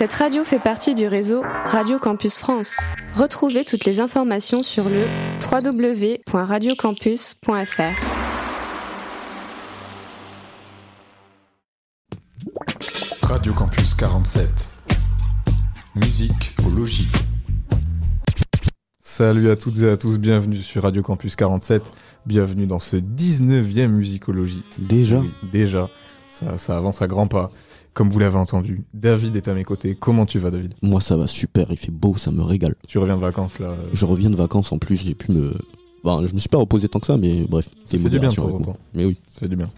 Cette 0.00 0.14
radio 0.14 0.44
fait 0.44 0.58
partie 0.58 0.94
du 0.94 1.06
réseau 1.06 1.42
Radio 1.66 1.98
Campus 1.98 2.38
France. 2.38 2.78
Retrouvez 3.16 3.66
toutes 3.66 3.84
les 3.84 4.00
informations 4.00 4.62
sur 4.62 4.88
le 4.88 5.02
www.radiocampus.fr. 5.44 8.00
Radio 13.24 13.52
Campus 13.52 13.94
47. 13.94 14.72
Musique 15.96 16.56
au 16.66 16.70
logis. 16.70 17.08
Salut 19.00 19.50
à 19.50 19.56
toutes 19.56 19.80
et 19.80 19.90
à 19.90 19.98
tous, 19.98 20.16
bienvenue 20.16 20.56
sur 20.56 20.84
Radio 20.84 21.02
Campus 21.02 21.36
47. 21.36 21.82
Bienvenue 22.24 22.66
dans 22.66 22.80
ce 22.80 22.96
19e 22.96 23.88
Musicologie. 23.88 24.64
Déjà 24.78 25.18
Oui, 25.18 25.30
Déjà, 25.52 25.90
ça, 26.26 26.56
ça 26.56 26.78
avance 26.78 27.02
à 27.02 27.06
grands 27.06 27.28
pas. 27.28 27.50
Comme 27.94 28.08
vous 28.08 28.18
l'avez 28.18 28.38
entendu, 28.38 28.84
David 28.94 29.36
est 29.36 29.48
à 29.48 29.54
mes 29.54 29.64
côtés. 29.64 29.96
Comment 29.98 30.24
tu 30.24 30.38
vas, 30.38 30.50
David? 30.50 30.74
Moi 30.82 31.00
ça 31.00 31.16
va 31.16 31.26
super, 31.26 31.66
il 31.70 31.76
fait 31.76 31.90
beau, 31.90 32.16
ça 32.16 32.30
me 32.30 32.42
régale. 32.42 32.74
Tu 32.86 32.98
reviens 32.98 33.16
de 33.16 33.20
vacances 33.20 33.58
là 33.58 33.68
euh, 33.68 33.88
Je 33.92 34.06
reviens 34.06 34.30
de 34.30 34.36
vacances 34.36 34.70
en 34.72 34.78
plus, 34.78 34.96
j'ai 34.96 35.14
pu 35.14 35.32
me. 35.32 35.54
Je 36.04 36.32
me 36.32 36.38
suis 36.38 36.48
pas 36.48 36.58
reposé 36.58 36.88
tant 36.88 37.00
que 37.00 37.06
ça, 37.06 37.16
mais 37.16 37.44
bref, 37.48 37.66
Ça 37.66 37.72
c'est 37.84 37.98
fait 37.98 38.08
du 38.08 38.18
bien 38.18 38.30
de 38.30 38.34
temps 38.34 38.54
en 38.54 38.60
temps. 38.60 38.72
Mais 38.94 39.04
oui. 39.04 39.18
Ça 39.28 39.40
fait 39.40 39.48
du 39.48 39.56
bien. 39.56 39.68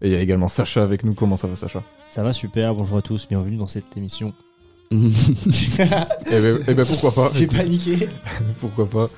Et 0.00 0.08
il 0.08 0.12
y 0.12 0.16
a 0.16 0.20
également 0.20 0.48
Sacha 0.48 0.82
avec 0.82 1.02
nous. 1.02 1.14
Comment 1.14 1.36
ça 1.36 1.48
va, 1.48 1.56
Sacha? 1.56 1.82
Ça 2.10 2.22
va 2.22 2.32
super, 2.32 2.74
bonjour 2.74 2.98
à 2.98 3.02
tous, 3.02 3.26
bienvenue 3.26 3.56
dans 3.56 3.66
cette 3.66 3.96
émission. 3.96 4.32
Eh 4.94 6.40
ben, 6.40 6.58
eh 6.68 6.74
ben, 6.74 6.86
pourquoi 6.86 7.12
pas? 7.12 7.30
J'ai 7.34 7.46
paniqué. 7.46 8.08
Pourquoi 8.60 8.86
pas? 8.86 9.08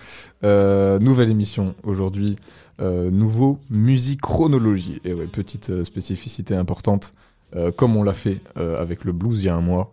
Euh, 0.43 0.99
Nouvelle 0.99 1.31
émission 1.31 1.75
aujourd'hui. 1.83 2.37
Euh, 2.81 3.11
nouveau 3.11 3.59
musique 3.71 4.21
chronologie. 4.21 5.01
Et 5.05 5.13
ouais, 5.13 5.27
petite 5.27 5.85
spécificité 5.85 6.55
importante. 6.55 7.13
Euh, 7.57 7.71
comme 7.71 7.97
on 7.97 8.03
l'a 8.03 8.15
fait 8.15 8.41
euh, 8.57 8.81
avec 8.81 9.05
le 9.05 9.13
blues 9.13 9.43
il 9.43 9.47
y 9.47 9.49
a 9.49 9.57
un 9.57 9.61
mois, 9.61 9.93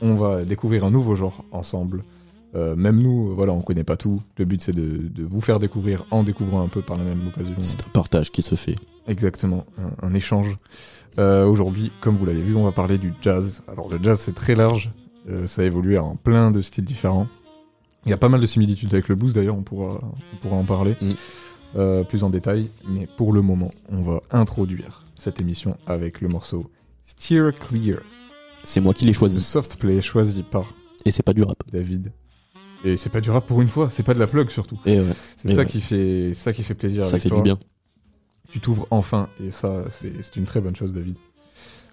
on 0.00 0.14
va 0.14 0.44
découvrir 0.44 0.84
un 0.84 0.90
nouveau 0.90 1.14
genre 1.14 1.44
ensemble. 1.52 2.02
Euh, 2.54 2.76
même 2.76 3.00
nous, 3.00 3.34
voilà, 3.34 3.52
on 3.52 3.62
connaît 3.62 3.84
pas 3.84 3.96
tout. 3.96 4.20
Le 4.36 4.44
but 4.44 4.60
c'est 4.60 4.74
de, 4.74 5.08
de 5.08 5.24
vous 5.24 5.40
faire 5.40 5.58
découvrir 5.58 6.04
en 6.10 6.22
découvrant 6.22 6.62
un 6.62 6.68
peu 6.68 6.82
par 6.82 6.98
la 6.98 7.04
même 7.04 7.26
occasion. 7.28 7.54
c'est 7.58 7.86
un 7.86 7.90
partage 7.90 8.30
qui 8.30 8.42
se 8.42 8.54
fait. 8.54 8.76
Exactement, 9.06 9.64
un, 9.78 10.08
un 10.08 10.14
échange. 10.14 10.56
Aujourd'hui, 11.18 11.92
comme 12.00 12.16
vous 12.16 12.24
l'avez 12.24 12.40
vu, 12.40 12.56
on 12.56 12.64
va 12.64 12.72
parler 12.72 12.96
du 12.96 13.12
jazz. 13.20 13.62
Alors 13.68 13.90
le 13.90 14.02
jazz 14.02 14.18
c'est 14.18 14.34
très 14.34 14.54
large, 14.54 14.92
ça 15.46 15.60
a 15.60 15.64
évolué 15.64 15.98
en 15.98 16.16
plein 16.16 16.50
de 16.50 16.62
styles 16.62 16.84
différents. 16.84 17.26
Il 18.06 18.10
y 18.10 18.14
a 18.14 18.16
pas 18.16 18.30
mal 18.30 18.40
de 18.40 18.46
similitudes 18.46 18.92
avec 18.94 19.08
le 19.08 19.14
blues 19.14 19.34
d'ailleurs, 19.34 19.56
on 19.56 19.62
pourra, 19.62 20.00
on 20.32 20.36
pourra 20.40 20.56
en 20.56 20.64
parler 20.64 20.96
Mm. 21.74 22.04
plus 22.08 22.24
en 22.24 22.30
détail. 22.30 22.68
Mais 22.88 23.06
pour 23.16 23.32
le 23.32 23.42
moment, 23.42 23.70
on 23.90 24.00
va 24.00 24.20
introduire 24.30 25.04
cette 25.22 25.40
émission 25.40 25.76
avec 25.86 26.20
le 26.20 26.28
morceau 26.28 26.70
Steer 27.02 27.52
Clear, 27.58 28.00
C'est 28.64 28.80
moi 28.80 28.92
qui 28.92 29.04
l'ai 29.04 29.12
le 29.12 29.16
choisi. 29.16 29.40
soft 29.40 29.76
play 29.76 30.00
choisi 30.00 30.42
par 30.42 30.74
Et 31.04 31.10
c'est 31.12 31.22
pas 31.22 31.32
du 31.32 31.42
rap. 31.44 31.62
David. 31.72 32.12
Et 32.84 32.96
c'est 32.96 33.08
pas 33.10 33.20
du 33.20 33.30
rap 33.30 33.46
pour 33.46 33.62
une 33.62 33.68
fois, 33.68 33.88
c'est 33.90 34.02
pas 34.02 34.14
de 34.14 34.18
la 34.18 34.26
plug 34.26 34.50
surtout. 34.50 34.78
Et 34.84 34.98
ouais, 34.98 35.06
C'est 35.36 35.48
ça 35.50 35.58
ouais. 35.58 35.66
qui 35.66 35.80
fait, 35.80 36.34
ça 36.34 36.52
qui 36.52 36.64
fait 36.64 36.74
plaisir. 36.74 37.04
ça 37.04 37.10
avec 37.10 37.22
fait 37.22 37.28
toi. 37.28 37.38
du 37.38 37.42
bien. 37.44 37.58
tu 38.50 38.58
t'ouvres 38.60 38.88
enfin, 38.90 39.28
et 39.40 39.52
ça, 39.52 39.84
c'est 39.90 40.22
c'est 40.24 40.36
une 40.36 40.44
très 40.44 40.60
bonne 40.60 40.74
chose, 40.74 40.92
David. 40.92 41.16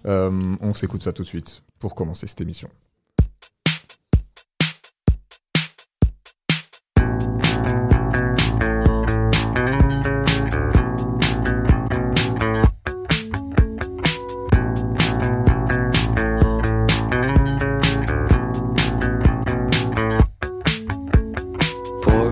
Euh, 0.06 0.56
on 0.60 0.74
s'écoute 0.74 1.02
ça 1.04 1.12
tout 1.12 1.22
de 1.22 1.28
suite 1.28 1.62
pour 1.78 1.94
commencer 1.94 2.26
cette 2.26 2.40
émission. 2.40 2.68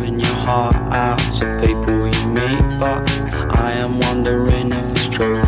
Pouring 0.09 0.21
your 0.21 0.35
heart 0.47 0.75
out 0.93 1.19
to 1.35 1.45
people 1.61 2.07
you 2.07 2.27
meet, 2.29 2.79
but 2.79 3.11
I 3.57 3.73
am 3.73 4.01
wondering 4.01 4.73
if 4.73 4.91
it's 4.93 5.09
true. 5.09 5.43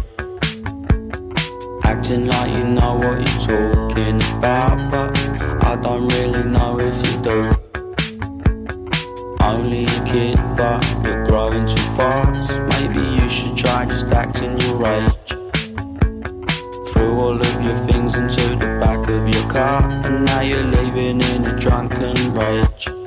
Acting 1.84 2.26
like 2.26 2.56
you 2.56 2.64
know 2.64 2.96
what 2.96 3.18
you're 3.48 3.72
talking 3.72 4.16
about, 4.36 4.90
but 4.90 5.18
I 5.64 5.76
don't 5.76 6.08
really 6.08 6.44
know 6.44 6.78
if 6.80 6.96
you 7.06 7.22
do. 7.22 7.50
Only 9.40 9.84
a 9.84 10.04
kid, 10.04 10.36
but 10.56 10.84
you're 11.04 11.24
growing 11.26 11.66
too 11.66 11.82
fast. 11.96 12.52
Maybe 12.72 13.00
you 13.00 13.28
should 13.28 13.56
try 13.56 13.86
just 13.86 14.06
acting 14.08 14.58
your 14.60 14.86
age. 14.86 15.30
Threw 16.88 17.18
all 17.18 17.40
of 17.40 17.62
your 17.62 17.76
things 17.86 18.14
into 18.14 18.56
the 18.56 18.78
back 18.80 19.08
of 19.08 19.28
your 19.28 19.50
car, 19.50 19.82
and 20.04 20.24
now 20.26 20.40
you're 20.40 20.64
living 20.64 21.20
in 21.20 21.46
a 21.46 21.58
drunken 21.58 22.34
rage. 22.34 22.99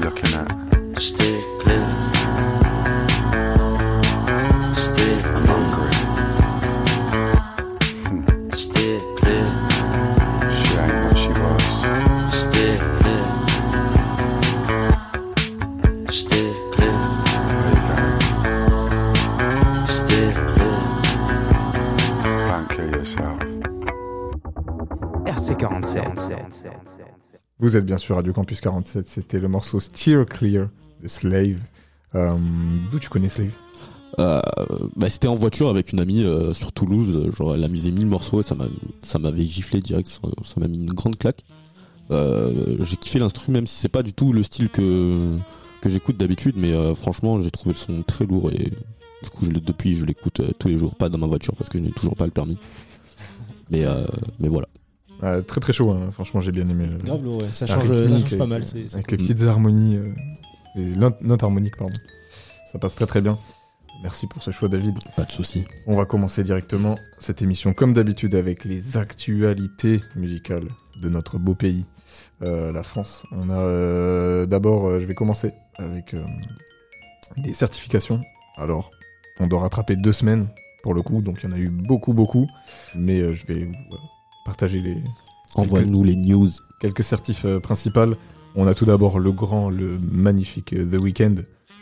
Looking 0.00 0.34
at? 0.34 0.48
Vous 27.68 27.76
êtes 27.76 27.84
bien 27.84 27.98
sûr 27.98 28.16
Radio 28.16 28.32
Campus 28.32 28.62
47, 28.62 29.06
c'était 29.06 29.38
le 29.38 29.46
morceau 29.46 29.78
Steer 29.78 30.24
Clear 30.24 30.68
de 31.02 31.06
Slave. 31.06 31.58
Euh, 32.14 32.32
D'où 32.90 32.98
tu 32.98 33.10
connais 33.10 33.28
Slave? 33.28 33.50
Euh, 34.18 34.40
bah, 34.96 35.10
c'était 35.10 35.28
en 35.28 35.34
voiture 35.34 35.68
avec 35.68 35.92
une 35.92 36.00
amie 36.00 36.24
euh, 36.24 36.54
sur 36.54 36.72
Toulouse. 36.72 37.30
Genre, 37.36 37.54
elle 37.54 37.64
a 37.64 37.68
mis 37.68 37.82
1000 37.82 38.06
morceaux 38.06 38.40
et 38.40 38.42
ça 38.42 38.54
m'a, 38.54 38.64
ça 39.02 39.18
m'avait 39.18 39.42
giflé 39.42 39.80
direct. 39.80 40.08
Ça 40.08 40.60
m'a 40.60 40.66
mis 40.66 40.78
une 40.78 40.94
grande 40.94 41.18
claque. 41.18 41.44
Euh, 42.10 42.78
j'ai 42.80 42.96
kiffé 42.96 43.18
l'instru, 43.18 43.52
même 43.52 43.66
si 43.66 43.76
c'est 43.76 43.90
pas 43.90 44.02
du 44.02 44.14
tout 44.14 44.32
le 44.32 44.42
style 44.42 44.70
que 44.70 45.36
que 45.82 45.90
j'écoute 45.90 46.16
d'habitude, 46.16 46.54
mais 46.56 46.72
franchement, 46.94 47.42
j'ai 47.42 47.50
trouvé 47.50 47.74
le 47.74 47.78
son 47.78 48.02
très 48.02 48.24
lourd 48.24 48.50
et 48.50 48.72
Du 49.22 49.28
coup, 49.28 49.44
je 49.44 49.50
depuis, 49.50 49.94
je 49.94 50.06
l'écoute 50.06 50.40
tous 50.58 50.68
les 50.68 50.78
jours, 50.78 50.94
pas 50.94 51.10
dans 51.10 51.18
ma 51.18 51.26
voiture 51.26 51.54
parce 51.54 51.68
que 51.68 51.76
je 51.76 51.84
n'ai 51.84 51.92
toujours 51.92 52.16
pas 52.16 52.24
le 52.24 52.32
permis. 52.32 52.56
Mais, 53.70 53.84
mais 54.40 54.48
voilà. 54.48 54.68
Ouais, 55.22 55.42
très 55.42 55.60
très 55.60 55.72
chaud, 55.72 55.90
hein. 55.90 56.10
franchement 56.12 56.40
j'ai 56.40 56.52
bien 56.52 56.68
aimé. 56.68 56.86
le- 56.86 56.98
Grave 56.98 57.22
lourd, 57.24 57.38
ouais. 57.38 57.48
Ça 57.52 57.66
la 57.66 57.74
change, 57.74 57.86
ça 57.88 57.92
rythmique 57.94 58.20
change 58.28 58.30
pas 58.38 58.44
avec, 58.44 58.48
mal. 58.48 58.62
euh, 58.62 58.64
c'est- 58.64 58.88
c'est 58.88 58.94
Avec 58.94 59.06
cool. 59.08 59.18
les 59.18 59.24
petites 59.24 59.42
harmonies, 59.42 59.96
euh, 59.96 60.12
les 60.76 60.94
notes, 60.96 61.42
harmoniques, 61.42 61.76
pardon. 61.76 61.94
Ça 62.70 62.78
passe 62.78 62.94
très 62.94 63.06
très 63.06 63.20
bien. 63.20 63.38
Merci 64.02 64.28
pour 64.28 64.42
ce 64.44 64.52
choix, 64.52 64.68
David. 64.68 64.96
Pas 65.16 65.24
de 65.24 65.32
souci. 65.32 65.64
On 65.88 65.96
va 65.96 66.04
commencer 66.04 66.44
directement 66.44 66.98
cette 67.18 67.42
émission, 67.42 67.72
comme 67.74 67.92
d'habitude, 67.94 68.36
avec 68.36 68.64
les 68.64 68.96
actualités 68.96 70.00
musicales 70.14 70.68
de 71.02 71.08
notre 71.08 71.38
beau 71.38 71.56
pays, 71.56 71.84
euh, 72.42 72.70
la 72.70 72.84
France. 72.84 73.24
On 73.32 73.50
a 73.50 73.56
euh, 73.58 74.46
d'abord, 74.46 74.86
euh, 74.86 75.00
je 75.00 75.06
vais 75.06 75.16
commencer 75.16 75.50
avec 75.78 76.14
euh, 76.14 76.22
des 77.38 77.52
certifications. 77.54 78.20
Alors, 78.56 78.90
on 79.40 79.48
doit 79.48 79.60
rattraper 79.60 79.96
deux 79.96 80.12
semaines 80.12 80.46
pour 80.84 80.94
le 80.94 81.02
coup, 81.02 81.20
donc 81.20 81.40
il 81.42 81.50
y 81.50 81.52
en 81.52 81.56
a 81.56 81.58
eu 81.58 81.68
beaucoup, 81.70 82.12
beaucoup. 82.12 82.46
Mais 82.94 83.18
euh, 83.20 83.32
je 83.32 83.46
vais 83.46 83.62
euh, 83.64 83.96
partager 84.48 84.80
les 84.80 84.96
Envoie-nous 85.56 86.02
les 86.04 86.16
news. 86.16 86.48
quelques 86.80 87.04
certifs 87.04 87.44
euh, 87.44 87.60
principales. 87.60 88.16
On 88.54 88.66
a 88.66 88.74
tout 88.74 88.86
d'abord 88.86 89.18
le 89.18 89.30
grand, 89.30 89.68
le 89.68 89.98
magnifique 89.98 90.72
euh, 90.72 90.86
The 90.90 91.00
Weeknd, 91.02 91.34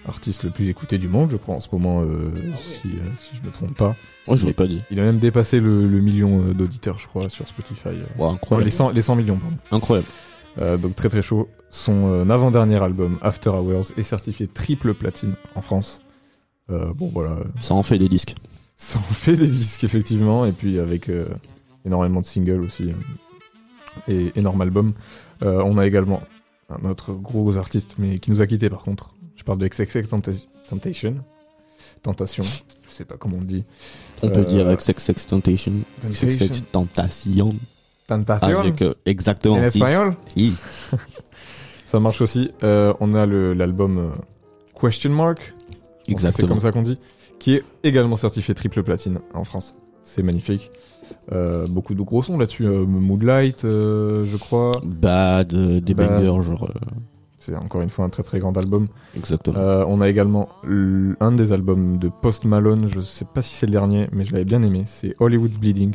artiste 0.04 0.42
le 0.42 0.50
plus 0.50 0.68
écouté 0.68 0.98
du 0.98 1.08
monde, 1.08 1.30
je 1.30 1.36
crois, 1.36 1.54
en 1.54 1.60
ce 1.60 1.68
moment, 1.72 2.02
euh, 2.02 2.32
si, 2.58 2.88
euh, 2.88 3.00
si 3.20 3.36
je 3.40 3.46
me 3.46 3.52
trompe 3.52 3.74
pas. 3.76 3.94
Moi, 4.26 4.36
je 4.36 4.42
l'aurais 4.42 4.52
pas 4.54 4.66
dit. 4.66 4.82
Il 4.90 4.98
a 4.98 5.04
même 5.04 5.18
dépassé 5.20 5.60
le, 5.60 5.86
le 5.86 6.00
million 6.00 6.40
d'auditeurs, 6.52 6.98
je 6.98 7.06
crois, 7.06 7.28
sur 7.28 7.46
Spotify. 7.46 7.90
incroyable. 8.20 8.64
les, 8.64 8.70
100, 8.72 8.90
les 8.90 9.02
100 9.02 9.14
millions, 9.16 9.36
pardon. 9.36 9.56
Incroyable. 9.70 10.08
Euh, 10.58 10.76
donc 10.76 10.96
très 10.96 11.08
très 11.08 11.22
chaud. 11.22 11.48
Son 11.70 12.28
avant-dernier 12.30 12.82
album, 12.82 13.18
After 13.22 13.50
Hours, 13.50 13.92
est 13.96 14.02
certifié 14.02 14.48
triple 14.48 14.94
platine 14.94 15.34
en 15.54 15.62
France. 15.62 16.00
Bon 16.68 17.10
voilà, 17.14 17.38
Ça 17.60 17.74
en 17.74 17.84
fait 17.84 17.98
des 17.98 18.08
disques. 18.08 18.34
ça 18.76 18.98
en 18.98 19.14
fait 19.14 19.36
des 19.36 19.46
disques 19.46 19.84
effectivement, 19.84 20.46
et 20.46 20.52
puis 20.52 20.80
avec 20.80 21.08
énormément 21.86 22.20
de 22.20 22.26
singles 22.26 22.60
aussi, 22.62 22.92
et 24.08 24.32
énorme 24.36 24.60
album. 24.60 24.92
Euh, 25.42 25.62
on 25.64 25.78
a 25.78 25.86
également 25.86 26.22
un 26.68 26.88
autre 26.88 27.12
gros 27.12 27.56
artiste, 27.56 27.94
mais 27.98 28.18
qui 28.18 28.30
nous 28.30 28.40
a 28.42 28.46
quitté 28.46 28.68
par 28.68 28.80
contre. 28.82 29.14
Je 29.36 29.44
parle 29.44 29.58
de 29.58 29.68
XXX 29.68 30.08
Temptation. 30.68 31.14
Tentation, 32.02 32.42
je 32.42 32.90
sais 32.90 33.04
pas 33.04 33.16
comment 33.16 33.36
on 33.38 33.44
dit. 33.44 33.64
On 34.22 34.28
peut 34.28 34.40
Euh, 34.40 34.44
dire 34.44 34.76
XXX. 34.76 35.26
Temptation. 35.26 35.72
XXX 36.04 36.62
Tentation. 36.72 37.48
Tentation 38.06 38.60
Avec, 38.60 38.82
euh, 38.82 38.94
exactement. 39.04 39.56
en 39.56 39.62
espagnol 39.62 40.16
Si. 40.34 40.54
Ça 41.86 42.00
marche 42.00 42.20
aussi. 42.20 42.50
On 42.62 43.14
a 43.14 43.26
l'album 43.26 44.12
Question 44.80 45.10
Mark. 45.10 45.38
Que 45.38 45.52
C'est 46.06 46.12
Exactement. 46.12 46.48
comme 46.48 46.60
ça 46.60 46.72
qu'on 46.72 46.82
dit. 46.82 46.98
Qui 47.38 47.54
est 47.54 47.64
également 47.82 48.16
certifié 48.16 48.54
triple 48.54 48.82
platine 48.82 49.20
en 49.34 49.44
France. 49.44 49.74
C'est 50.06 50.22
magnifique. 50.22 50.70
Euh, 51.32 51.66
beaucoup 51.66 51.94
de 51.94 52.02
gros 52.02 52.22
sons 52.22 52.38
là-dessus. 52.38 52.64
Euh, 52.64 52.84
Moonlight, 52.86 53.64
euh, 53.64 54.24
je 54.24 54.36
crois. 54.36 54.70
Bad, 54.84 55.52
euh, 55.52 55.80
des 55.80 55.94
Bad. 55.94 56.22
bangers, 56.24 56.42
genre. 56.42 56.70
euh, 56.70 56.78
C'est 57.38 57.56
encore 57.56 57.80
une 57.82 57.90
fois 57.90 58.04
un 58.04 58.08
très 58.08 58.22
très 58.22 58.38
grand 58.38 58.56
album. 58.56 58.86
exactement. 59.16 59.58
On 59.88 60.00
a 60.00 60.08
également 60.08 60.48
un 60.64 61.32
des 61.32 61.52
albums 61.52 61.98
de 61.98 62.08
Post 62.08 62.44
Malone. 62.44 62.88
Je 62.88 63.00
sais 63.00 63.24
pas 63.24 63.42
si 63.42 63.54
c'est 63.56 63.66
le 63.66 63.72
dernier, 63.72 64.08
mais 64.12 64.24
je 64.24 64.32
l'avais 64.32 64.44
bien 64.44 64.62
aimé. 64.62 64.84
C'est 64.86 65.14
Hollywood's 65.20 65.58
Bleeding. 65.58 65.94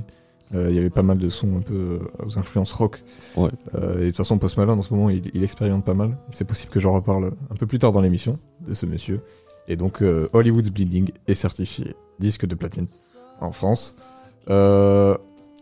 Il 0.53 0.71
y 0.73 0.79
avait 0.79 0.89
pas 0.89 1.03
mal 1.03 1.17
de 1.17 1.29
sons 1.29 1.57
un 1.57 1.61
peu 1.61 1.99
aux 2.25 2.37
influences 2.37 2.73
rock. 2.73 3.01
Ouais. 3.37 3.49
Et 3.73 3.79
de 4.01 4.05
toute 4.07 4.17
façon, 4.17 4.37
Post 4.37 4.57
Malone 4.57 4.77
en 4.79 4.81
ce 4.81 4.93
moment, 4.93 5.09
il, 5.09 5.31
il 5.33 5.43
expérimente 5.45 5.85
pas 5.85 5.93
mal. 5.93 6.17
C'est 6.31 6.43
possible 6.43 6.71
que 6.73 6.81
j'en 6.81 6.93
reparle 6.93 7.31
un 7.49 7.55
peu 7.55 7.65
plus 7.65 7.79
tard 7.79 7.93
dans 7.93 8.01
l'émission 8.01 8.37
de 8.67 8.73
ce 8.73 8.85
monsieur. 8.85 9.21
Et 9.69 9.77
donc, 9.77 10.03
Hollywood's 10.33 10.69
Bleeding 10.69 11.11
est 11.27 11.35
certifié 11.35 11.95
disque 12.19 12.45
de 12.45 12.55
platine 12.55 12.87
en 13.41 13.51
France. 13.51 13.95
Euh, 14.49 15.17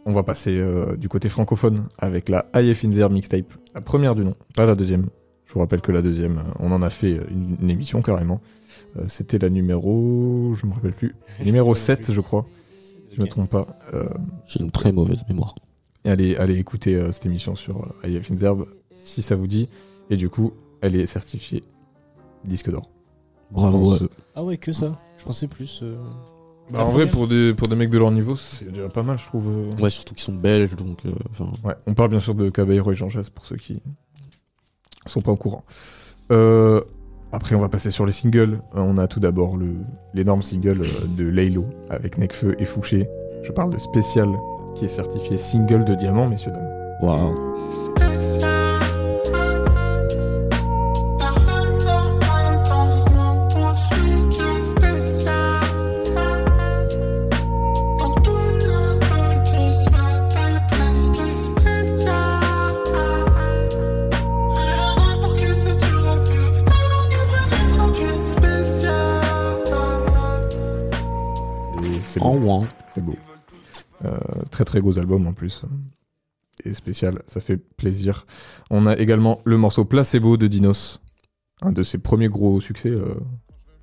on 0.05 0.13
va 0.13 0.23
passer 0.23 0.57
euh, 0.57 0.95
du 0.95 1.09
côté 1.09 1.29
francophone 1.29 1.83
avec 1.99 2.29
la 2.29 2.45
IF 2.55 2.85
in 2.85 2.91
There 2.91 3.09
mixtape, 3.09 3.53
la 3.75 3.81
première 3.81 4.15
du 4.15 4.23
nom, 4.25 4.35
pas 4.55 4.65
la 4.65 4.75
deuxième. 4.75 5.07
Je 5.45 5.53
vous 5.53 5.59
rappelle 5.59 5.81
que 5.81 5.91
la 5.91 6.01
deuxième, 6.01 6.37
euh, 6.37 6.41
on 6.59 6.71
en 6.71 6.81
a 6.81 6.89
fait 6.89 7.19
une, 7.31 7.57
une 7.61 7.69
émission 7.69 8.01
carrément. 8.01 8.39
Euh, 8.97 9.05
C'était 9.07 9.37
la 9.39 9.49
numéro, 9.49 10.53
je 10.55 10.65
me 10.65 10.73
rappelle 10.73 10.93
plus, 10.93 11.15
numéro 11.45 11.75
7 11.75 12.11
je 12.11 12.21
crois, 12.21 12.45
si 13.09 13.15
je 13.17 13.21
me 13.21 13.27
trompe 13.27 13.49
pas. 13.49 13.67
Euh, 13.93 14.07
J'ai 14.47 14.61
une 14.61 14.71
très 14.71 14.91
mauvaise 14.91 15.19
mémoire. 15.27 15.53
et 16.05 16.09
allez, 16.09 16.35
allez 16.37 16.57
écouter 16.57 16.95
euh, 16.95 17.11
cette 17.11 17.25
émission 17.25 17.55
sur 17.55 17.93
IF 18.03 18.31
in 18.31 18.35
There 18.35 18.55
si 18.93 19.21
ça 19.21 19.35
vous 19.35 19.47
dit. 19.47 19.69
Et 20.09 20.17
du 20.17 20.29
coup, 20.29 20.53
elle 20.81 20.95
est 20.95 21.05
certifiée 21.05 21.63
disque 22.45 22.71
d'or. 22.71 22.89
Bravo. 23.51 23.85
France. 23.85 24.01
à 24.01 24.03
eux. 24.05 24.09
Ah 24.35 24.43
ouais, 24.43 24.57
que 24.57 24.71
ça. 24.71 24.97
Je 25.17 25.23
pensais 25.23 25.47
plus. 25.47 25.81
Bah, 26.71 26.83
en 26.85 26.89
vrai, 26.89 27.07
pour 27.07 27.27
des, 27.27 27.53
pour 27.53 27.67
des 27.67 27.75
mecs 27.75 27.89
de 27.89 27.97
leur 27.97 28.11
niveau, 28.11 28.35
c'est 28.35 28.71
déjà 28.71 28.89
pas 28.89 29.01
mal, 29.03 29.17
je 29.17 29.25
trouve. 29.25 29.47
Ouais, 29.81 29.89
surtout 29.89 30.13
qu'ils 30.13 30.23
sont 30.23 30.33
belges, 30.35 30.75
donc. 30.75 30.99
euh, 31.05 31.11
enfin, 31.31 31.45
Ouais, 31.63 31.73
on 31.87 31.93
parle 31.93 32.09
bien 32.09 32.19
sûr 32.19 32.35
de 32.35 32.49
Caballero 32.49 32.91
et 32.91 32.95
Jean 32.95 33.09
Jass 33.09 33.29
pour 33.29 33.45
ceux 33.45 33.55
qui 33.57 33.81
sont 35.07 35.21
pas 35.21 35.31
au 35.31 35.35
courant. 35.35 35.63
Euh, 36.31 36.81
après, 37.31 37.55
on 37.55 37.59
va 37.61 37.69
passer 37.69 37.89
sur 37.91 38.05
les 38.05 38.11
singles. 38.11 38.61
Euh, 38.75 38.81
On 38.81 38.97
a 38.99 39.07
tout 39.07 39.19
d'abord 39.19 39.57
le- 39.57 39.77
l'énorme 40.13 40.41
single 40.43 40.81
euh, 40.81 41.05
de 41.17 41.23
Laylo 41.27 41.65
avec 41.89 42.17
Necfeu 42.19 42.55
et 42.61 42.65
Fouché. 42.65 43.07
Je 43.43 43.51
parle 43.51 43.71
de 43.73 43.79
Spécial 43.79 44.29
qui 44.75 44.85
est 44.85 44.89
certifié 44.89 45.37
single 45.37 45.85
de 45.85 45.95
diamant, 45.95 46.27
messieurs 46.27 46.51
dames. 46.51 46.69
Waouh. 47.01 47.35
C'est- 72.19 72.25
En 72.25 72.35
beau. 72.35 72.47
ouin. 72.47 72.67
C'est 72.93 73.03
beau. 73.03 73.15
Euh, 74.05 74.17
très 74.51 74.63
très 74.65 74.79
gros 74.81 74.97
album 74.97 75.27
en 75.27 75.33
plus. 75.33 75.63
Et 76.65 76.73
spécial, 76.73 77.21
ça 77.27 77.39
fait 77.41 77.57
plaisir. 77.57 78.25
On 78.69 78.85
a 78.87 78.97
également 78.97 79.39
le 79.45 79.57
morceau 79.57 79.85
Placebo 79.85 80.37
de 80.37 80.47
Dinos. 80.47 80.99
Un 81.61 81.71
de 81.71 81.83
ses 81.83 81.97
premiers 81.97 82.29
gros 82.29 82.61
succès 82.61 82.89
euh, 82.89 83.15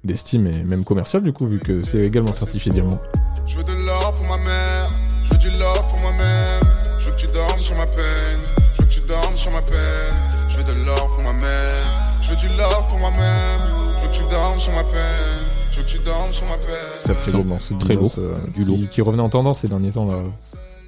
d'estime 0.05 0.47
et 0.47 0.63
même 0.65 0.85
commercial 0.85 1.23
du 1.23 1.33
coup, 1.33 1.47
vu 1.47 1.59
que 1.59 1.83
c'est 1.83 1.99
également 2.01 2.33
certifié 2.33 2.73
diamant. 2.73 2.99
Je 3.47 3.57
veux 3.57 3.65
de 3.65 3.73
l'or 3.85 4.15
pour 4.15 4.25
ma 4.27 4.39
mère, 4.39 4.87
je 5.23 5.31
veux 5.33 5.39
du 5.39 5.51
love 5.59 5.89
pour 5.91 5.99
moi-même. 5.99 6.61
Je 6.99 7.07
veux 7.11 7.13
que 7.15 7.21
tu 7.21 7.27
dormes 7.33 7.59
sur 7.61 7.77
ma 7.77 7.87
peine, 7.87 8.37
je 8.75 8.83
veux 8.83 8.89
que 8.89 8.93
tu 8.95 9.01
dormes 9.07 9.37
sur 9.37 9.53
ma 9.53 9.63
peine. 9.63 10.17
Je 10.49 10.57
veux 10.57 10.65
de 10.65 10.85
l'or 10.87 11.11
pour 11.15 11.23
ma 11.23 11.33
mère, 11.35 12.19
je 12.23 12.31
veux 12.31 12.37
du 12.37 12.49
love 12.57 12.89
pour 12.89 12.99
moi-même. 12.99 13.61
Je 13.99 14.03
veux 14.07 14.09
que 14.11 14.17
tu 14.17 14.23
dormes 14.31 14.59
sur 14.59 14.73
ma 14.73 14.83
peine, 14.85 15.46
je 15.77 15.81
veux 15.81 15.87
que 15.87 15.91
tu 15.91 15.99
dormes 16.05 16.33
sur 16.33 16.47
ma 16.47 16.57
peine. 16.57 16.67
Très 17.05 17.15
très 17.15 17.33
beau 17.33 17.43
morceau 17.45 17.75
de 17.75 17.79
Très 17.81 17.97
beau. 17.97 18.11
euh, 18.19 18.35
Du 18.55 18.65
qui, 18.65 18.65
lourd. 18.65 18.79
qui 18.91 19.01
revenait 19.03 19.23
en 19.23 19.29
tendance 19.29 19.61
ces 19.61 19.69
derniers 19.69 19.93
temps 19.93 20.07
là. 20.07 20.23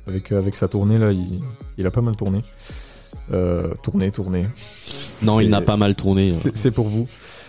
Avec, 0.07 0.33
avec 0.33 0.57
sa 0.57 0.69
tournée 0.69 0.99
là, 0.99 1.13
il, 1.13 1.41
il 1.77 1.87
a 1.87 1.91
pas 1.91 2.01
mal 2.01 2.17
tourné. 2.17 2.41
Euh, 3.33 3.75
tourné, 3.83 4.11
tourné. 4.11 4.47
Non, 5.23 5.41
il 5.41 5.51
n'a 5.51 5.61
pas 5.61 5.77
mal 5.77 5.95
tourné 5.97 6.33
euh, 6.33 6.51
C'est 6.55 6.71
pour 6.71 6.89
vous. 6.89 7.07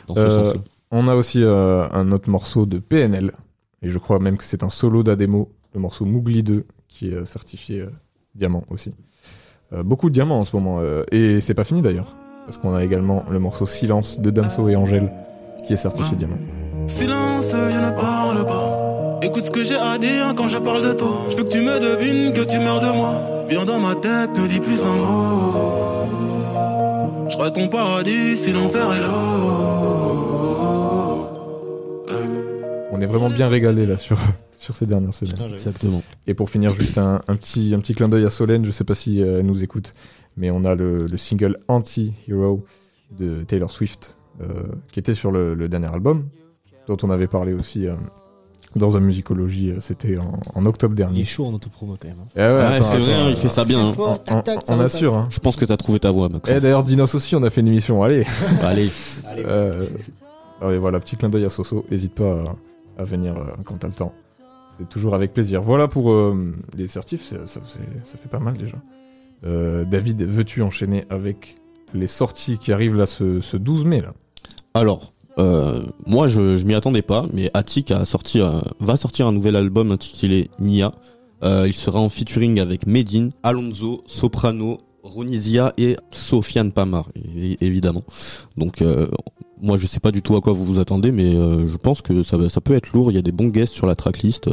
dans 0.07 0.15
ce 0.15 0.19
Euh. 0.21 0.53
On 0.91 1.07
a 1.07 1.15
aussi 1.15 1.41
euh, 1.43 1.87
un 1.91 2.11
autre 2.11 2.29
morceau 2.29 2.65
de 2.65 2.79
PNL, 2.79 3.31
et 3.83 3.89
je 3.91 3.97
crois 3.99 4.17
même 4.19 4.37
que 4.37 4.43
c'est 4.43 4.63
un 4.63 4.69
solo 4.69 5.03
d'Ademo, 5.03 5.51
le 5.75 5.79
morceau 5.79 6.03
Mougli 6.05 6.41
2, 6.43 6.65
qui 6.87 7.09
est 7.09 7.13
euh, 7.13 7.25
certifié 7.25 7.81
euh, 7.81 7.89
diamant 8.35 8.63
aussi. 8.71 8.91
Euh, 9.71 9.83
beaucoup 9.83 10.09
de 10.09 10.15
diamants 10.15 10.39
en 10.39 10.45
ce 10.45 10.55
moment, 10.55 10.79
euh, 10.81 11.03
et 11.11 11.39
c'est 11.41 11.53
pas 11.53 11.63
fini 11.63 11.81
d'ailleurs, 11.83 12.11
parce 12.45 12.57
qu'on 12.57 12.73
a 12.73 12.83
également 12.83 13.23
le 13.29 13.39
morceau 13.39 13.67
Silence 13.67 14.19
de 14.19 14.31
Damso 14.31 14.67
et 14.67 14.75
Angèle, 14.75 15.13
qui 15.67 15.73
est 15.73 15.77
certifié 15.77 16.17
diamant. 16.17 16.37
Silence, 16.87 17.51
je 17.51 17.79
ne 17.79 17.91
parle 17.95 18.45
pas. 18.45 19.19
Écoute 19.21 19.43
ce 19.45 19.51
que 19.51 19.63
j'ai 19.63 19.75
à 19.75 19.97
dire 19.97 20.33
quand 20.35 20.47
je 20.47 20.57
parle 20.57 20.83
de 20.87 20.93
toi. 20.93 21.25
Je 21.31 21.37
veux 21.37 21.43
que 21.43 21.49
tu 21.49 21.61
me 21.61 21.79
devines 21.79 22.33
que 22.33 22.41
tu 22.49 22.57
meurs 22.59 22.81
de 22.81 22.91
moi. 22.95 23.13
Viens 23.49 23.65
dans 23.65 23.79
ma 23.79 23.95
tête, 23.95 24.37
ne 24.37 24.47
dis 24.47 24.59
plus 24.59 24.81
un 24.81 24.95
mot. 24.95 26.05
Je 27.27 27.33
serai 27.33 27.53
ton 27.53 27.67
paradis 27.67 28.35
si 28.37 28.51
l'enfer 28.53 28.91
est 28.93 29.01
là. 29.01 29.09
On 32.91 32.99
est 33.01 33.05
vraiment 33.05 33.29
bien 33.29 33.47
régalé 33.47 33.85
là 33.85 33.97
sur, 33.97 34.17
sur 34.57 34.75
ces 34.75 34.85
dernières 34.85 35.13
semaines. 35.13 35.33
putain, 35.35 35.49
Exactement. 35.49 36.01
Et 36.27 36.33
pour 36.33 36.49
finir, 36.49 36.73
juste 36.75 36.97
un, 36.97 37.21
un 37.27 37.35
petit, 37.35 37.73
un 37.75 37.79
petit 37.79 37.93
clin 37.93 38.07
d'œil 38.07 38.25
à 38.25 38.29
Solène, 38.29 38.65
je 38.65 38.71
sais 38.71 38.83
pas 38.83 38.95
si 38.95 39.21
euh, 39.21 39.39
elle 39.39 39.45
nous 39.45 39.63
écoute, 39.63 39.93
mais 40.37 40.49
on 40.51 40.65
a 40.65 40.75
le, 40.75 41.05
le 41.05 41.17
single 41.17 41.57
Anti-Hero 41.67 42.65
de 43.17 43.43
Taylor 43.43 43.69
Swift, 43.71 44.17
euh, 44.41 44.63
qui 44.91 44.99
était 44.99 45.15
sur 45.15 45.31
le, 45.31 45.53
le 45.53 45.69
dernier 45.69 45.87
album, 45.93 46.25
dont 46.89 46.97
on 47.03 47.09
avait 47.09 47.27
parlé 47.27 47.53
aussi 47.53 47.87
euh, 47.87 47.95
dans 48.75 48.97
un 48.97 48.99
musicologie, 48.99 49.71
euh, 49.71 49.77
c'était 49.81 50.17
en, 50.17 50.39
en 50.55 50.65
octobre 50.65 50.93
Il 50.93 50.97
dernier. 50.97 51.21
est 51.21 51.25
chaud 51.25 51.45
en 51.45 51.53
autopromo 51.53 51.97
quand 51.99 52.07
même. 52.07 52.17
hein. 52.19 52.27
Eh 52.35 52.39
ouais, 52.39 52.53
Ouais, 52.53 52.59
attends, 52.77 52.85
c'est 52.91 52.97
vrai, 52.99 53.13
attends, 53.13 53.25
hein, 53.25 53.29
il 53.29 53.35
fait 53.37 53.49
ça 53.49 53.65
bien. 53.65 53.79
hein. 53.89 53.93
On, 53.97 54.19
on- 54.35 54.43
on 54.75 54.79
assure. 54.79 55.15
Hein. 55.15 55.27
Je 55.31 55.39
pense 55.39 55.55
que 55.55 55.65
t'as 55.65 55.77
trouvé 55.77 55.99
ta 55.99 56.11
voix, 56.11 56.29
Max. 56.29 56.49
Et 56.51 56.59
d'ailleurs, 56.59 56.83
Dinos 56.83 57.15
aussi, 57.15 57.35
on 57.35 57.43
a 57.43 57.49
fait 57.49 57.61
une 57.61 57.67
émission. 57.69 58.03
Allez. 58.03 58.25
Allez, 58.61 58.89
Euh, 59.37 59.85
ah 60.61 60.67
ouais, 60.67 60.77
voilà, 60.77 60.99
petit 60.99 61.15
clin 61.15 61.29
d'œil 61.29 61.45
à 61.45 61.49
Soso. 61.49 61.85
N'hésite 61.89 62.13
pas 62.13 62.43
à, 62.97 63.01
à 63.01 63.03
venir 63.05 63.37
euh, 63.37 63.43
quand 63.65 63.77
t'as 63.79 63.87
le 63.87 63.93
temps. 63.93 64.13
C'est 64.77 64.87
toujours 64.89 65.13
avec 65.15 65.33
plaisir. 65.33 65.61
Voilà 65.61 65.87
pour 65.87 66.11
euh, 66.11 66.53
les 66.77 66.87
certifs, 66.87 67.25
ça, 67.25 67.35
ça 67.47 67.59
fait 68.21 68.29
pas 68.29 68.39
mal 68.39 68.55
déjà. 68.57 68.75
Euh, 69.45 69.83
David, 69.85 70.21
veux-tu 70.23 70.61
enchaîner 70.61 71.05
avec 71.09 71.55
les 71.93 72.07
sorties 72.07 72.57
qui 72.57 72.71
arrivent 72.71 72.95
là 72.95 73.05
ce, 73.05 73.41
ce 73.41 73.57
12 73.57 73.85
mai 73.85 73.99
là? 74.01 74.13
Alors, 74.73 75.11
euh, 75.39 75.81
moi 76.05 76.27
je, 76.27 76.57
je 76.57 76.65
m'y 76.65 76.75
attendais 76.75 77.01
pas, 77.01 77.25
mais 77.33 77.49
Attic 77.53 77.91
a 77.91 78.05
sorti, 78.05 78.41
euh, 78.41 78.59
va 78.79 78.97
sortir 78.97 79.27
un 79.27 79.31
nouvel 79.31 79.55
album 79.55 79.91
intitulé 79.91 80.49
Nia. 80.59 80.91
Euh, 81.43 81.63
il 81.67 81.73
sera 81.73 81.99
en 81.99 82.09
featuring 82.09 82.59
avec 82.59 82.85
Medine, 82.85 83.29
Alonso, 83.43 84.03
Soprano, 84.05 84.77
Ronisia 85.03 85.71
et 85.77 85.95
Sofiane 86.11 86.73
Pamar, 86.73 87.09
évidemment. 87.61 88.03
Donc 88.57 88.83
moi 89.61 89.77
je 89.77 89.87
sais 89.87 90.01
pas 90.01 90.11
du 90.11 90.21
tout 90.21 90.35
à 90.35 90.41
quoi 90.41 90.51
vous 90.51 90.65
vous 90.65 90.79
attendez, 90.79 91.11
mais 91.11 91.31
je 91.31 91.77
pense 91.77 92.01
que 92.01 92.21
ça, 92.23 92.37
peut 92.61 92.75
être 92.75 92.91
lourd. 92.91 93.11
Il 93.11 93.15
y 93.15 93.17
a 93.17 93.21
des 93.21 93.31
bons 93.31 93.47
guests 93.47 93.73
sur 93.73 93.87
la 93.87 93.95
tracklist. 93.95 94.49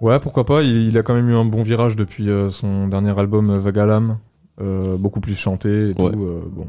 Ouais, 0.00 0.18
pourquoi 0.18 0.44
pas. 0.44 0.62
Il, 0.62 0.88
il 0.88 0.98
a 0.98 1.02
quand 1.02 1.14
même 1.14 1.28
eu 1.28 1.34
un 1.34 1.44
bon 1.44 1.62
virage 1.62 1.94
depuis 1.94 2.26
son 2.50 2.88
dernier 2.88 3.16
album 3.16 3.56
Vagalam. 3.56 4.18
Beaucoup 4.98 5.20
plus 5.20 5.36
chanté 5.36 5.90
et 5.90 5.94
tout. 5.94 6.02
Ouais. 6.02 6.16
bon, 6.16 6.66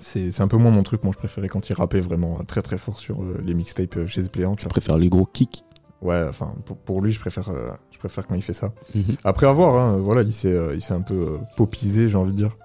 c'est 0.00 0.30
c'est 0.32 0.42
un 0.42 0.48
peu 0.48 0.56
moins 0.56 0.70
mon 0.70 0.82
truc. 0.82 1.02
Moi, 1.04 1.12
je 1.12 1.18
préférais 1.18 1.48
quand 1.48 1.68
il 1.68 1.72
rappait 1.74 2.00
vraiment 2.00 2.36
très 2.46 2.62
très 2.62 2.78
fort 2.78 2.98
sur 2.98 3.22
euh, 3.22 3.40
les 3.44 3.54
mixtapes 3.54 3.96
euh, 3.96 4.06
chez 4.06 4.22
Playant. 4.22 4.54
Je 4.58 4.66
préfère 4.68 4.98
les 4.98 5.08
gros 5.08 5.26
kicks. 5.26 5.64
Ouais, 6.00 6.22
enfin, 6.28 6.54
pour, 6.64 6.76
pour 6.76 7.02
lui, 7.02 7.10
je 7.10 7.18
préfère, 7.18 7.48
euh, 7.48 7.70
je 7.90 7.98
préfère 7.98 8.26
quand 8.26 8.36
il 8.36 8.42
fait 8.42 8.52
ça. 8.52 8.72
Mhm. 8.94 9.16
Après 9.24 9.46
avoir, 9.48 9.74
hein, 9.76 9.96
voilà, 9.98 10.22
il 10.22 10.32
s'est, 10.32 10.46
euh, 10.48 10.74
il 10.76 10.80
s'est 10.82 10.94
un 10.94 11.00
peu 11.00 11.14
euh, 11.14 11.38
popisé, 11.56 12.08
j'ai 12.08 12.16
envie 12.16 12.30
de 12.32 12.36
dire. 12.36 12.56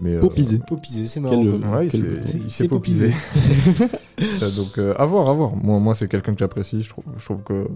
Mais, 0.00 0.14
euh, 0.14 0.20
Popisé. 0.20 0.58
Popisé, 0.66 1.04
c'est 1.04 1.20
marrant. 1.20 1.42
Quel- 1.42 1.66
Ouais, 1.66 1.86
il 1.86 1.90
Quel- 1.92 2.24
s'est- 2.24 2.64
il 2.64 2.68
popisé. 2.70 3.12
Euh, 4.42 4.50
Donc, 4.52 4.78
euh, 4.78 4.94
à 4.96 5.04
voir, 5.04 5.28
à 5.28 5.32
voir. 5.32 5.56
Moi, 5.56 5.78
moi 5.80 5.94
c'est 5.94 6.08
quelqu'un 6.08 6.32
que 6.32 6.38
j'apprécie. 6.38 6.80
Je 6.82 6.88
trouve, 6.88 7.04
je 7.18 7.24
trouve 7.24 7.42
que 7.42 7.66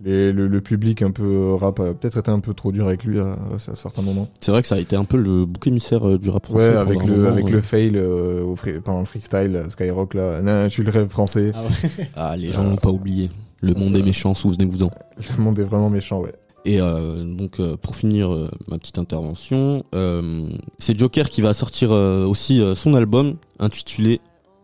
les- 0.00 0.32
le, 0.32 0.48
le 0.48 0.60
public 0.60 1.02
un 1.02 1.10
peu 1.10 1.22
euh, 1.24 1.54
rap 1.56 1.78
a 1.80 1.94
peut-être 1.94 2.18
été 2.18 2.30
un 2.30 2.40
peu 2.40 2.54
trop 2.54 2.72
dur 2.72 2.86
avec 2.86 3.04
lui 3.04 3.20
à, 3.20 3.36
à 3.54 3.74
certains 3.74 4.02
moments. 4.02 4.28
C'est 4.40 4.50
vrai 4.52 4.62
que 4.62 4.68
ça 4.68 4.74
a 4.74 4.78
été 4.78 4.96
un 4.96 5.04
peu 5.04 5.16
le 5.16 5.44
bouc 5.46 5.66
émissaire 5.66 6.08
euh, 6.08 6.18
du 6.18 6.30
rap 6.30 6.44
français. 6.46 6.68
Ouais, 6.68 6.74
pendant 6.74 6.80
avec 6.90 7.00
un 7.02 7.06
le, 7.06 7.16
moment, 7.16 7.28
avec 7.28 7.46
euh. 7.46 7.50
le 7.50 7.60
fail 7.60 7.92
euh, 7.96 8.42
au 8.44 8.56
free- 8.56 8.80
pendant 8.80 9.00
le 9.00 9.06
freestyle, 9.06 9.54
euh, 9.56 9.68
Skyrock 9.70 10.14
là. 10.14 10.40
Non, 10.42 10.64
je 10.64 10.68
suis 10.70 10.82
le 10.82 10.90
rêve 10.90 11.08
français. 11.08 11.52
Ah 11.54 11.62
ouais. 11.62 12.06
Ah, 12.16 12.36
les 12.36 12.50
gens 12.50 12.64
l'ont 12.64 12.76
pas 12.76 12.90
oublié. 12.90 13.28
Le 13.60 13.74
monde 13.74 13.96
est 13.96 14.02
méchant, 14.02 14.34
souvenez-vous-en. 14.34 14.90
Le 15.38 15.42
monde 15.42 15.58
est 15.60 15.64
vraiment 15.64 15.88
méchant, 15.90 16.20
ouais. 16.20 16.32
Et 16.64 16.80
euh, 16.80 17.24
donc 17.24 17.58
euh, 17.58 17.76
pour 17.76 17.96
finir 17.96 18.32
euh, 18.32 18.48
ma 18.68 18.78
petite 18.78 18.98
intervention, 18.98 19.84
euh, 19.96 20.48
c'est 20.78 20.96
Joker 20.96 21.28
qui 21.28 21.40
va 21.42 21.54
sortir 21.54 21.90
euh, 21.92 22.24
aussi 22.24 22.60
euh, 22.60 22.74
son 22.76 22.94
album 22.94 23.34
intitulé 23.58 24.20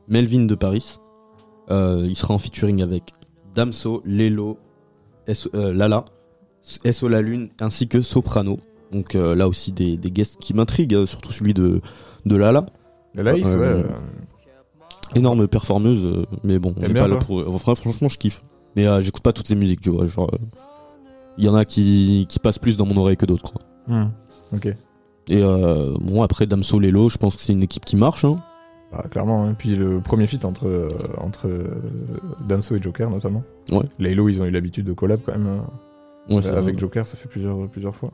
Melvin 0.09 0.45
de 0.47 0.55
Paris. 0.55 0.97
Euh, 1.71 2.05
il 2.09 2.15
sera 2.17 2.35
en 2.35 2.39
featuring 2.39 2.83
avec 2.83 3.13
Damso, 3.55 4.01
Lelo, 4.05 4.59
S- 5.29 5.49
euh, 5.55 5.73
Lala, 5.73 6.05
SO 6.91 7.07
La 7.09 7.23
Lune 7.23 7.49
ainsi 7.61 7.87
que 7.87 8.03
Soprano. 8.03 8.59
Donc 8.91 9.15
euh, 9.15 9.35
là 9.35 9.47
aussi 9.49 9.71
des, 9.71 9.97
des 9.97 10.11
guests 10.11 10.39
qui 10.41 10.55
m'intriguent, 10.55 10.95
hein, 10.95 11.07
surtout 11.07 11.31
celui 11.33 11.55
de, 11.55 11.81
de 12.27 12.37
Lala. 12.37 12.65
La 13.15 13.23
Laïs, 13.23 13.47
Ouais, 13.47 13.53
euh, 13.55 13.83
Énorme 15.15 15.49
performeuse, 15.49 16.05
euh, 16.05 16.25
mais 16.45 16.59
bon, 16.59 16.75
on 16.77 16.83
est 16.83 16.89
bien, 16.93 17.03
pas 17.03 17.09
là 17.09 17.17
pour. 17.17 17.43
Enfin, 17.55 17.75
franchement, 17.75 18.09
je 18.09 18.19
kiffe. 18.19 18.43
Mais 18.77 18.87
euh, 18.87 19.01
j'écoute 19.01 19.23
pas 19.23 19.33
toutes 19.33 19.49
ses 19.49 19.55
musiques, 19.55 19.81
tu 19.81 19.91
vois. 19.91 20.07
Genre, 20.07 20.29
euh, 20.35 20.39
il 21.39 21.45
y 21.45 21.49
en 21.49 21.55
a 21.55 21.65
qui, 21.65 22.27
qui 22.29 22.39
passent 22.39 22.59
plus 22.59 22.77
dans 22.77 22.85
mon 22.85 22.97
oreille 22.99 23.17
que 23.17 23.25
d'autres, 23.25 23.53
quoi. 23.53 23.63
hmm, 23.87 24.11
Ok. 24.55 24.67
Et 24.67 25.43
euh, 25.43 25.95
bon, 26.01 26.23
après 26.23 26.47
Damso 26.47 26.79
Lelo, 26.79 27.09
je 27.09 27.17
pense 27.17 27.37
que 27.37 27.43
c'est 27.43 27.53
une 27.55 27.63
équipe 27.63 27.85
qui 27.87 27.97
marche. 27.97 28.25
Hein. 28.27 28.37
Bah, 28.91 29.05
clairement, 29.11 29.45
hein. 29.45 29.55
puis 29.59 29.77
le 29.77 30.01
premier 30.01 30.27
feat 30.27 30.45
entre, 30.47 30.67
euh, 30.67 30.89
entre 31.19 31.47
euh, 31.47 31.69
Damso 32.49 32.75
et 32.75 32.81
Joker 32.83 33.11
notamment. 33.11 33.43
Ouais. 33.71 33.85
Laylo, 33.99 34.29
ils 34.31 34.41
ont 34.41 34.47
eu 34.47 34.51
l'habitude 34.51 34.87
de 34.87 34.93
collab 34.95 35.21
quand 35.27 35.33
même. 35.33 35.47
euh, 35.47 36.35
Ouais, 36.35 36.43
c'est 36.43 36.49
avec 36.51 36.63
vrai. 36.75 36.79
Joker, 36.79 37.07
ça 37.07 37.17
fait 37.17 37.29
plusieurs, 37.29 37.69
plusieurs 37.69 37.95
fois. 37.95 38.11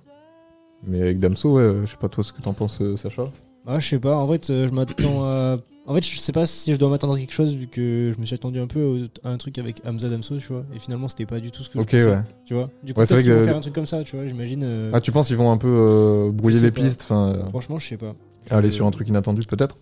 Mais 0.87 1.00
avec 1.00 1.21
Damso, 1.21 1.52
ouais, 1.54 1.62
euh, 1.62 1.87
je 1.87 1.90
sais 1.93 1.97
pas 1.97 2.09
toi 2.09 2.25
ce 2.25 2.33
que 2.33 2.43
t'en 2.43 2.52
penses, 2.54 2.81
euh, 2.81 2.97
Sacha? 2.97 3.23
Ah, 3.66 3.78
je 3.78 3.88
sais 3.88 3.99
pas, 3.99 4.16
en 4.16 4.28
fait, 4.28 4.50
euh, 4.50 4.69
je 4.69 4.73
m'attends 4.75 5.25
à. 5.25 5.57
En 5.87 5.95
fait, 5.95 6.02
je 6.04 6.19
sais 6.19 6.33
pas 6.33 6.47
si 6.47 6.73
je 6.73 6.78
dois 6.78 6.88
m'attendre 6.88 7.14
à 7.14 7.19
quelque 7.19 7.33
chose 7.33 7.54
vu 7.54 7.66
que 7.66 8.12
je 8.14 8.21
me 8.21 8.25
suis 8.26 8.35
attendu 8.35 8.59
un 8.59 8.66
peu 8.66 8.83
au- 8.83 9.26
à 9.26 9.31
un 9.31 9.37
truc 9.37 9.59
avec 9.59 9.81
Hamza 9.87 10.09
Damso, 10.09 10.38
tu 10.38 10.47
vois. 10.49 10.64
Et 10.75 10.78
finalement, 10.78 11.09
c'était 11.09 11.26
pas 11.26 11.40
du 11.40 11.50
tout 11.50 11.62
ce 11.62 11.69
que 11.71 11.78
Ok, 11.78 11.88
je 11.90 11.97
pensais, 11.99 12.11
ouais. 12.11 12.23
tu 12.47 12.54
vois. 12.54 12.71
Du 12.83 12.95
coup, 12.95 13.00
Ouais, 13.00 13.07
c'est 13.07 13.14
peut-être 13.14 13.21
vrai 13.21 13.23
qu'ils 13.23 13.33
vont 13.33 13.38
que- 13.40 13.45
faire 13.45 13.57
un 13.57 13.61
truc 13.61 13.75
comme 13.75 13.87
ça, 13.87 14.02
tu 14.02 14.16
vois, 14.16 14.26
j'imagine. 14.26 14.62
euh, 14.64 14.90
Ah, 14.95 15.00
tu 15.00 15.12
penses 15.12 15.26
qu'ils 15.28 15.37
vont 15.37 15.50
un 15.52 15.59
peu 15.59 15.69
euh, 15.69 16.31
brouiller 16.33 16.57
Je 16.57 16.61
sais 16.61 16.66
les 16.66 16.73
pas. 16.73 16.81
pistes, 16.83 17.02
enfin, 17.02 17.35
euh, 17.35 17.47
Franchement, 17.49 17.78
je 17.78 17.87
sais 17.87 17.97
pas. 17.97 18.14
aller 18.50 18.71
sur 18.71 18.87
un 18.87 18.90
truc 18.90 19.09
inattendu, 19.09 19.43
peut-être? 19.43 19.78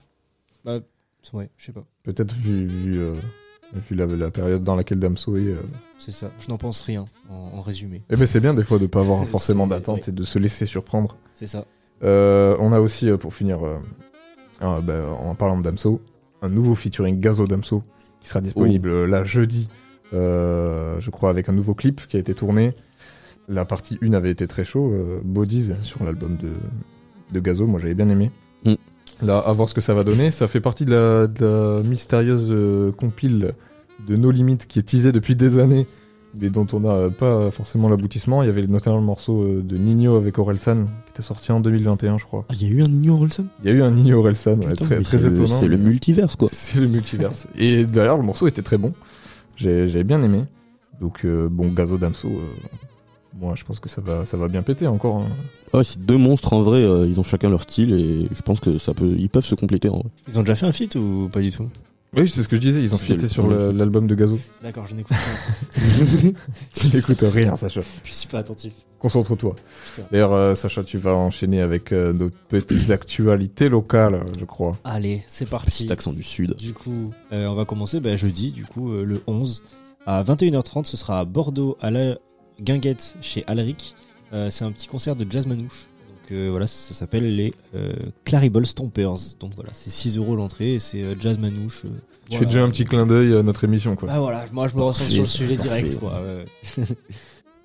Bah, 0.64 0.81
ouais, 1.33 1.50
je 1.57 1.64
sais 1.66 1.73
pas. 1.73 1.85
Peut-être 2.02 2.35
vu, 2.35 2.66
vu, 2.66 2.99
euh, 3.00 3.12
vu 3.75 3.95
la, 3.97 4.07
la 4.07 4.31
période 4.31 4.62
dans 4.64 4.75
laquelle 4.76 4.99
Damso 4.99 5.37
est. 5.37 5.40
euh. 5.49 5.57
C'est 5.99 6.11
ça. 6.12 6.31
Je 6.40 6.49
n'en 6.49 6.59
pense 6.59 6.81
rien, 6.83 7.07
en, 7.28 7.35
en 7.35 7.61
résumé. 7.61 8.02
Eh 8.11 8.16
ben, 8.16 8.26
c'est 8.26 8.40
bien 8.40 8.54
des 8.54 8.64
fois 8.64 8.78
de 8.78 8.87
pas 8.87 9.00
avoir 9.00 9.25
forcément 9.26 9.64
C'est- 9.64 9.71
d'attente 9.71 10.07
ouais. 10.07 10.09
et 10.09 10.12
de 10.12 10.25
se 10.25 10.38
laisser 10.38 10.66
surprendre. 10.66 11.16
C'est 11.33 11.47
ça. 11.47 11.64
Euh, 12.02 12.57
on 12.61 12.73
a 12.73 12.81
aussi, 12.81 13.11
pour 13.12 13.35
finir, 13.35 13.64
euh, 13.64 13.78
un- 14.61 14.81
bah, 14.81 15.04
en 15.21 15.35
parlant 15.35 15.57
de 15.59 15.62
Damso, 15.62 16.00
un 16.42 16.49
nouveau 16.49 16.75
featuring 16.75 17.21
Gazo 17.21 17.47
Damso 17.47 17.83
qui 18.21 18.28
sera 18.28 18.40
disponible 18.40 18.88
euh, 18.88 19.07
là 19.07 19.25
jeudi, 19.25 19.69
euh, 20.12 21.00
je 21.00 21.11
crois, 21.11 21.31
avec 21.31 21.49
un 21.49 21.52
nouveau 21.52 21.75
clip 21.75 22.07
qui 22.07 22.16
a 22.16 22.21
été 22.21 22.35
tourné. 22.35 22.75
La 23.49 23.64
partie 23.64 23.99
1 24.02 24.12
avait 24.12 24.31
été 24.31 24.47
très 24.47 24.64
chaud, 24.64 24.92
euh, 24.92 25.21
Bodies 25.25 25.73
sur 25.83 26.04
l'album 26.04 26.37
de, 26.37 26.50
de 27.33 27.40
Gazo, 27.40 27.66
moi 27.66 27.81
j'avais 27.81 27.95
bien 27.95 28.09
aimé. 28.09 28.31
Mm. 28.64 28.75
Là, 29.23 29.38
à 29.38 29.52
voir 29.52 29.69
ce 29.69 29.75
que 29.75 29.81
ça 29.81 29.95
va 29.95 30.02
donner. 30.05 30.31
Ça 30.31 30.49
fait 30.49 30.61
partie 30.61 30.85
de 30.85 30.91
la, 30.93 31.26
de 31.26 31.45
la 31.47 31.83
mystérieuse 31.88 32.49
euh, 32.50 32.91
compile 32.93 33.52
de 34.09 34.17
No 34.17 34.31
Limit 34.31 34.59
qui 34.59 34.79
est 34.79 34.83
teasée 34.83 35.12
depuis 35.12 35.37
des 35.37 35.59
années, 35.61 35.87
mais 36.41 36.50
dont 36.50 36.67
on 36.73 36.81
n'a 36.81 37.09
pas 37.11 37.50
forcément 37.52 37.88
l'aboutissement. 37.88 38.43
Il 38.43 38.47
y 38.47 38.49
avait 38.49 38.67
notamment 38.67 38.97
le 38.99 39.05
morceau 39.05 39.43
euh, 39.43 39.62
de 39.62 39.76
Nino 39.76 40.17
avec 40.17 40.38
Orelsan 40.38 40.87
qui 41.07 41.11
était 41.12 41.23
sorti 41.23 41.52
en 41.52 41.61
2021, 41.61 42.19
je 42.19 42.25
crois. 42.25 42.45
Ah, 42.49 42.55
il 42.61 42.67
y 42.67 42.71
a 42.71 42.75
eu 42.75 42.83
un 42.83 42.88
Nino 42.88 43.14
Orelsan? 43.14 43.45
Il 43.62 43.71
y 43.71 43.73
a 43.73 43.76
eu 43.76 43.83
un 43.83 43.93
Nino 43.93 44.19
Orelsan, 44.19 44.57
ouais, 44.57 44.75
très, 44.75 45.00
très 45.00 45.05
c'est 45.05 45.19
le- 45.19 45.26
étonnant. 45.35 45.47
C'est 45.47 45.69
le 45.69 45.76
multiverse, 45.76 46.35
quoi. 46.37 46.49
C'est 46.50 46.81
le 46.81 46.88
multiverse. 46.88 47.47
Et 47.57 47.85
d'ailleurs, 47.85 48.17
le 48.17 48.25
morceau 48.25 48.49
était 48.49 48.62
très 48.62 48.79
bon. 48.79 48.93
J'ai- 49.57 49.87
J'avais 49.88 50.05
bien 50.05 50.21
aimé. 50.23 50.45
Donc, 51.00 51.25
euh, 51.25 51.49
bon, 51.50 51.73
Gazo 51.73 51.97
Damso, 51.99 52.29
euh, 52.29 52.33
moi, 53.39 53.55
je 53.57 53.65
pense 53.65 53.81
que 53.81 53.89
ça 53.89 54.01
va, 54.01 54.25
ça 54.27 54.37
va 54.37 54.49
bien 54.49 54.62
péter 54.62 54.87
encore. 54.87 55.23
hein. 55.23 55.29
Ouais, 55.77 55.85
c'est 55.85 55.99
deux 56.05 56.19
monstres 56.19 56.53
en 56.53 56.62
vrai, 56.62 56.83
euh, 56.83 57.07
ils 57.07 57.19
ont 57.19 57.25
chacun 57.25 57.49
leur 57.49 57.62
style 57.62 57.93
et 57.93 58.29
je 58.35 58.43
pense 58.43 58.61
que 58.61 58.79
ça 58.79 58.95
peut, 58.95 59.15
ils 59.19 59.29
peuvent 59.31 59.45
se 59.45 59.55
compléter 59.55 59.89
en 59.89 59.99
vrai. 59.99 60.11
Ils 60.29 60.39
ont 60.39 60.43
déjà 60.43 60.55
fait 60.55 60.67
un 60.67 60.73
feat 60.73 60.97
ou 60.97 61.29
pas 61.33 61.41
du 61.41 61.51
tout? 61.51 61.69
Oui, 62.15 62.29
c'est 62.29 62.43
ce 62.43 62.49
que 62.49 62.57
je 62.57 62.61
disais. 62.61 62.83
Ils 62.83 62.93
ont 62.95 62.99
le 63.09 63.29
sur 63.29 63.49
l'album 63.73 64.07
de 64.07 64.15
Gazo. 64.15 64.39
D'accord, 64.62 64.87
je 64.87 64.95
n'écoute 64.97 65.17
pas. 65.17 65.79
tu 66.75 66.89
n'écoutes 66.95 67.23
rien, 67.27 67.57
Sacha. 67.57 67.81
je 68.05 68.12
suis 68.12 68.29
pas 68.29 68.41
attentif. 68.41 68.75
Concentre-toi. 68.99 69.57
D'ailleurs, 70.11 70.35
euh, 70.35 70.55
Sacha, 70.55 70.85
tu 70.85 70.99
vas 70.99 71.15
enchaîner 71.15 71.62
avec 71.62 71.91
euh, 71.91 72.12
nos 72.12 72.29
petites 72.51 72.91
actualités 72.91 73.71
locales, 73.71 74.27
je 74.39 74.45
crois. 74.45 74.77
Allez, 74.85 75.23
c'est 75.27 75.49
parti. 75.49 75.85
Petit 75.85 75.93
accent 75.93 76.12
du 76.12 76.23
sud. 76.23 76.55
Du 76.57 76.75
coup, 76.75 77.12
euh, 77.33 77.47
on 77.47 77.55
va 77.55 77.65
commencer 77.65 77.99
bah, 77.99 78.15
jeudi, 78.15 78.53
du 78.53 78.67
coup, 78.67 78.93
euh, 78.93 79.05
le 79.07 79.23
11. 79.27 79.62
À 80.05 80.23
21h30, 80.23 80.85
ce 80.85 80.99
sera 80.99 81.19
à 81.21 81.25
Bordeaux, 81.25 81.79
à 81.81 81.91
la 81.91 82.19
Guinguette, 82.62 83.16
chez 83.21 83.42
Alric. 83.47 83.95
Euh, 84.33 84.49
c'est 84.50 84.64
un 84.64 84.73
petit 84.73 84.87
concert 84.88 85.16
de 85.16 85.26
jazz 85.31 85.47
manouche. 85.47 85.88
Donc 86.09 86.33
euh, 86.33 86.49
voilà, 86.50 86.66
ça 86.66 86.95
s'appelle 86.95 87.35
les 87.37 87.52
euh, 87.75 87.92
Claribel 88.25 88.64
Stompers. 88.66 89.37
Donc 89.40 89.52
voilà, 89.54 89.71
c'est 89.73 89.90
6 89.90 90.19
euros 90.19 90.37
l'entrée 90.37 90.75
et 90.75 90.78
c'est 90.78 91.02
euh, 91.02 91.14
jazz 91.21 91.38
manouche. 91.38 91.85
euh, 91.85 91.88
Tu 91.88 92.31
voilà. 92.31 92.38
fais 92.40 92.47
déjà 92.47 92.62
un 92.62 92.71
petit 92.71 92.85
clin 92.85 93.07
d'œil 93.07 93.35
à 93.35 93.42
notre 93.42 93.64
émission, 93.64 93.97
quoi. 93.97 94.09
Ah 94.11 94.21
voilà, 94.21 94.47
moi 94.52 94.69
je 94.69 94.76
me 94.76 94.83
ressens 94.83 95.04
sur 95.11 95.23
le 95.23 95.28
sujet 95.28 95.57
parfait. 95.57 95.69
direct 95.83 95.99
quoi. 95.99 96.21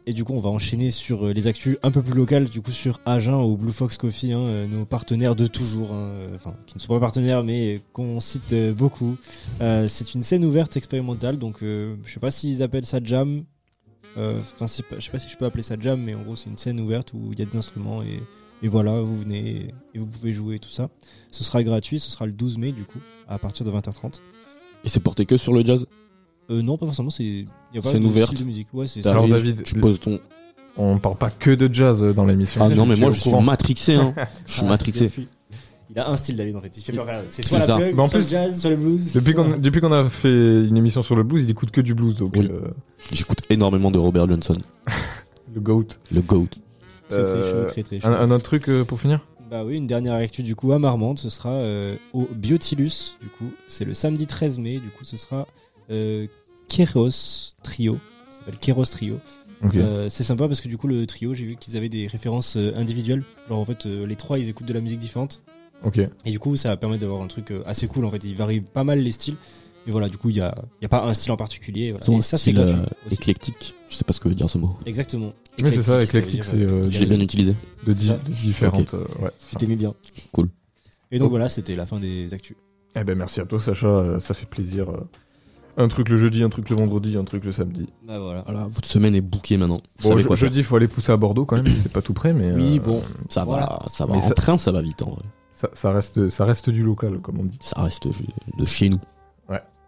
Et 0.09 0.13
du 0.13 0.23
coup, 0.23 0.31
on 0.33 0.39
va 0.39 0.49
enchaîner 0.49 0.89
sur 0.89 1.27
les 1.27 1.47
actus 1.47 1.75
un 1.83 1.91
peu 1.91 2.01
plus 2.01 2.13
locales, 2.13 2.45
du 2.47 2.61
coup 2.61 2.71
sur 2.71 3.01
Agen 3.05 3.33
ou 3.43 3.57
Blue 3.57 3.73
Fox 3.73 3.97
Coffee, 3.97 4.31
hein, 4.31 4.65
nos 4.67 4.85
partenaires 4.85 5.35
de 5.35 5.47
toujours, 5.47 5.91
hein, 5.91 6.11
enfin 6.33 6.55
qui 6.65 6.77
ne 6.77 6.79
sont 6.81 6.87
pas 6.93 6.99
partenaires 7.01 7.43
mais 7.43 7.81
qu'on 7.91 8.21
cite 8.21 8.55
beaucoup. 8.77 9.17
Euh, 9.59 9.85
c'est 9.89 10.13
une 10.13 10.23
scène 10.23 10.45
ouverte 10.45 10.77
expérimentale, 10.77 11.35
donc 11.37 11.61
euh, 11.61 11.97
je 12.05 12.13
sais 12.13 12.21
pas 12.21 12.31
s'ils 12.31 12.63
appellent 12.63 12.85
ça 12.85 12.99
jam. 13.03 13.43
Euh, 14.17 14.39
Enfin, 14.39 14.65
je 14.67 15.01
sais 15.03 15.11
pas 15.11 15.19
si 15.19 15.29
je 15.29 15.37
peux 15.37 15.45
appeler 15.45 15.63
ça 15.63 15.75
jam, 15.79 16.01
mais 16.01 16.15
en 16.15 16.21
gros 16.21 16.35
c'est 16.35 16.49
une 16.49 16.57
scène 16.57 16.79
ouverte 16.79 17.13
où 17.13 17.29
il 17.33 17.39
y 17.39 17.41
a 17.41 17.45
des 17.45 17.57
instruments 17.57 18.01
et, 18.03 18.21
et 18.63 18.67
voilà, 18.67 19.01
vous 19.01 19.17
venez 19.19 19.73
et 19.93 19.99
vous 19.99 20.05
pouvez 20.07 20.33
jouer 20.33 20.59
tout 20.59 20.69
ça. 20.69 20.89
Ce 21.31 21.43
sera 21.43 21.61
gratuit, 21.63 21.99
ce 21.99 22.09
sera 22.09 22.25
le 22.25 22.31
12 22.31 22.57
mai 22.57 22.71
du 22.71 22.83
coup, 22.83 22.99
à 23.27 23.37
partir 23.37 23.65
de 23.65 23.71
20h30. 23.71 24.19
Et 24.83 24.89
c'est 24.89 24.99
porté 24.99 25.25
que 25.25 25.37
sur 25.37 25.53
le 25.53 25.65
jazz? 25.65 25.85
Euh, 26.49 26.61
non, 26.61 26.77
pas 26.77 26.85
forcément, 26.85 27.09
c'est. 27.09 27.45
De 27.73 28.05
ouverte. 28.05 28.27
style 28.27 28.39
de 28.39 28.45
musique. 28.45 28.67
Ouais, 28.73 28.87
c'est 28.87 29.05
Alors, 29.05 29.27
David, 29.27 29.63
tu 29.63 29.75
poses 29.75 29.99
ton. 29.99 30.19
On 30.77 30.97
parle 30.97 31.17
pas 31.17 31.29
que 31.29 31.51
de 31.51 31.73
jazz 31.73 32.01
dans 32.15 32.23
l'émission. 32.25 32.61
Ah 32.63 32.69
non, 32.69 32.85
mais 32.85 32.95
moi 32.95 33.07
es 33.09 33.11
au 33.11 33.15
je 33.15 33.19
suis 33.19 33.33
matrixé, 33.43 33.95
hein. 33.95 34.13
Je 34.45 34.53
suis 34.53 34.61
Ah, 34.63 34.65
matrixé. 34.69 35.11
Il 35.89 35.97
a 35.99 36.09
un 36.09 36.15
style 36.17 36.35
David 36.35 36.55
en 36.55 36.61
fait. 36.61 36.75
Il 36.77 36.81
fait 36.83 36.91
faire- 36.93 37.23
C'est 37.29 37.41
C'est 37.43 37.49
soit 37.49 37.59
la 37.59 37.65
ça. 37.65 37.75
plug, 37.77 37.95
Mais 37.95 38.01
en 38.01 38.07
soit 38.07 38.19
plus, 38.19 38.25
le 38.25 38.29
jazz, 38.29 38.59
soit 38.61 38.69
le 38.71 38.75
blues. 38.75 39.13
Depuis 39.13 39.33
qu'on 39.33 39.47
soit- 39.49 39.57
depuis 39.57 39.81
qu'on 39.81 39.91
a 39.93 40.09
fait 40.09 40.29
une 40.65 40.75
émission 40.77 41.01
sur 41.01 41.15
le 41.15 41.23
blues, 41.23 41.43
il 41.43 41.49
écoute 41.49 41.71
que 41.71 41.81
du 41.81 41.93
blues, 41.93 42.15
donc 42.15 42.33
Oui. 42.35 42.47
euh, 42.51 42.67
J'écoute 43.11 43.39
énormément 43.49 43.89
de 43.91 43.97
Robert 43.97 44.27
Johnson, 44.29 44.55
le 45.55 45.61
goat. 45.61 45.85
le 46.11 46.21
GOAT. 46.21 46.45
Très 46.47 46.59
très 47.09 47.15
Euh, 47.15 47.63
chaud, 47.65 47.71
très 47.71 47.83
très 47.83 47.99
chaud. 48.01 48.07
Un, 48.07 48.13
un 48.13 48.31
autre 48.31 48.43
truc 48.43 48.67
euh, 48.67 48.83
pour 48.83 48.99
finir? 48.99 49.21
Bah 49.49 49.63
oui, 49.63 49.77
une 49.77 49.87
dernière 49.87 50.15
actu 50.15 50.43
du 50.43 50.55
coup 50.55 50.73
à 50.73 50.79
Marmande, 50.79 51.19
ce 51.19 51.29
sera 51.29 51.51
euh, 51.53 51.95
au 52.13 52.27
Biotilus. 52.35 53.15
Du 53.21 53.29
coup, 53.29 53.49
c'est 53.69 53.85
le 53.85 53.93
samedi 53.93 54.27
13 54.27 54.59
mai. 54.59 54.73
Du 54.79 54.89
coup, 54.89 55.05
ce 55.05 55.15
sera 55.15 55.47
euh, 55.89 56.27
Keros 56.67 57.53
Trio. 57.63 57.97
Ça 58.29 58.39
s'appelle 58.39 58.57
Keros 58.57 58.83
Trio. 58.83 59.19
Ok. 59.63 59.75
Euh, 59.75 60.09
c'est 60.09 60.23
sympa 60.23 60.47
parce 60.49 60.59
que 60.59 60.67
du 60.67 60.75
coup, 60.77 60.87
le 60.87 61.07
trio, 61.07 61.33
j'ai 61.33 61.45
vu 61.45 61.55
qu'ils 61.55 61.77
avaient 61.77 61.87
des 61.89 62.07
références 62.07 62.57
euh, 62.57 62.73
individuelles. 62.75 63.23
Genre, 63.47 63.57
en 63.57 63.65
fait, 63.65 63.85
euh, 63.85 64.05
les 64.05 64.17
trois, 64.17 64.37
ils 64.37 64.49
écoutent 64.49 64.67
de 64.67 64.73
la 64.73 64.81
musique 64.81 64.99
différente. 64.99 65.41
Ok. 65.85 65.99
Et 66.25 66.31
du 66.31 66.39
coup, 66.39 66.55
ça 66.55 66.69
va 66.69 66.77
permettre 66.77 67.01
d'avoir 67.01 67.21
un 67.21 67.27
truc 67.27 67.51
euh, 67.51 67.61
assez 67.65 67.87
cool. 67.87 68.05
En 68.05 68.09
fait, 68.09 68.23
ils 68.23 68.35
varient 68.35 68.61
pas 68.61 68.83
mal 68.83 68.99
les 68.99 69.11
styles. 69.11 69.35
Mais 69.85 69.91
voilà, 69.91 70.09
du 70.09 70.17
coup, 70.17 70.29
il 70.29 70.35
n'y 70.35 70.41
a, 70.41 70.53
il 70.81 70.83
y 70.83 70.85
a 70.85 70.89
pas 70.89 71.03
un 71.05 71.13
style 71.13 71.31
en 71.31 71.37
particulier. 71.37 71.91
Voilà. 71.91 72.05
Et 72.11 72.15
un 72.17 72.19
ça, 72.21 72.37
c'est 72.37 72.57
euh, 72.57 72.75
éclectique. 73.09 73.73
Je 73.89 73.95
sais 73.95 74.03
pas 74.03 74.11
ce 74.11 74.19
que 74.19 74.27
veut 74.27 74.35
dire 74.35 74.49
ce 74.49 74.57
mot. 74.57 74.75
Exactement. 74.85 75.31
Mais 75.61 75.71
c'est 75.71 75.83
ça, 75.83 76.01
Éclectique, 76.03 76.43
c'est 76.43 76.57
euh, 76.57 76.81
euh, 76.83 76.89
Je 76.89 76.99
l'ai 76.99 77.05
bien 77.05 77.19
utilisé. 77.21 77.53
de, 77.85 77.93
di- 77.93 78.07
ça. 78.07 78.13
de 78.17 78.31
différentes. 78.31 78.93
euh, 78.93 79.05
ouais. 79.21 79.29
T'aimais 79.57 79.75
bien. 79.77 79.93
Cool. 80.33 80.49
Et 81.11 81.19
donc 81.19 81.27
Oh. 81.27 81.29
voilà, 81.29 81.47
c'était 81.47 81.75
la 81.75 81.85
fin 81.85 81.99
des 82.01 82.33
actus. 82.33 82.57
Eh 82.99 83.03
ben 83.05 83.17
merci 83.17 83.39
à 83.39 83.45
toi 83.45 83.59
Sacha, 83.61 83.87
euh, 83.87 84.19
ça 84.19 84.33
fait 84.33 84.45
plaisir. 84.47 84.87
Un 85.77 85.87
truc 85.87 86.09
le 86.09 86.17
jeudi, 86.17 86.41
un 86.43 86.49
truc 86.49 86.69
le 86.69 86.75
vendredi, 86.75 87.15
un 87.15 87.23
truc 87.23 87.45
le 87.45 87.51
samedi. 87.53 87.87
Bah 88.05 88.19
voilà. 88.19 88.41
Voilà, 88.41 88.67
votre 88.67 88.87
semaine 88.89 89.13
est 89.15 89.21
bouquée 89.21 89.55
maintenant. 89.57 89.79
Vous 89.99 90.09
Bon, 90.09 90.17
je- 90.17 90.25
quoi 90.27 90.35
jeudi, 90.35 90.57
il 90.57 90.63
faut 90.65 90.75
aller 90.75 90.87
pousser 90.89 91.11
à 91.13 91.17
Bordeaux 91.17 91.45
quand 91.45 91.55
même, 91.55 91.65
c'est 91.83 91.93
pas 91.93 92.01
tout 92.01 92.13
près, 92.13 92.33
mais 92.33 92.51
Oui, 92.51 92.77
euh, 92.79 92.81
bon. 92.85 93.01
Ça 93.29 93.45
Voilà. 93.45 93.67
va, 93.67 93.87
ça 93.93 94.05
va. 94.05 94.13
Mais 94.15 94.19
en 94.23 94.27
ça- 94.27 94.33
train, 94.33 94.57
ça 94.57 94.71
va 94.73 94.81
vite 94.81 95.01
en 95.03 95.11
vrai. 95.11 95.21
Ça, 95.57 95.69
ça 95.73 95.91
reste, 95.91 96.29
ça 96.29 96.45
reste 96.45 96.69
du 96.69 96.83
local, 96.83 97.19
comme 97.19 97.39
on 97.39 97.45
dit. 97.45 97.57
Ça 97.61 97.81
reste 97.81 98.07
de 98.07 98.65
chez 98.65 98.89
nous. 98.89 98.99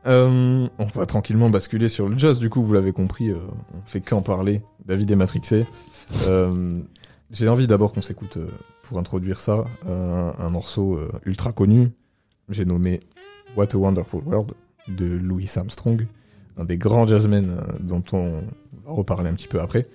Euh, 0.07 0.67
on 0.79 0.85
va 0.85 1.05
tranquillement 1.05 1.49
basculer 1.49 1.89
sur 1.89 2.09
le 2.09 2.17
jazz, 2.17 2.39
du 2.39 2.49
coup, 2.49 2.63
vous 2.63 2.73
l'avez 2.73 2.91
compris, 2.91 3.29
euh, 3.29 3.37
on 3.75 3.85
fait 3.85 4.01
qu'en 4.01 4.23
parler. 4.23 4.63
David 4.85 5.11
est 5.11 5.15
matrixé. 5.15 5.65
Euh, 6.25 6.77
J'ai 7.29 7.47
envie 7.47 7.67
d'abord 7.67 7.91
qu'on 7.91 8.01
s'écoute, 8.01 8.37
euh, 8.37 8.47
pour 8.81 8.97
introduire 8.97 9.39
ça, 9.39 9.65
un, 9.85 10.49
morceau 10.49 10.99
ultra 11.25 11.51
connu. 11.51 11.91
J'ai 12.49 12.65
nommé 12.65 13.01
What 13.55 13.67
a 13.73 13.77
Wonderful 13.77 14.23
World 14.25 14.53
de 14.87 15.05
Louis 15.05 15.47
Armstrong, 15.55 16.07
un 16.57 16.65
des 16.65 16.77
grands 16.77 17.05
jazzmen 17.05 17.61
dont 17.79 18.03
on 18.13 18.41
va 18.83 18.93
reparler 18.93 19.29
un 19.29 19.35
petit 19.35 19.47
peu 19.47 19.61
après. 19.61 19.87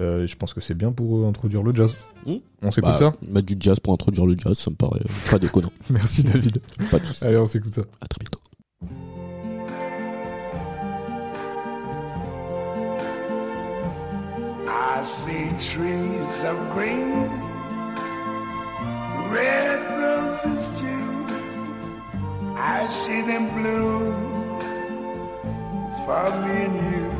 Euh, 0.00 0.26
je 0.26 0.34
pense 0.36 0.54
que 0.54 0.60
c'est 0.62 0.74
bien 0.74 0.92
pour 0.92 1.18
euh, 1.18 1.28
introduire 1.28 1.62
le 1.62 1.74
jazz. 1.74 1.94
Hmm. 2.24 2.36
On 2.62 2.70
s'écoute 2.70 2.90
Bah, 2.92 2.96
ça 2.96 3.12
Mettre 3.28 3.46
du 3.46 3.56
jazz 3.60 3.78
pour 3.80 3.92
introduire 3.92 4.24
le 4.26 4.34
jazz, 4.38 4.56
ça 4.58 4.70
me 4.70 4.76
paraît 4.76 5.00
pas 5.30 5.38
déconnant. 5.38 5.68
Merci 5.90 6.22
David. 6.22 6.58
pas 6.90 6.98
de 6.98 7.04
soucis. 7.04 7.24
Allez, 7.24 7.36
on 7.36 7.46
s'écoute 7.46 7.74
ça. 7.74 7.82
À 8.00 8.06
très 8.06 8.18
bientôt. 8.20 8.40
I 14.66 15.02
see 15.02 15.48
trees 15.58 16.44
of 16.44 16.58
green, 16.74 17.28
red 19.30 19.80
roses 19.98 20.68
too. 20.78 21.26
I 22.56 22.86
see 22.90 23.22
them 23.22 23.48
bloom 23.54 24.14
for 26.04 26.30
me 26.44 26.64
and 26.64 26.92
you. 26.92 27.19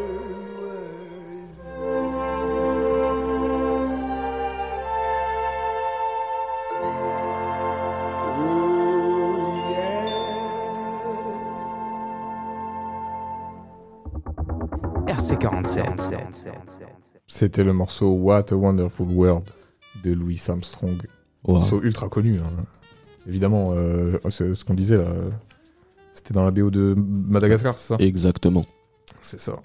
C'était 17.27 17.63
le 17.63 17.73
morceau 17.73 18.09
What 18.11 18.45
a 18.51 18.55
Wonderful 18.55 19.07
World 19.09 19.49
de 20.03 20.11
Louis 20.13 20.41
Armstrong. 20.47 20.97
Wow. 21.43 21.55
Morceau 21.55 21.81
ultra 21.81 22.09
connu. 22.09 22.37
hein. 22.39 22.63
Évidemment, 23.27 23.73
euh, 23.75 24.17
c'est 24.29 24.53
ce 24.55 24.65
qu'on 24.65 24.73
disait 24.73 24.97
là. 24.97 25.05
C'était 26.13 26.33
dans 26.33 26.43
la 26.43 26.51
BO 26.51 26.69
de 26.69 26.93
Madagascar, 26.97 27.77
c'est 27.77 27.87
ça? 27.93 28.03
Exactement. 28.03 28.65
C'est 29.21 29.39
ça. 29.39 29.59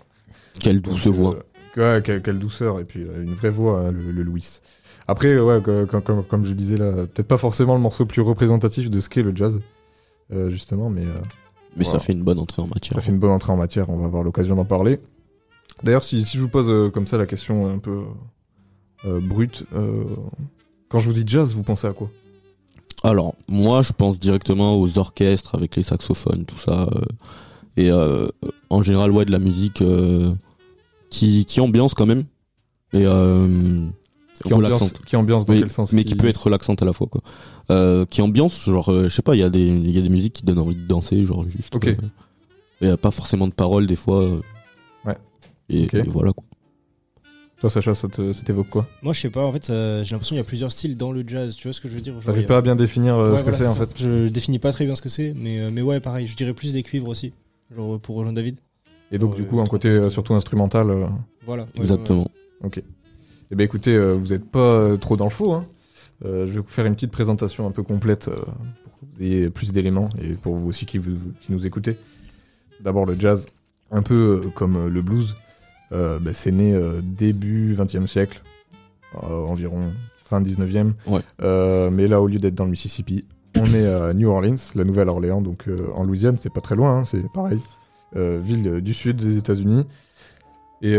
Quelle 0.61 0.81
douce 0.81 1.05
Donc, 1.05 1.15
voix. 1.15 1.35
euh, 1.77 1.97
ouais, 1.97 2.03
quelle, 2.03 2.23
quelle 2.23 2.39
douceur, 2.39 2.79
et 2.81 2.85
puis 2.85 3.03
euh, 3.03 3.23
une 3.23 3.35
vraie 3.35 3.51
voix, 3.51 3.81
hein, 3.81 3.91
le, 3.93 4.13
le 4.13 4.23
Louis. 4.23 4.61
Après, 5.09 5.29
euh, 5.29 5.43
ouais, 5.43 5.87
comme, 5.89 6.03
comme- 6.03 6.25
comme 6.25 6.45
je 6.45 6.53
disais 6.53 6.77
là, 6.77 6.93
peut-être 6.93 7.27
pas 7.29 7.37
forcément 7.39 7.75
le 7.75 7.81
morceau 7.81 8.05
le 8.05 8.09
plus 8.09 8.23
représentatif 8.23 8.91
de 8.91 9.01
ce 9.01 9.09
qu'est 9.09 9.23
le 9.23 9.35
jazz, 9.35 9.61
euh, 10.33 10.49
justement, 10.51 10.89
mais 10.89 11.03
Mais 11.05 11.85
voilà. 11.85 11.91
ça 11.91 11.99
fait 11.99 12.13
une 12.13 12.23
bonne 12.23 12.39
entrée 12.39 12.63
en 12.63 12.67
matière. 12.69 12.95
ça 12.95 13.01
fait 13.01 13.11
une 13.11 13.19
bonne 13.19 13.31
entrée 13.33 13.53
en 13.53 13.57
matière, 13.57 13.91
on 13.91 13.97
va 13.97 14.07
avoir 14.07 14.23
l'occasion 14.23 14.55
d'en 14.55 14.65
parler. 14.65 15.01
D'ailleurs, 15.83 16.05
si, 16.05 16.25
si 16.25 16.37
je 16.37 16.43
vous 16.43 16.49
pose 16.49 16.69
euh, 16.69 16.91
comme 16.91 17.07
ça 17.07 17.19
la 17.19 17.27
question 17.27 17.69
un 17.69 17.79
peu 17.79 18.03
euh, 19.05 19.21
brute, 19.21 19.65
euh, 19.75 20.05
quand 20.89 21.01
je 21.01 21.07
vous 21.07 21.13
dis 21.13 21.25
jazz, 21.27 21.53
vous 21.55 21.63
pensez 21.63 21.87
à 21.87 21.93
quoi? 21.93 22.11
Alors, 23.03 23.35
moi, 23.49 23.83
je 23.83 23.93
pense 23.93 24.19
directement 24.19 24.81
aux 24.81 24.99
orchestres 24.99 25.55
avec 25.55 25.77
les 25.77 25.83
saxophones, 25.83 26.45
tout 26.45 26.59
ça. 26.59 26.89
et 27.77 27.91
en 28.71 28.83
général, 28.83 29.13
ouais, 29.13 29.25
de 29.27 29.33
la 29.33 29.39
musique 29.39 29.83
qui, 31.11 31.45
qui 31.45 31.61
ambiance 31.61 31.95
quand 31.95 32.07
même. 32.07 32.25
Et 32.95 33.05
qui 34.45 34.53
ambiance, 34.55 34.93
qui 35.07 35.17
ambiance 35.17 35.47
dans 35.47 35.53
Oui, 35.55 35.61
quel 35.61 35.71
sens 35.71 35.93
mais 35.93 36.05
qui 36.05 36.15
peut 36.15 36.27
être 36.29 36.45
relaxante 36.45 36.83
à 36.83 36.85
la 36.85 36.93
fois, 36.93 37.07
quoi. 37.07 37.21
Euh, 37.71 38.05
qui 38.07 38.23
ambiance, 38.23 38.65
genre, 38.65 38.91
euh, 38.91 39.05
je 39.05 39.09
sais 39.15 39.23
pas, 39.23 39.35
il 39.35 39.41
y, 39.41 39.43
a 39.45 39.51
des- 39.51 39.67
il 39.67 39.91
y 39.91 39.99
a 39.99 40.03
des 40.03 40.09
musiques 40.09 40.35
qui 40.35 40.45
donnent 40.45 40.59
envie 40.59 40.75
de 40.77 40.87
danser, 40.87 41.25
genre 41.25 41.45
juste. 41.49 41.75
Ok. 41.75 41.89
euh, 41.89 41.95
et 42.81 42.87
euh, 42.89 42.97
pas 42.97 43.11
forcément 43.11 43.47
de 43.49 43.53
paroles, 43.53 43.87
des 43.87 43.97
fois. 43.97 44.29
Euh. 45.73 45.75
Et, 45.75 46.03
voilà, 46.09 46.33
quoi. 46.33 46.45
Toi, 47.59 47.71
Sacha, 47.71 47.95
ça 47.95 48.07
t'évoque 48.45 48.69
quoi 48.69 48.87
Moi, 49.03 49.15
je 49.15 49.21
sais 49.21 49.31
pas, 49.31 49.43
en 49.43 49.51
fait, 49.51 49.65
ça- 49.65 50.03
j'ai 50.03 50.11
l'impression 50.11 50.35
qu'il 50.35 50.43
y 50.43 50.47
a 50.47 50.49
plusieurs 50.49 50.71
styles 50.71 50.95
dans 50.97 51.11
le 51.11 51.25
jazz. 51.27 51.57
Tu 51.57 51.69
vois 51.69 51.73
ce 51.73 51.81
que 51.81 51.89
je 51.89 51.95
veux 51.95 52.03
dire 52.03 52.15
a- 52.27 52.43
pas 52.43 52.59
à 52.59 52.61
bien 52.61 52.77
définir 52.77 53.15
euh, 53.17 53.33
Ouais, 53.33 53.39
ce 53.39 53.45
que 53.45 53.53
c'est 53.53 53.67
en 53.67 53.73
ça. 53.73 53.87
fait 53.87 53.95
Je 53.99 54.29
définis 54.29 54.59
pas 54.59 54.73
très 54.73 54.85
bien 54.85 54.95
ce 54.95 55.01
que 55.01 55.09
c'est, 55.09 55.33
mais, 55.35 55.61
euh, 55.61 55.69
mais 55.73 55.81
ouais, 55.81 56.01
pareil, 56.01 56.27
je 56.27 56.37
dirais 56.37 56.53
plus 56.53 56.75
des 56.75 56.83
cuivres 56.83 57.09
aussi. 57.09 57.33
Genre 57.75 57.99
pour 57.99 58.17
rejoindre 58.17 58.37
David. 58.37 58.59
Et 59.11 59.19
donc, 59.19 59.37
du 59.37 59.45
coup, 59.45 59.61
un 59.61 59.67
côté 59.67 59.89
euh, 59.89 60.11
surtout 60.11 60.35
instrumental. 60.35 60.91
euh, 60.91 61.07
Voilà. 61.47 61.63
ouais, 61.65 61.69
Exactement. 61.77 62.27
Ok. 62.63 62.83
Eh 63.51 63.55
bien 63.55 63.65
écoutez, 63.65 63.95
euh, 63.95 64.13
vous 64.15 64.35
n'êtes 64.35 64.51
pas 64.51 64.59
euh, 64.81 64.97
trop 64.99 65.17
dans 65.17 65.25
le 65.25 65.31
faux. 65.31 65.55
hein. 65.55 65.65
Euh, 66.25 66.47
je 66.47 66.53
vais 66.53 66.61
vous 66.61 66.69
faire 66.69 66.85
une 66.87 66.95
petite 66.95 67.11
présentation 67.13 67.67
un 67.67 67.71
peu 67.71 67.83
complète 67.83 68.29
euh, 68.29 68.35
pour 68.37 68.99
que 69.01 69.07
vous 69.17 69.23
ayez 69.23 69.49
plus 69.51 69.73
d'éléments 69.73 70.09
et 70.21 70.33
pour 70.35 70.57
vous 70.57 70.69
aussi 70.69 70.85
qui, 70.87 70.99
vous- 70.99 71.33
qui 71.41 71.53
nous 71.53 71.67
écoutez. 71.67 71.97
D'abord 72.81 73.07
le 73.07 73.15
jazz, 73.19 73.47
un 73.91 74.03
peu 74.03 74.43
euh, 74.45 74.51
comme 74.51 74.77
euh, 74.77 74.89
le 74.89 75.01
blues. 75.03 75.35
Euh, 75.93 76.19
bah, 76.21 76.33
c'est 76.35 76.53
né 76.53 76.75
euh, 76.75 77.01
début 77.03 77.75
20e 77.75 78.07
siècle, 78.07 78.43
euh, 79.15 79.45
environ 79.45 79.93
fin 80.25 80.41
19e. 80.41 80.93
Ouais. 81.07 81.21
Euh, 81.43 81.91
mais 81.91 82.09
là, 82.09 82.21
au 82.21 82.27
lieu 82.27 82.39
d'être 82.39 82.55
dans 82.55 82.65
le 82.65 82.71
Mississippi, 82.71 83.25
on 83.57 83.65
est 83.75 83.87
à 83.87 84.13
New 84.13 84.29
Orleans, 84.29 84.57
la 84.75 84.85
Nouvelle-Orléans, 84.85 85.41
donc 85.41 85.67
en 85.95 86.05
Louisiane, 86.05 86.37
c'est 86.39 86.53
pas 86.53 86.61
très 86.61 86.77
loin, 86.77 86.99
hein, 86.99 87.05
c'est 87.05 87.23
pareil. 87.33 87.61
Ville 88.15 88.81
du 88.81 88.95
sud 88.95 89.17
des 89.17 89.37
États-Unis. 89.37 89.87
Et 90.83 90.97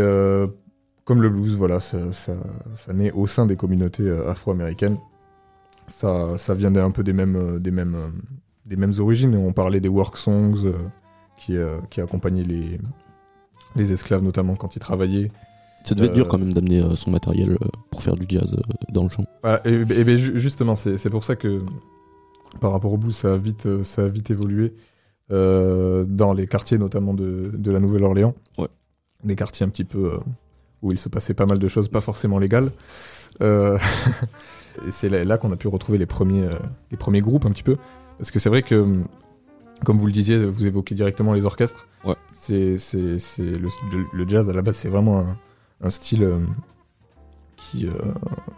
comme 1.04 1.22
le 1.22 1.30
blues, 1.30 1.54
voilà, 1.54 1.78
ça, 1.78 2.12
ça, 2.12 2.32
ça 2.74 2.92
naît 2.92 3.12
au 3.12 3.26
sein 3.26 3.46
des 3.46 3.56
communautés 3.56 4.10
afro-américaines. 4.26 4.98
Ça, 5.86 6.36
ça 6.36 6.54
vient 6.54 6.70
d'un 6.70 6.90
peu 6.90 7.02
des 7.02 7.12
mêmes, 7.12 7.58
des, 7.60 7.70
mêmes, 7.70 7.96
des 8.68 8.76
mêmes 8.76 8.92
origines. 8.98 9.34
On 9.36 9.52
parlait 9.52 9.80
des 9.80 9.88
work 9.88 10.16
songs 10.16 10.64
euh, 10.64 10.74
qui, 11.38 11.56
euh, 11.56 11.78
qui 11.90 12.00
accompagnaient 12.00 12.44
les, 12.44 12.78
les 13.76 13.92
esclaves, 13.92 14.22
notamment 14.22 14.54
quand 14.56 14.76
ils 14.76 14.80
travaillaient. 14.80 15.30
Ça 15.84 15.94
devait 15.94 16.06
être 16.08 16.12
Euh, 16.12 16.14
dur 16.16 16.28
quand 16.28 16.38
même 16.38 16.52
d'amener 16.52 16.82
euh, 16.82 16.96
son 16.96 17.10
matériel 17.10 17.50
euh, 17.52 17.56
pour 17.90 18.02
faire 18.02 18.14
du 18.16 18.26
jazz 18.28 18.52
euh, 18.58 18.62
dans 18.92 19.04
le 19.04 19.08
champ. 19.08 19.24
Ah, 19.44 19.60
et, 19.64 19.70
et 19.72 20.18
ju- 20.18 20.38
justement, 20.38 20.74
c'est 20.76 21.10
pour 21.10 21.24
ça 21.24 21.36
que 21.36 21.58
par 22.60 22.72
rapport 22.72 22.92
au 22.92 22.96
blues, 22.98 23.14
ça 23.16 23.34
a 23.34 23.36
vite, 23.36 23.66
euh, 23.66 23.84
ça 23.84 24.02
a 24.04 24.08
vite 24.08 24.30
évolué 24.30 24.74
euh, 25.30 26.04
dans 26.06 26.32
les 26.32 26.46
quartiers, 26.46 26.78
notamment 26.78 27.14
de, 27.14 27.50
de 27.54 27.70
la 27.70 27.80
Nouvelle-Orléans. 27.80 28.34
Ouais. 28.58 28.68
Des 29.24 29.36
quartiers 29.36 29.64
un 29.64 29.68
petit 29.68 29.84
peu 29.84 30.12
euh, 30.14 30.18
où 30.82 30.92
il 30.92 30.98
se 30.98 31.08
passait 31.08 31.34
pas 31.34 31.46
mal 31.46 31.58
de 31.58 31.68
choses, 31.68 31.88
pas 31.88 32.00
forcément 32.00 32.38
légales. 32.38 32.70
Euh, 33.42 33.78
et 34.86 34.90
c'est 34.90 35.08
là, 35.08 35.24
là 35.24 35.38
qu'on 35.38 35.52
a 35.52 35.56
pu 35.56 35.68
retrouver 35.68 35.98
les 35.98 36.06
premiers, 36.06 36.44
euh, 36.44 36.52
les 36.90 36.96
premiers 36.96 37.20
groupes 37.20 37.46
un 37.46 37.50
petit 37.50 37.62
peu. 37.62 37.76
Parce 38.18 38.30
que 38.30 38.38
c'est 38.38 38.48
vrai 38.48 38.62
que, 38.62 38.98
comme 39.84 39.98
vous 39.98 40.06
le 40.06 40.12
disiez, 40.12 40.42
vous 40.42 40.66
évoquez 40.66 40.94
directement 40.94 41.32
les 41.32 41.44
orchestres. 41.44 41.86
Ouais. 42.04 42.14
C'est, 42.32 42.78
c'est, 42.78 43.18
c'est 43.18 43.42
le, 43.42 43.68
le 44.12 44.28
jazz 44.28 44.48
à 44.48 44.52
la 44.52 44.62
base, 44.62 44.76
c'est 44.76 44.88
vraiment 44.88 45.20
un, 45.20 45.36
un 45.82 45.90
style 45.90 46.22
euh, 46.22 46.38
qui, 47.56 47.86
euh, 47.86 47.92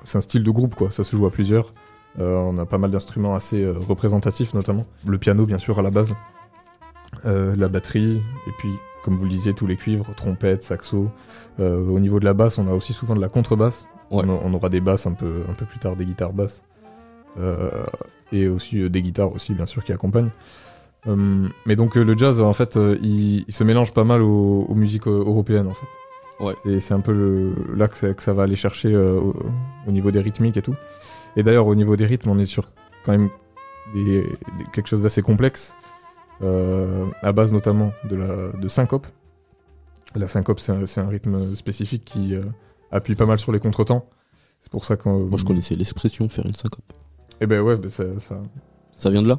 c'est 0.04 0.18
un 0.18 0.20
style 0.20 0.42
de 0.44 0.50
groupe 0.50 0.74
quoi. 0.74 0.90
Ça 0.90 1.04
se 1.04 1.16
joue 1.16 1.26
à 1.26 1.30
plusieurs. 1.30 1.72
Euh, 2.18 2.36
on 2.36 2.58
a 2.58 2.66
pas 2.66 2.78
mal 2.78 2.90
d'instruments 2.90 3.34
assez 3.34 3.66
représentatifs 3.68 4.52
notamment. 4.54 4.84
Le 5.06 5.18
piano 5.18 5.46
bien 5.46 5.58
sûr 5.58 5.78
à 5.78 5.82
la 5.82 5.90
base, 5.90 6.14
la 7.24 7.68
batterie 7.68 8.22
et 8.46 8.52
puis 8.58 8.70
comme 9.04 9.16
vous 9.16 9.24
le 9.24 9.30
disiez 9.30 9.54
tous 9.54 9.66
les 9.66 9.76
cuivres, 9.76 10.14
trompettes, 10.14 10.62
saxo. 10.62 11.10
Au 11.58 12.00
niveau 12.00 12.18
de 12.20 12.24
la 12.24 12.34
basse, 12.34 12.58
on 12.58 12.66
a 12.66 12.72
aussi 12.72 12.92
souvent 12.92 13.14
de 13.14 13.20
la 13.20 13.28
contrebasse. 13.28 13.88
Ouais. 14.10 14.24
On, 14.26 14.40
on 14.44 14.54
aura 14.54 14.68
des 14.68 14.80
basses 14.80 15.06
un 15.06 15.12
peu 15.12 15.42
un 15.48 15.52
peu 15.52 15.66
plus 15.66 15.78
tard, 15.78 15.96
des 15.96 16.04
guitares 16.04 16.32
basses 16.32 16.62
et 18.32 18.48
aussi 18.48 18.90
des 18.90 19.02
guitares 19.02 19.32
aussi 19.32 19.54
bien 19.54 19.66
sûr 19.66 19.84
qui 19.84 19.92
accompagnent. 19.92 20.30
Euh, 21.06 21.48
mais 21.64 21.76
donc 21.76 21.96
euh, 21.96 22.04
le 22.04 22.16
jazz 22.16 22.40
en 22.40 22.52
fait 22.52 22.76
euh, 22.76 22.98
il, 23.00 23.44
il 23.48 23.52
se 23.54 23.64
mélange 23.64 23.92
pas 23.92 24.04
mal 24.04 24.20
aux, 24.20 24.66
aux 24.68 24.74
musiques 24.74 25.06
européennes 25.06 25.66
en 25.68 25.72
fait. 25.74 25.86
Ouais. 26.44 26.54
Et 26.66 26.80
c'est 26.80 26.92
un 26.94 27.00
peu 27.00 27.12
le, 27.12 27.54
là 27.74 27.88
que 27.88 27.96
ça, 27.96 28.12
que 28.12 28.22
ça 28.22 28.32
va 28.34 28.42
aller 28.42 28.56
chercher 28.56 28.94
au, 28.96 29.34
au 29.86 29.90
niveau 29.92 30.10
des 30.10 30.20
rythmiques 30.20 30.56
et 30.58 30.62
tout. 30.62 30.74
Et 31.36 31.42
d'ailleurs 31.42 31.66
au 31.66 31.74
niveau 31.74 31.96
des 31.96 32.04
rythmes 32.06 32.28
on 32.30 32.38
est 32.38 32.44
sur 32.46 32.70
quand 33.04 33.12
même 33.12 33.30
des, 33.94 34.04
des- 34.04 34.28
quelque 34.72 34.88
chose 34.88 35.02
d'assez 35.02 35.22
complexe 35.22 35.74
à 37.22 37.32
base 37.32 37.52
notamment 37.52 37.92
de 38.08 38.16
la 38.16 38.48
de 38.52 38.68
syncope. 38.68 39.06
La 40.14 40.26
syncope 40.28 40.60
c'est 40.60 40.98
un, 41.00 41.08
rythme 41.08 41.54
spécifique 41.54 42.04
qui 42.04 42.34
appuie 42.90 43.14
pas 43.14 43.26
mal 43.26 43.38
sur 43.38 43.52
les 43.52 43.60
contretemps. 43.60 44.06
C'est 44.60 44.70
pour 44.70 44.84
ça 44.84 44.96
que 44.96 45.08
Moi, 45.08 45.38
je 45.38 45.44
connaissais 45.44 45.74
l'expression 45.74 46.28
faire 46.28 46.44
une 46.46 46.54
syncope. 46.54 46.84
Et 47.40 47.46
ben 47.46 47.60
ouais, 47.62 47.76
ben 47.76 47.88
ça, 47.90 48.04
ça- 48.26 48.42
Ça 48.92 49.08
vient 49.10 49.22
de 49.22 49.28
là 49.28 49.36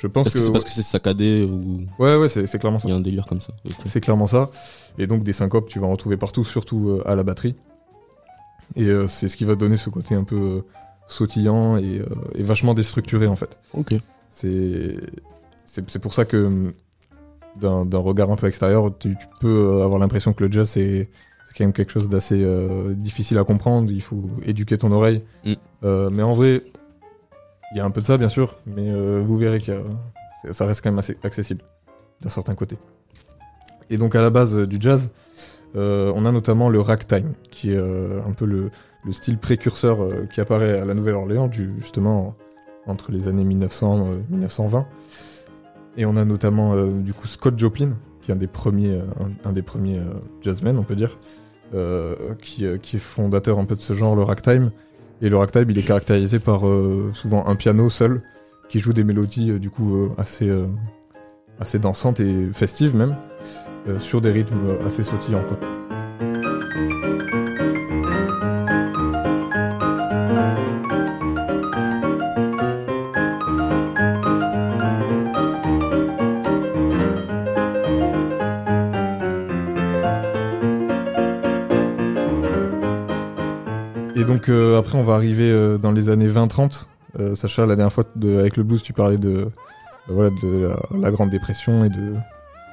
je 0.00 0.06
pense 0.06 0.24
Parce 0.24 0.34
que 0.34 0.38
que, 0.38 0.44
c'est 0.46 0.52
parce 0.52 0.64
que 0.64 0.70
c'est 0.70 0.82
saccadé 0.82 1.44
ou 1.44 1.80
ouais 2.02 2.16
ouais 2.16 2.28
c'est 2.28 2.46
c'est 2.46 2.58
clairement 2.58 2.78
ça. 2.78 2.86
il 2.88 2.92
y 2.92 2.94
a 2.94 2.96
un 2.96 3.00
délire 3.00 3.26
comme 3.26 3.40
ça. 3.40 3.52
C'est 3.84 4.00
clairement 4.00 4.28
ça. 4.28 4.50
Et 4.96 5.06
donc 5.06 5.24
des 5.24 5.32
syncopes, 5.32 5.68
tu 5.68 5.80
vas 5.80 5.86
en 5.86 5.90
retrouver 5.90 6.16
partout, 6.16 6.44
surtout 6.44 6.88
euh, 6.88 7.02
à 7.08 7.14
la 7.14 7.22
batterie. 7.24 7.56
Et 8.76 8.84
euh, 8.84 9.08
c'est 9.08 9.28
ce 9.28 9.36
qui 9.36 9.44
va 9.44 9.54
donner 9.56 9.76
ce 9.76 9.90
côté 9.90 10.14
un 10.14 10.24
peu 10.24 10.36
euh, 10.36 10.60
sautillant 11.08 11.78
et, 11.78 12.02
et 12.36 12.42
vachement 12.42 12.74
déstructuré 12.74 13.26
en 13.26 13.36
fait. 13.36 13.58
Ok. 13.74 13.94
C'est 14.30 14.96
c'est 15.66 15.88
c'est 15.90 15.98
pour 15.98 16.14
ça 16.14 16.24
que 16.24 16.36
hum, 16.44 16.72
d'un 17.60 17.84
d'un 17.84 17.98
regard 17.98 18.30
un 18.30 18.36
peu 18.36 18.46
extérieur, 18.46 18.92
tu, 18.98 19.16
tu 19.18 19.26
peux 19.40 19.82
avoir 19.82 19.98
l'impression 19.98 20.32
que 20.32 20.44
le 20.44 20.52
jazz 20.52 20.68
c'est 20.68 21.08
c'est 21.48 21.56
quand 21.56 21.64
même 21.64 21.72
quelque 21.72 21.92
chose 21.92 22.08
d'assez 22.08 22.42
euh, 22.44 22.92
difficile 22.94 23.38
à 23.38 23.44
comprendre. 23.44 23.90
Il 23.90 24.02
faut 24.02 24.22
éduquer 24.44 24.76
ton 24.76 24.92
oreille. 24.92 25.22
Mm. 25.44 25.52
Euh, 25.84 26.10
mais 26.10 26.22
en 26.22 26.32
vrai, 26.32 26.62
il 27.72 27.78
y 27.78 27.80
a 27.80 27.84
un 27.84 27.90
peu 27.90 28.00
de 28.00 28.06
ça 28.06 28.16
bien 28.16 28.28
sûr, 28.28 28.56
mais 28.66 28.90
euh, 28.90 29.22
vous 29.24 29.36
verrez 29.36 29.60
que 29.60 29.72
ça 30.52 30.66
reste 30.66 30.82
quand 30.82 30.90
même 30.90 30.98
assez 30.98 31.16
accessible 31.22 31.62
d'un 32.22 32.30
certain 32.30 32.54
côté. 32.54 32.78
Et 33.90 33.98
donc 33.98 34.14
à 34.14 34.22
la 34.22 34.30
base 34.30 34.56
euh, 34.56 34.66
du 34.66 34.76
jazz, 34.80 35.10
euh, 35.76 36.12
on 36.14 36.24
a 36.24 36.32
notamment 36.32 36.70
le 36.70 36.80
ragtime, 36.80 37.34
qui 37.50 37.72
est 37.72 37.78
un 37.78 38.32
peu 38.32 38.46
le, 38.46 38.70
le 39.04 39.12
style 39.12 39.36
précurseur 39.36 39.98
qui 40.32 40.40
apparaît 40.40 40.78
à 40.78 40.84
la 40.86 40.94
Nouvelle-Orléans, 40.94 41.50
justement 41.52 42.34
entre 42.86 43.12
les 43.12 43.28
années 43.28 43.44
1900 43.44 44.14
et 44.14 44.32
1920. 44.32 44.86
Et 45.98 46.06
on 46.06 46.16
a 46.16 46.24
notamment 46.24 46.82
du 46.84 47.12
coup 47.12 47.26
Scott 47.26 47.58
Joplin, 47.58 47.90
qui 48.22 48.30
est 48.30 48.34
un 48.34 48.38
des 48.38 48.46
premiers, 48.46 48.98
un, 49.44 49.52
des 49.52 49.60
premiers 49.60 50.00
jazzmen, 50.40 50.78
on 50.78 50.84
peut 50.84 50.96
dire, 50.96 51.18
qui 52.40 52.64
est 52.64 52.98
fondateur 52.98 53.58
un 53.58 53.66
peu 53.66 53.76
de 53.76 53.82
ce 53.82 53.92
genre, 53.92 54.16
le 54.16 54.22
ragtime. 54.22 54.70
Et 55.20 55.28
le 55.28 55.36
ragtime, 55.36 55.66
il 55.68 55.78
est 55.78 55.82
caractérisé 55.82 56.38
par 56.38 56.68
euh, 56.68 57.10
souvent 57.12 57.46
un 57.46 57.56
piano 57.56 57.90
seul, 57.90 58.22
qui 58.68 58.78
joue 58.78 58.92
des 58.92 59.04
mélodies 59.04 59.50
euh, 59.50 59.58
du 59.58 59.70
coup 59.70 59.96
euh, 59.96 60.10
assez, 60.18 60.50
assez 61.58 61.78
dansantes 61.78 62.20
et 62.20 62.48
festives 62.52 62.94
même, 62.94 63.16
sur 63.98 64.20
des 64.20 64.30
rythmes 64.30 64.78
assez 64.86 65.02
sautillants. 65.02 65.44
Quoi. 65.48 65.77
Donc 84.38 84.48
euh, 84.50 84.78
après 84.78 84.96
on 84.96 85.02
va 85.02 85.14
arriver 85.14 85.50
euh, 85.50 85.78
dans 85.78 85.90
les 85.90 86.10
années 86.10 86.28
20-30. 86.28 86.86
Euh, 87.18 87.34
Sacha, 87.34 87.66
la 87.66 87.74
dernière 87.74 87.92
fois 87.92 88.04
de- 88.14 88.38
avec 88.38 88.56
le 88.56 88.62
blues 88.62 88.82
tu 88.82 88.92
parlais 88.92 89.18
de, 89.18 89.30
euh, 89.30 89.44
voilà, 90.06 90.30
de 90.40 90.68
la, 90.68 90.98
la 91.00 91.10
Grande 91.10 91.30
Dépression 91.30 91.84
et 91.84 91.88
de, 91.88 92.14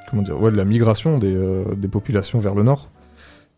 comment 0.10 0.22
dire, 0.22 0.40
ouais, 0.40 0.52
de 0.52 0.58
la 0.58 0.66
migration 0.66 1.18
des, 1.18 1.36
des 1.76 1.88
populations 1.88 2.38
vers 2.38 2.54
le 2.54 2.62
nord. 2.64 2.90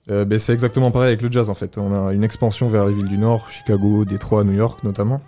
Ben, 0.07 0.39
c'est 0.39 0.53
exactement 0.53 0.89
pareil 0.89 1.09
avec 1.09 1.21
le 1.21 1.29
jazz 1.29 1.49
en 1.49 1.53
fait. 1.53 1.77
On 1.77 1.93
a 1.93 2.13
une 2.13 2.23
expansion 2.23 2.69
vers 2.69 2.85
les 2.85 2.93
villes 2.93 3.09
du 3.09 3.17
nord, 3.17 3.49
Chicago, 3.51 4.05
Détroit, 4.05 4.45
New 4.45 4.53
York 4.53 4.81
notamment. 4.85 5.19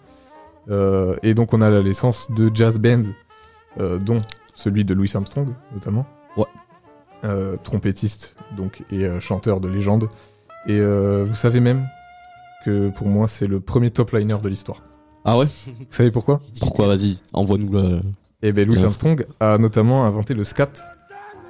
Et 1.21 1.33
donc 1.33 1.53
on 1.53 1.59
a 1.61 1.69
la 1.69 1.83
naissance 1.83 2.31
de 2.31 2.49
jazz 2.53 2.79
bands, 2.79 3.03
dont 3.77 4.19
celui 4.53 4.85
de 4.85 4.93
Louis 4.93 5.11
Armstrong 5.13 5.49
notamment. 5.73 6.05
Ouais. 6.37 6.45
Trompettiste 7.63 8.37
donc 8.55 8.81
et 8.89 9.05
chanteur 9.19 9.59
de 9.59 9.67
légende. 9.67 10.07
Et 10.65 10.79
vous 10.79 11.33
savez 11.35 11.59
même 11.59 11.85
que 12.69 12.89
pour 12.89 13.07
moi 13.07 13.27
c'est 13.27 13.47
le 13.47 13.59
premier 13.59 13.91
top 13.91 14.11
liner 14.11 14.37
de 14.43 14.49
l'histoire. 14.49 14.81
Ah 15.25 15.37
ouais? 15.37 15.45
Vous 15.67 15.85
savez 15.89 16.11
pourquoi? 16.11 16.39
Pourquoi? 16.59 16.87
Vas-y, 16.87 17.17
envoie-nous 17.33 17.71
le. 17.71 17.99
Et 18.41 18.53
ben 18.53 18.67
Louis. 18.67 18.81
Armstrong 18.83 19.25
a 19.39 19.57
notamment 19.57 20.05
inventé 20.05 20.33
le 20.33 20.43
scat, 20.43 20.69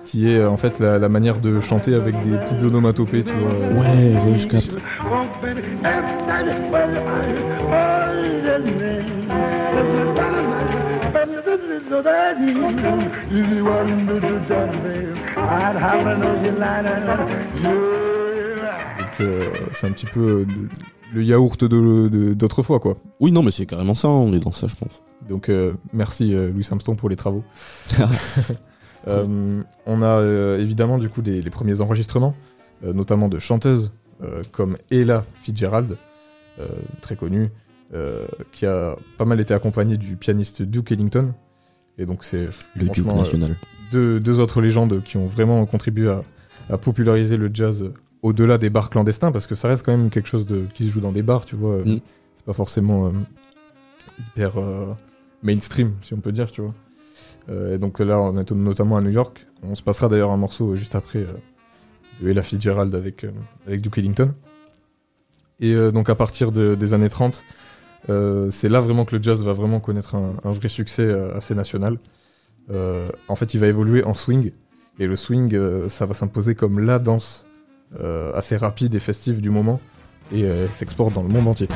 qui 0.06 0.30
est 0.30 0.40
euh, 0.40 0.50
en 0.50 0.58
fait 0.58 0.80
la, 0.80 0.98
la 0.98 1.10
manière 1.10 1.40
de 1.40 1.60
chanter 1.60 1.94
avec 1.94 2.16
des 2.24 2.38
petites 2.38 2.64
onomatopées, 2.64 3.24
tu 3.24 3.34
vois. 3.34 3.52
euh, 3.52 3.74
Ouais, 3.74 4.26
ouais, 4.32 4.38
je 4.38 4.48
capte. 4.48 4.78
Donc 19.00 19.22
euh, 19.22 19.50
c'est 19.72 19.88
un 19.88 19.92
petit 19.92 20.06
peu 20.06 20.20
euh, 20.42 20.46
le- 21.14 21.24
yaourt 21.24 21.64
de- 21.64 22.08
de- 22.10 22.34
d'autrefois, 22.34 22.80
quoi. 22.80 22.98
Oui, 23.20 23.32
non, 23.32 23.44
mais 23.44 23.52
c'est 23.52 23.66
carrément 23.66 23.94
ça, 23.96 24.08
on 24.10 24.34
est 24.34 24.40
dans 24.40 24.52
ça, 24.52 24.68
je 24.68 24.76
pense. 24.76 25.02
Donc 25.28 25.50
euh, 25.50 25.74
merci 25.94 26.34
euh, 26.34 26.52
Louis 26.52 26.66
Armstrong 26.70 26.98
pour 26.98 27.10
les 27.10 27.16
travaux. 27.16 27.44
Euh, 29.08 29.64
on 29.86 30.02
a 30.02 30.58
évidemment 30.60 30.98
du 30.98 31.08
coup 31.10 31.22
des- 31.22 31.42
les 31.42 31.50
premiers 31.50 31.80
enregistrements, 31.80 32.36
notamment 32.84 33.30
de 33.30 33.40
chanteuses 33.40 33.92
comme 34.52 34.76
Ella 34.92 35.24
Fitzgerald, 35.42 35.98
très 37.02 37.16
connue, 37.16 37.50
qui 38.52 38.66
a 38.66 38.98
pas 39.18 39.24
mal 39.24 39.40
été 39.40 39.54
accompagnée 39.54 39.96
du 39.98 40.18
pianiste 40.18 40.62
Duke 40.62 40.92
Ellington. 40.92 41.32
Et 41.98 42.06
donc 42.06 42.26
c'est 42.26 42.50
Le 42.76 42.90
Duke 42.90 43.06
national. 43.06 43.56
deux, 43.92 44.20
deux 44.20 44.40
autres 44.42 44.62
légendes 44.62 45.02
qui 45.04 45.16
ont 45.16 45.28
vraiment 45.28 45.66
contribué 45.66 46.10
à, 46.10 46.22
à 46.70 46.78
populariser 46.78 47.38
le 47.38 47.50
jazz 47.54 47.92
au-delà 48.22 48.58
des 48.58 48.70
bars 48.70 48.90
clandestins, 48.90 49.32
parce 49.32 49.48
que 49.48 49.56
ça 49.56 49.68
reste 49.68 49.86
quand 49.86 49.96
même 49.96 50.10
quelque 50.10 50.28
chose 50.28 50.46
de, 50.46 50.66
qui 50.74 50.86
se 50.88 50.92
joue 50.94 51.00
dans 51.02 51.12
des 51.12 51.22
bars, 51.24 51.46
tu 51.46 51.56
vois. 51.56 51.74
euh, 51.76 51.84
Mm. 51.86 52.00
C'est 52.36 52.46
pas 52.46 52.54
forcément 52.54 53.08
euh, 53.08 53.12
hyper 54.20 54.58
euh, 54.58 54.94
mainstream, 55.44 55.94
si 56.02 56.14
on 56.14 56.18
peut 56.22 56.32
dire, 56.32 56.52
tu 56.52 56.62
vois. 56.62 56.72
Et 57.72 57.78
donc 57.80 58.00
là, 58.00 58.20
on 58.20 58.38
est 58.38 58.52
notamment 58.52 58.96
à 58.98 59.02
New 59.02 59.10
York. 59.10 59.48
On 59.64 59.74
se 59.74 59.82
passera 59.82 60.08
d'ailleurs 60.08 60.30
un 60.30 60.38
morceau 60.38 60.76
juste 60.76 60.94
après 60.94 61.26
de 62.22 62.30
Ella 62.30 62.44
Fitzgerald 62.44 62.94
avec, 62.94 63.26
avec 63.66 63.82
Duke 63.82 63.98
Ellington. 63.98 64.36
Et 65.60 65.74
donc 65.92 66.10
à 66.10 66.16
partir 66.16 66.52
de- 66.52 66.76
des 66.76 66.94
années 66.94 67.10
30, 67.10 67.44
euh, 68.10 68.52
c'est 68.52 68.70
là 68.70 68.80
vraiment 68.82 69.04
que 69.04 69.16
le 69.16 69.24
jazz 69.24 69.42
va 69.44 69.54
vraiment 69.54 69.80
connaître 69.80 70.14
un, 70.14 70.36
un 70.44 70.52
vrai 70.52 70.70
succès 70.70 71.12
assez 71.12 71.56
national. 71.56 71.98
En 73.28 73.36
fait, 73.36 73.54
il 73.56 73.60
va 73.60 73.66
évoluer 73.68 74.04
en 74.04 74.14
swing, 74.14 74.52
et 75.00 75.08
le 75.08 75.16
swing, 75.16 75.58
ça 75.90 76.06
va 76.06 76.14
s'imposer 76.14 76.54
comme 76.54 76.80
la 76.80 77.00
danse 77.00 77.48
assez 78.36 78.58
rapide 78.58 78.94
et 78.96 79.00
festive 79.00 79.42
du 79.42 79.50
moment, 79.50 79.80
et 80.32 80.44
euh, 80.44 80.68
s'exporte 80.70 81.14
dans 81.14 81.24
le 81.24 81.30
monde 81.30 81.48
entier. 81.48 81.68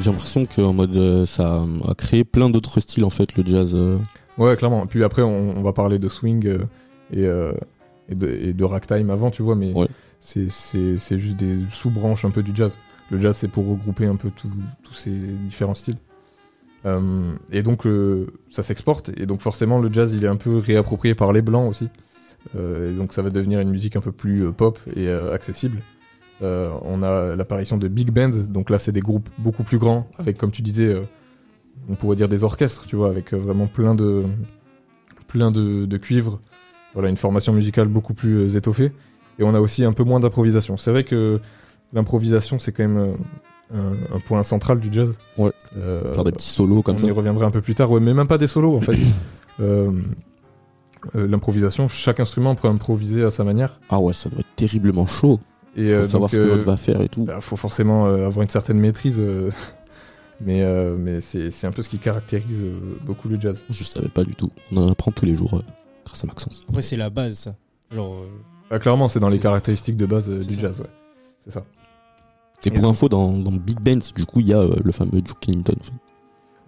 J'ai 0.00 0.10
l'impression 0.10 0.46
que 0.46 0.60
en 0.60 0.72
mode 0.72 0.96
euh, 0.96 1.26
ça 1.26 1.62
a 1.88 1.94
créé 1.94 2.24
plein 2.24 2.50
d'autres 2.50 2.80
styles 2.80 3.04
en 3.04 3.10
fait 3.10 3.36
le 3.36 3.44
jazz. 3.46 3.70
euh. 3.72 3.98
Ouais, 4.36 4.56
clairement. 4.56 4.84
Puis 4.86 5.04
après, 5.04 5.22
on, 5.22 5.56
on 5.56 5.62
va 5.62 5.72
parler 5.72 5.98
de 6.00 6.08
swing 6.08 6.44
euh, 6.46 6.58
et, 7.12 7.26
euh, 7.26 7.52
et, 8.08 8.14
de, 8.14 8.28
et 8.28 8.52
de 8.52 8.64
ragtime 8.64 9.10
avant, 9.10 9.30
tu 9.30 9.42
vois, 9.42 9.54
mais 9.56 9.72
Ouais. 9.72 9.86
c'est- 10.20 10.48
juste 11.18 11.36
des 11.36 11.56
sous-branches 11.72 12.24
un 12.24 12.30
peu 12.30 12.42
du 12.42 12.52
jazz. 12.54 12.76
Le 13.10 13.18
jazz, 13.18 13.36
c'est 13.36 13.48
pour 13.48 13.68
regrouper 13.68 14.06
un 14.06 14.16
peu 14.16 14.30
tous 14.30 14.92
ces 14.92 15.10
différents 15.10 15.74
styles. 15.74 15.96
Euh, 16.84 17.32
et 17.52 17.62
donc, 17.62 17.84
le- 17.84 18.26
ça 18.50 18.62
s'exporte, 18.62 19.10
et 19.16 19.26
donc 19.26 19.40
forcément, 19.40 19.78
le 19.78 19.92
jazz, 19.92 20.12
il 20.12 20.24
est 20.24 20.28
un 20.28 20.36
peu 20.36 20.56
réapproprié 20.58 21.14
par 21.14 21.32
les 21.32 21.42
blancs 21.42 21.70
aussi. 21.70 21.88
Euh, 22.56 22.90
et 22.90 22.94
donc, 22.94 23.12
ça 23.12 23.22
va 23.22 23.30
devenir 23.30 23.60
une 23.60 23.70
musique 23.70 23.94
un 23.94 24.00
peu 24.00 24.10
plus 24.10 24.44
euh, 24.46 24.50
pop 24.52 24.78
et 24.96 25.06
euh, 25.08 25.32
accessible. 25.32 25.78
Euh, 26.42 26.70
on 26.82 27.04
a 27.04 27.36
l'apparition 27.36 27.76
de 27.78 27.86
big 27.86 28.10
bands, 28.10 28.36
donc 28.48 28.68
là, 28.68 28.80
c'est 28.80 28.90
des 28.90 29.00
groupes 29.00 29.28
beaucoup 29.38 29.62
plus 29.62 29.78
grands, 29.78 30.08
avec, 30.18 30.38
comme 30.38 30.50
tu 30.50 30.60
disais, 30.62 30.92
euh, 30.92 31.02
on 31.88 31.94
pourrait 31.94 32.16
dire 32.16 32.28
des 32.28 32.42
orchestres, 32.42 32.84
tu 32.86 32.96
vois, 32.96 33.10
avec 33.10 33.32
euh, 33.32 33.36
vraiment 33.36 33.68
plein 33.68 33.94
de 33.94 34.24
plein 35.28 35.50
de, 35.52 35.86
de 35.86 35.96
cuivres. 35.98 36.40
Voilà, 36.94 37.08
une 37.08 37.16
formation 37.16 37.52
musicale 37.52 37.88
beaucoup 37.88 38.14
plus 38.14 38.36
euh, 38.48 38.56
étoffée. 38.56 38.92
Et 39.38 39.44
on 39.44 39.54
a 39.54 39.60
aussi 39.60 39.84
un 39.84 39.92
peu 39.92 40.04
moins 40.04 40.20
d'improvisation. 40.20 40.76
C'est 40.76 40.90
vrai 40.90 41.04
que 41.04 41.40
l'improvisation, 41.92 42.58
c'est 42.58 42.72
quand 42.72 42.82
même 42.86 42.98
euh, 42.98 43.12
un, 43.74 44.16
un 44.16 44.20
point 44.20 44.42
central 44.44 44.78
du 44.78 44.92
jazz. 44.92 45.18
Ouais. 45.38 45.52
Euh, 45.76 46.12
Faire 46.12 46.24
des 46.24 46.32
petits 46.32 46.48
solos 46.50 46.82
comme 46.82 46.96
on 46.96 46.98
ça. 46.98 47.06
y 47.06 47.10
reviendra 47.10 47.46
un 47.46 47.50
peu 47.50 47.62
plus 47.62 47.74
tard, 47.74 47.90
ouais, 47.90 48.00
mais 48.00 48.12
même 48.12 48.26
pas 48.28 48.38
des 48.38 48.46
solos 48.46 48.76
en 48.76 48.80
fait. 48.80 48.96
Euh, 49.60 49.90
euh, 51.14 51.26
L'improvisation, 51.28 51.86
chaque 51.86 52.18
instrument 52.20 52.54
peut 52.54 52.68
improviser 52.68 53.22
à 53.22 53.30
sa 53.30 53.44
manière. 53.44 53.78
Ah 53.90 54.00
ouais, 54.00 54.14
ça 54.14 54.30
doit 54.30 54.40
être 54.40 54.54
terriblement 54.56 55.06
chaud. 55.06 55.38
Et 55.76 55.94
Faut 55.94 56.04
savoir 56.04 56.30
donc, 56.30 56.30
ce 56.30 56.36
que 56.36 56.42
l'autre 56.50 56.64
va 56.64 56.76
faire 56.78 57.02
et 57.02 57.08
tout. 57.10 57.24
bah, 57.24 57.38
faut 57.42 57.56
forcément 57.56 58.06
avoir 58.06 58.42
une 58.42 58.48
certaine 58.48 58.78
maîtrise, 58.80 59.20
mais, 60.40 60.64
mais 60.98 61.20
c'est 61.20 61.50
c'est 61.50 61.66
un 61.66 61.70
peu 61.70 61.82
ce 61.82 61.90
qui 61.90 61.98
caractérise 61.98 62.64
beaucoup 63.04 63.28
le 63.28 63.38
jazz. 63.38 63.62
Je 63.68 63.84
savais 63.84 64.08
pas 64.08 64.24
du 64.24 64.34
tout. 64.34 64.48
On 64.72 64.78
en 64.78 64.90
apprend 64.90 65.10
tous 65.12 65.26
les 65.26 65.34
jours 65.34 65.62
grâce 66.04 66.24
à 66.24 66.26
Maxence. 66.26 66.60
Après, 66.68 66.82
c'est 66.82 66.96
la 66.96 67.10
base, 67.10 67.36
ça. 67.38 67.56
Genre, 67.90 68.14
euh, 68.22 68.26
Ah, 68.70 68.78
clairement, 68.78 69.08
c'est 69.08 69.20
dans 69.20 69.28
les 69.28 69.38
caractéristiques 69.38 69.96
de 69.96 70.06
base 70.06 70.30
euh, 70.30 70.40
C'est 70.40 70.48
du 70.48 70.54
ça. 70.54 70.60
jazz, 70.62 70.80
ouais. 70.80 70.90
C'est 71.40 71.50
ça. 71.50 71.64
Et 72.64 72.70
pour 72.70 72.84
info, 72.86 73.08
dans, 73.08 73.32
dans 73.36 73.50
Big 73.52 73.80
Bands, 73.80 73.98
du 74.14 74.24
coup, 74.24 74.40
il 74.40 74.46
y 74.46 74.52
a 74.54 74.60
euh, 74.60 74.76
le 74.84 74.92
fameux 74.92 75.20
Duke 75.20 75.48
Ellington. 75.48 75.74
en 75.80 75.84
fait. 75.84 75.92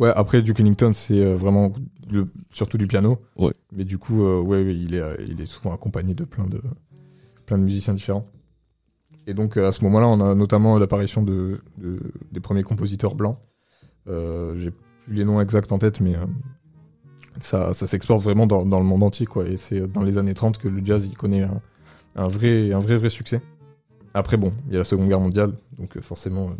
Ouais, 0.01 0.11
après 0.17 0.43
Duke 0.43 0.59
Ellington, 0.59 0.93
c'est 0.93 1.21
euh, 1.25 1.37
vraiment 1.37 1.73
le- 2.11 2.29
surtout 2.51 2.79
du 2.79 2.89
piano. 2.89 3.19
Ouais. 3.37 3.53
Mais 3.73 3.85
du 3.85 3.97
coup, 3.97 4.25
euh, 4.25 4.41
ouais, 4.41 4.65
ouais, 4.65 4.75
il 4.75 4.95
est, 4.95 5.01
euh, 5.01 5.15
il 5.29 5.41
est 5.41 5.47
souvent 5.47 5.73
accompagné 5.73 6.13
de 6.15 6.25
plein 6.25 6.47
de, 6.47 6.61
plein 7.47 7.59
de 7.59 7.63
musiciens 7.63 7.95
différents. 7.95 8.25
Et 9.29 9.35
donc, 9.35 9.57
euh, 9.57 9.69
à 9.69 9.73
ce 9.73 9.85
moment-là, 9.85 10.09
on 10.09 10.21
a 10.21 10.35
notamment 10.35 10.79
l'apparition 10.81 11.23
de, 11.23 11.61
de- 11.79 12.01
des 12.33 12.41
premiers 12.41 12.65
compositeurs 12.65 13.15
blancs. 13.15 13.39
Euh, 14.09 14.59
J'ai 14.59 14.73
plus 14.73 15.15
les 15.15 15.25
noms 15.25 15.41
exacts 15.41 15.71
en 15.71 15.79
tête, 15.79 16.01
mais 16.01 16.17
euh, 16.17 16.27
ça, 17.41 17.75
ça 17.75 17.87
s'exporte 17.87 18.23
vraiment 18.23 18.47
dans, 18.47 18.65
dans 18.65 18.79
le 18.79 18.87
monde 18.87 19.03
entier, 19.03 19.27
quoi. 19.27 19.47
Et 19.47 19.57
c'est 19.57 19.87
dans 19.93 20.03
les 20.03 20.19
années 20.19 20.35
30 20.35 20.59
que 20.59 20.69
le 20.69 20.85
jazz, 20.85 21.05
il 21.11 21.17
connaît 21.17 21.43
un, 21.43 21.61
un 22.17 22.29
vrai, 22.29 22.73
un 22.73 22.81
vrai, 22.81 22.97
vrai 22.97 23.11
succès. 23.11 23.41
Après, 24.15 24.37
bon, 24.37 24.53
il 24.69 24.73
y 24.73 24.77
a 24.77 24.79
la 24.79 24.85
Seconde 24.85 25.09
Guerre 25.09 25.21
mondiale, 25.21 25.53
donc 25.79 25.97
euh, 25.97 26.01
forcément, 26.01 26.51
euh, 26.51 26.55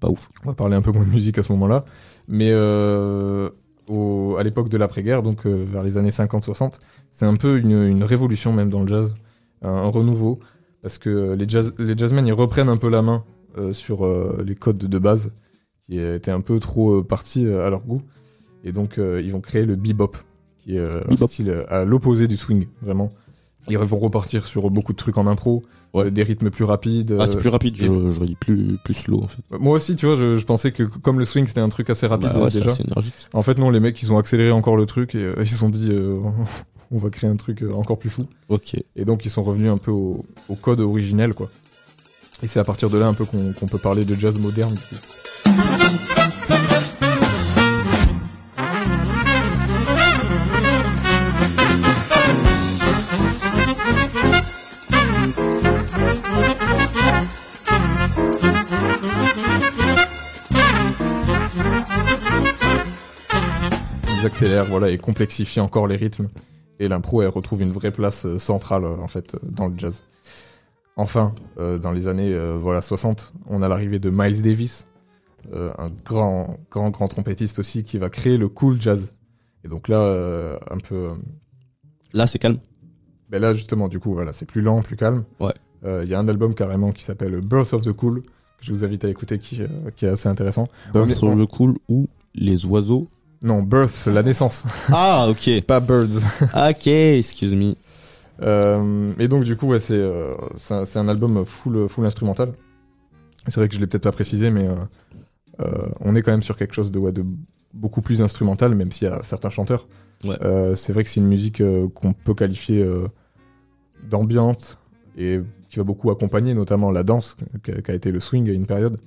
Pas 0.00 0.08
ouf. 0.08 0.28
on 0.44 0.48
va 0.48 0.54
parler 0.54 0.74
un 0.76 0.82
peu 0.82 0.90
moins 0.92 1.04
de 1.04 1.10
musique 1.10 1.38
à 1.38 1.42
ce 1.42 1.52
moment-là. 1.52 1.84
Mais 2.28 2.48
euh, 2.52 3.50
au- 3.88 4.36
à 4.38 4.42
l'époque 4.42 4.70
de 4.70 4.78
l'après-guerre, 4.78 5.22
donc 5.22 5.46
euh, 5.46 5.66
vers 5.70 5.82
les 5.82 5.98
années 5.98 6.10
50-60, 6.10 6.78
c'est 7.12 7.26
un 7.26 7.36
peu 7.36 7.58
une, 7.58 7.72
une 7.72 8.04
révolution 8.04 8.52
même 8.52 8.70
dans 8.70 8.80
le 8.82 8.88
jazz, 8.88 9.14
un, 9.62 9.68
un 9.70 9.88
renouveau, 9.88 10.38
parce 10.80 10.96
que 10.98 11.34
les, 11.34 11.46
jazz, 11.48 11.74
les 11.78 11.96
jazzmen, 11.96 12.26
ils 12.26 12.32
reprennent 12.32 12.70
un 12.70 12.78
peu 12.78 12.88
la 12.88 13.02
main 13.02 13.24
euh, 13.58 13.72
sur 13.74 14.06
les 14.42 14.54
codes 14.54 14.78
de 14.78 14.98
base, 14.98 15.30
qui 15.82 15.98
étaient 16.00 16.30
un 16.30 16.40
peu 16.40 16.58
trop 16.58 17.02
partis 17.02 17.46
à 17.46 17.68
leur 17.68 17.80
goût. 17.82 18.00
Et 18.64 18.72
donc, 18.72 18.98
euh, 18.98 19.20
ils 19.22 19.30
vont 19.32 19.40
créer 19.40 19.64
le 19.64 19.76
bebop, 19.76 20.16
qui 20.58 20.76
est 20.76 20.80
euh, 20.80 21.00
un 21.08 21.16
style 21.16 21.50
euh, 21.50 21.64
à 21.72 21.84
l'opposé 21.84 22.26
du 22.28 22.36
swing, 22.36 22.66
vraiment. 22.82 23.12
Ils 23.68 23.78
vont 23.78 23.98
repartir 23.98 24.46
sur 24.46 24.68
beaucoup 24.70 24.92
de 24.92 24.98
trucs 24.98 25.16
en 25.18 25.26
impro, 25.26 25.62
Ouais. 25.94 26.10
des 26.10 26.22
rythmes 26.24 26.50
plus 26.50 26.64
rapides. 26.64 27.16
Ah, 27.20 27.26
c'est 27.26 27.38
plus 27.38 27.48
rapide, 27.50 27.76
je- 27.76 27.84
j'aurais 28.10 28.26
dit 28.26 28.34
plus, 28.38 28.76
plus 28.84 28.94
slow 28.94 29.22
en 29.22 29.28
fait. 29.28 29.42
moi 29.60 29.74
aussi, 29.76 29.94
tu 29.94 30.06
vois, 30.06 30.16
je, 30.16 30.36
je 30.36 30.44
pensais 30.44 30.72
que 30.72 30.82
comme 30.82 31.20
le 31.20 31.24
swing 31.24 31.46
c'était 31.46 31.60
un 31.60 31.68
truc 31.68 31.88
assez 31.88 32.06
rapide 32.08 32.30
Bah 32.34 32.42
ouais, 32.42 32.50
déjà. 32.50 32.72
En 33.32 33.42
fait, 33.42 33.58
non, 33.58 33.70
les 33.70 33.78
mecs 33.78 34.02
ils 34.02 34.12
ont 34.12 34.18
accéléré 34.18 34.50
encore 34.50 34.76
le 34.76 34.86
truc 34.86 35.14
et 35.14 35.18
euh, 35.18 35.34
ils 35.38 35.46
se 35.48 35.56
sont 35.56 35.68
dit 35.68 35.88
euh, 35.92 36.18
on 36.90 36.98
va 36.98 37.10
créer 37.10 37.30
un 37.30 37.36
truc 37.36 37.64
encore 37.74 37.96
plus 38.00 38.10
fou. 38.10 38.22
Ok. 38.48 38.74
Et 38.96 39.04
donc 39.04 39.24
ils 39.24 39.30
sont 39.30 39.44
revenus 39.44 39.70
un 39.70 39.78
peu 39.78 39.92
au, 39.92 40.24
au 40.48 40.56
code 40.56 40.80
originel 40.80 41.32
quoi. 41.32 41.48
Et 42.42 42.48
c'est 42.48 42.58
à 42.58 42.64
partir 42.64 42.90
de 42.90 42.98
là 42.98 43.06
un 43.06 43.14
peu 43.14 43.24
qu'on 43.24 43.66
peut 43.68 43.78
parler 43.78 44.04
de 44.04 44.16
jazz 44.16 44.36
moderne. 44.40 44.74
du 44.74 44.80
coup. 44.98 45.54
Ils 64.24 64.28
accélèrent, 64.28 64.64
voilà, 64.64 64.88
et 64.88 64.96
complexifient 64.96 65.60
encore 65.60 65.86
les 65.86 65.96
rythmes. 65.96 66.28
Et 66.80 66.88
l'impro, 66.88 67.20
elle 67.20 67.28
retrouve 67.28 67.60
une 67.60 67.72
vraie 67.72 67.90
place 67.90 68.24
euh, 68.24 68.38
centrale, 68.38 68.84
euh, 68.84 68.96
en 68.96 69.06
fait, 69.06 69.34
euh, 69.34 69.38
dans 69.42 69.68
le 69.68 69.74
jazz. 69.76 70.02
Enfin, 70.96 71.32
euh, 71.58 71.78
dans 71.78 71.92
les 71.92 72.08
années 72.08 72.32
euh, 72.32 72.56
voilà, 72.58 72.80
60, 72.80 73.34
on 73.48 73.60
a 73.60 73.68
l'arrivée 73.68 73.98
de 73.98 74.08
Miles 74.08 74.40
Davis, 74.40 74.86
euh, 75.52 75.72
un 75.76 75.90
grand, 76.06 76.56
grand, 76.70 76.88
grand 76.90 77.08
trompettiste 77.08 77.58
aussi, 77.58 77.84
qui 77.84 77.98
va 77.98 78.08
créer 78.08 78.38
le 78.38 78.48
cool 78.48 78.80
jazz. 78.80 79.12
Et 79.62 79.68
donc 79.68 79.88
là, 79.88 79.98
euh, 80.00 80.56
un 80.70 80.78
peu... 80.78 81.10
Là, 82.14 82.26
c'est 82.26 82.38
calme. 82.38 82.58
ben 83.28 83.42
là, 83.42 83.52
justement, 83.52 83.88
du 83.88 83.98
coup, 84.00 84.14
voilà, 84.14 84.32
c'est 84.32 84.46
plus 84.46 84.62
lent, 84.62 84.80
plus 84.80 84.96
calme. 84.96 85.24
Ouais. 85.38 85.52
Euh, 85.84 86.02
Il 86.02 86.08
y 86.10 86.14
a 86.14 86.18
un 86.18 86.28
album 86.28 86.54
carrément 86.54 86.92
qui 86.92 87.04
s'appelle 87.04 87.40
Birth 87.42 87.74
of 87.74 87.82
the 87.82 87.92
Cool, 87.92 88.22
que 88.22 88.28
je 88.62 88.72
vous 88.72 88.84
invite 88.84 89.04
à 89.04 89.08
écouter, 89.08 89.38
qui, 89.38 89.60
euh, 89.62 89.68
qui 89.94 90.06
est 90.06 90.10
assez 90.10 90.30
intéressant. 90.30 90.66
Est- 90.94 91.14
sur 91.14 91.34
le 91.36 91.44
cool 91.46 91.74
ou 91.90 92.08
les 92.34 92.64
oiseaux. 92.64 93.06
Non, 93.44 93.62
Birth, 93.62 94.06
la 94.06 94.22
naissance, 94.22 94.64
Ah, 94.88 95.26
ok. 95.28 95.60
pas 95.66 95.78
Birds. 95.78 96.16
ok, 96.54 96.86
excuse 96.86 97.54
me. 97.54 97.74
Euh, 98.40 99.12
et 99.18 99.28
donc 99.28 99.44
du 99.44 99.54
coup, 99.54 99.66
ouais, 99.66 99.78
c'est 99.78 99.92
euh, 99.92 100.34
c'est 100.56 100.96
un, 100.96 101.08
album 101.08 101.44
full, 101.44 101.86
full 101.90 102.06
instrumental. 102.06 102.52
C'est 103.46 103.56
vrai 103.56 103.68
que 103.68 103.74
je 103.74 103.80
l'ai 103.80 103.86
peut-être 103.86 104.02
pas 104.02 104.12
précisé, 104.12 104.50
mais 104.50 104.66
euh, 105.60 105.88
on 106.00 106.16
est 106.16 106.22
quand 106.22 106.32
même 106.32 106.42
sur 106.42 106.56
quelque 106.56 106.74
chose 106.74 106.90
de, 106.90 106.98
ouais, 106.98 107.12
de 107.12 107.22
beaucoup 107.74 108.00
plus 108.00 108.22
instrumental, 108.22 108.74
même 108.74 108.90
s'il 108.90 109.08
y 109.08 109.10
a 109.10 109.22
certains 109.22 109.50
chanteurs. 109.50 109.88
Ouais. 110.24 110.36
C'est 110.74 110.94
vrai 110.94 111.04
que 111.04 111.10
c'est 111.10 111.20
une 111.20 111.28
musique 111.28 111.62
qu'on 111.92 112.14
peut 112.14 112.32
qualifier 112.32 112.82
d'ambiante 114.08 114.78
et 115.18 115.40
qui 115.68 115.76
va 115.76 115.84
beaucoup 115.84 116.10
accompagner 116.10 116.54
notamment 116.54 116.90
la 116.90 117.02
danse, 117.02 117.36
qui 117.62 117.72
a, 117.72 117.82
qui 117.82 117.90
a 117.90 117.94
été 117.94 118.10
le 118.10 118.20
swing 118.20 118.48
à 118.48 118.52
une 118.52 118.66
période. 118.66 118.98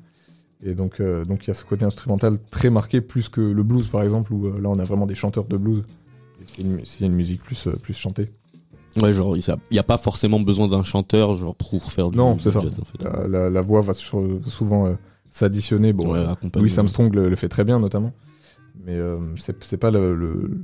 Et 0.64 0.74
donc, 0.74 1.00
euh, 1.00 1.24
donc 1.24 1.46
il 1.46 1.50
y 1.50 1.52
a 1.52 1.54
ce 1.54 1.64
côté 1.64 1.86
instrumental 1.86 2.40
très 2.50 2.70
marqué, 2.70 3.00
plus 3.02 3.30
que 3.30 3.42
le 3.42 3.64
blues 3.64 3.88
par 3.88 4.02
exemple, 4.02 4.34
où 4.34 4.48
euh, 4.48 4.60
là 4.60 4.70
on 4.70 4.80
a 4.80 4.84
vraiment 4.84 5.06
des 5.06 5.16
chanteurs 5.16 5.46
de 5.46 5.58
blues. 5.58 5.84
C'est 6.48 6.62
une, 6.64 6.82
une 7.02 7.14
musique 7.14 7.44
plus, 7.44 7.68
euh, 7.68 7.72
plus 7.74 7.94
chantée. 7.94 8.32
Ouais, 9.02 9.14
genre, 9.14 9.38
il 9.38 9.44
n'y 9.72 9.78
a 9.80 9.84
pas 9.84 9.98
forcément 10.00 10.40
besoin 10.40 10.68
d'un 10.68 10.84
chanteur 10.84 11.36
genre, 11.36 11.56
pour 11.56 11.92
faire 11.92 12.10
du, 12.10 12.18
Non, 12.18 12.40
c'est 12.40 12.50
ça. 12.52 12.62
jazz, 12.62 12.72
en 12.82 12.86
fait. 12.86 13.04
La, 13.04 13.28
la- 13.28 13.50
la 13.52 13.62
voix 13.62 13.82
va 13.82 13.94
sur- 13.94 14.40
souvent 14.48 14.98
s'additionner. 15.30 15.94
Bon, 15.94 16.12
Ouais. 16.14 16.26
Louis 16.56 16.74
Armstrong 16.78 17.14
le, 17.14 17.30
le 17.30 17.36
fait 17.36 17.50
très 17.50 17.64
bien 17.64 17.80
notamment, 17.80 18.12
mais 18.84 18.98
c'est 19.38 19.78
pas 19.78 19.92
le- 19.92 20.16
le- 20.16 20.62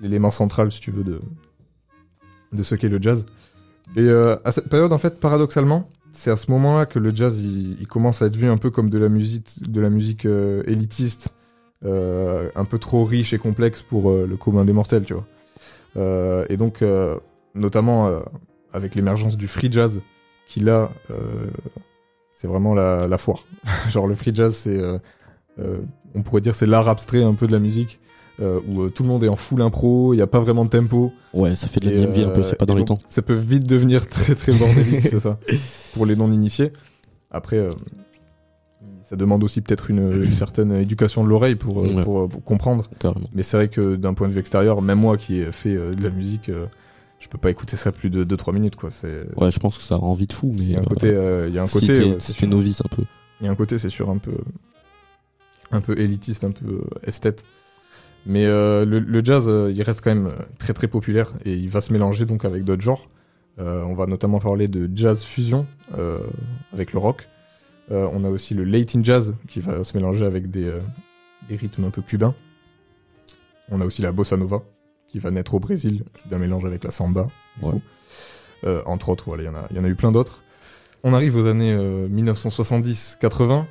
l'élément 0.00 0.32
central, 0.32 0.72
si 0.72 0.80
tu 0.80 0.90
veux, 0.90 1.04
de, 1.04 1.20
de 2.52 2.62
ce 2.64 2.74
qu'est 2.74 2.88
le 2.88 3.00
jazz. 3.00 3.24
Et 3.94 4.08
à 4.10 4.50
cette 4.50 4.68
période, 4.68 4.92
en 4.92 4.98
fait, 4.98 5.20
paradoxalement, 5.20 5.88
c'est 6.12 6.30
à 6.30 6.36
ce 6.36 6.50
moment-là 6.50 6.86
que 6.86 6.98
le 6.98 7.14
jazz 7.14 7.40
il, 7.42 7.86
commence 7.86 8.22
à 8.22 8.26
être 8.26 8.36
vu 8.36 8.48
un 8.48 8.56
peu 8.56 8.70
comme 8.70 8.90
de 8.90 8.98
la 8.98 9.08
musique, 9.08 9.70
de 9.70 9.80
la 9.80 9.90
musique 9.90 10.26
euh, 10.26 10.62
élitiste, 10.66 11.34
euh, 11.84 12.50
un 12.54 12.64
peu 12.64 12.78
trop 12.78 13.04
riche 13.04 13.32
et 13.32 13.38
complexe 13.38 13.82
pour 13.82 14.10
euh, 14.10 14.26
le 14.26 14.36
commun 14.36 14.64
des 14.64 14.72
mortels, 14.72 15.04
tu 15.04 15.14
vois. 15.14 15.26
Et 16.48 16.56
donc, 16.56 16.84
notamment 17.54 18.22
avec 18.72 18.94
l'émergence 18.94 19.36
du 19.36 19.48
free 19.48 19.72
jazz, 19.72 20.00
qui 20.46 20.60
là, 20.60 20.90
c'est 22.32 22.46
vraiment 22.46 22.74
la, 22.74 23.08
la 23.08 23.18
foire. 23.18 23.44
Genre 23.90 24.06
le 24.06 24.14
free 24.14 24.32
jazz, 24.32 24.54
c'est, 24.54 24.80
on 26.14 26.22
pourrait 26.22 26.42
dire, 26.42 26.54
c'est 26.54 26.66
l'art 26.66 26.88
abstrait 26.88 27.24
un 27.24 27.34
peu 27.34 27.48
de 27.48 27.52
la 27.52 27.58
musique, 27.58 28.00
euh, 28.40 28.60
où 28.68 28.82
euh, 28.82 28.88
tout 28.88 29.02
le 29.02 29.08
monde 29.08 29.22
est 29.24 29.28
en 29.28 29.36
full 29.36 29.60
impro, 29.62 30.14
il 30.14 30.16
n'y 30.16 30.22
a 30.22 30.26
pas 30.26 30.40
vraiment 30.40 30.64
de 30.64 30.70
tempo. 30.70 31.12
Ouais, 31.34 31.54
ça 31.56 31.66
fait 31.68 31.80
de 31.80 31.90
la 31.90 31.96
DMV 31.98 32.26
un 32.26 32.30
peu, 32.30 32.40
euh, 32.40 32.42
c'est 32.44 32.56
pas 32.56 32.66
dans 32.66 32.74
les 32.76 32.84
temps. 32.84 32.98
Ça 33.06 33.22
peut 33.22 33.34
vite 33.34 33.66
devenir 33.66 34.08
très 34.08 34.34
très 34.34 34.52
bordélique, 34.52 35.02
c'est 35.02 35.20
ça, 35.20 35.38
pour 35.94 36.06
les 36.06 36.16
non-initiés. 36.16 36.72
Après, 37.30 37.68
ça 39.08 39.16
demande 39.16 39.42
aussi 39.44 39.60
peut-être 39.60 39.90
une, 39.90 40.12
une 40.12 40.32
certaine 40.34 40.72
éducation 40.72 41.22
de 41.24 41.28
l'oreille 41.28 41.54
pour, 41.56 41.78
Ouais. 41.82 42.02
pour, 42.02 42.28
pour 42.28 42.44
comprendre. 42.44 42.86
Carrément. 42.98 43.26
Mais 43.34 43.42
c'est 43.42 43.56
vrai 43.56 43.68
que 43.68 43.96
d'un 43.96 44.14
point 44.14 44.28
de 44.28 44.32
vue 44.32 44.40
extérieur, 44.40 44.82
même 44.82 44.98
moi 45.00 45.16
qui 45.16 45.40
ai 45.40 45.52
fait 45.52 45.74
de 45.74 46.02
la 46.02 46.10
musique, 46.10 46.50
je 47.18 47.28
peux 47.28 47.38
pas 47.38 47.50
écouter 47.50 47.76
ça 47.76 47.92
plus 47.92 48.08
de 48.08 48.24
2-3 48.24 48.54
minutes. 48.54 48.76
Quoi. 48.76 48.90
C'est, 48.90 49.20
Ouais, 49.40 49.50
je 49.50 49.58
pense 49.58 49.76
que 49.78 49.84
ça 49.84 49.96
rend 49.96 50.14
vite 50.14 50.32
fou, 50.32 50.54
mais 50.56 50.62
il 50.64 50.70
y 50.72 50.76
a 50.76 50.80
un 50.80 50.84
côté, 50.84 51.08
euh, 51.10 51.48
il 51.48 51.54
y 51.54 51.58
a 51.58 51.62
un 51.62 51.66
si 51.66 51.74
côté, 51.80 51.86
t'es 51.92 52.04
ouais, 52.04 52.16
si 52.18 52.26
c'est 52.28 52.32
t'es 52.32 52.38
sûr. 52.40 52.48
novice 52.48 52.80
un 52.84 52.88
peu. 52.96 53.02
Il 53.40 53.46
y 53.46 53.48
a 53.48 53.52
un 53.52 53.56
côté, 53.56 53.78
c'est 53.78 53.90
sûr, 53.90 54.08
un 54.10 54.18
peu, 54.18 54.32
un 55.70 55.80
peu 55.80 55.98
élitiste, 55.98 56.44
un 56.44 56.50
peu 56.50 56.80
esthète. 57.04 57.44
Mais 58.26 58.46
euh, 58.46 58.84
le, 58.84 58.98
le 58.98 59.24
jazz, 59.24 59.46
euh, 59.48 59.72
il 59.74 59.82
reste 59.82 60.02
quand 60.02 60.14
même 60.14 60.26
euh, 60.26 60.36
très 60.58 60.72
très 60.74 60.88
populaire 60.88 61.32
et 61.44 61.54
il 61.54 61.68
va 61.70 61.80
se 61.80 61.92
mélanger 61.92 62.26
donc 62.26 62.44
avec 62.44 62.64
d'autres 62.64 62.82
genres. 62.82 63.08
Euh, 63.58 63.82
on 63.84 63.94
va 63.94 64.06
notamment 64.06 64.38
parler 64.38 64.68
de 64.68 64.88
jazz 64.94 65.22
fusion 65.22 65.66
avec 66.72 66.92
le 66.92 66.98
rock. 66.98 67.28
On 67.90 68.22
a 68.24 68.28
aussi 68.28 68.54
le 68.54 68.62
Latin 68.62 69.00
jazz 69.02 69.34
qui 69.48 69.58
va 69.60 69.82
se 69.82 69.96
mélanger 69.96 70.24
avec 70.24 70.48
des, 70.48 70.72
des 71.48 71.56
rythmes 71.56 71.84
un 71.84 71.90
peu 71.90 72.02
cubains. 72.02 72.36
On 73.68 73.80
a 73.80 73.84
aussi 73.84 74.00
la 74.00 74.12
bossa 74.12 74.36
nova 74.36 74.62
qui 75.08 75.18
va 75.18 75.32
naître 75.32 75.54
au 75.54 75.60
Brésil 75.60 76.04
d'un 76.30 76.38
mélange 76.38 76.64
avec 76.64 76.84
la 76.84 76.92
samba. 76.92 77.26
du 77.60 77.66
Ouais. 77.66 77.72
coup. 77.72 77.80
Entre 78.86 79.08
autres, 79.08 79.24
voilà, 79.26 79.42
il 79.42 79.46
y, 79.46 79.48
en 79.48 79.54
a- 79.56 79.66
il 79.72 79.76
y 79.76 79.80
en 79.80 79.84
a 79.84 79.88
eu 79.88 79.96
plein 79.96 80.12
d'autres. 80.12 80.42
On 81.02 81.14
arrive 81.14 81.34
aux 81.34 81.46
années 81.48 81.72
euh, 81.72 82.06
1970-80 82.08 83.64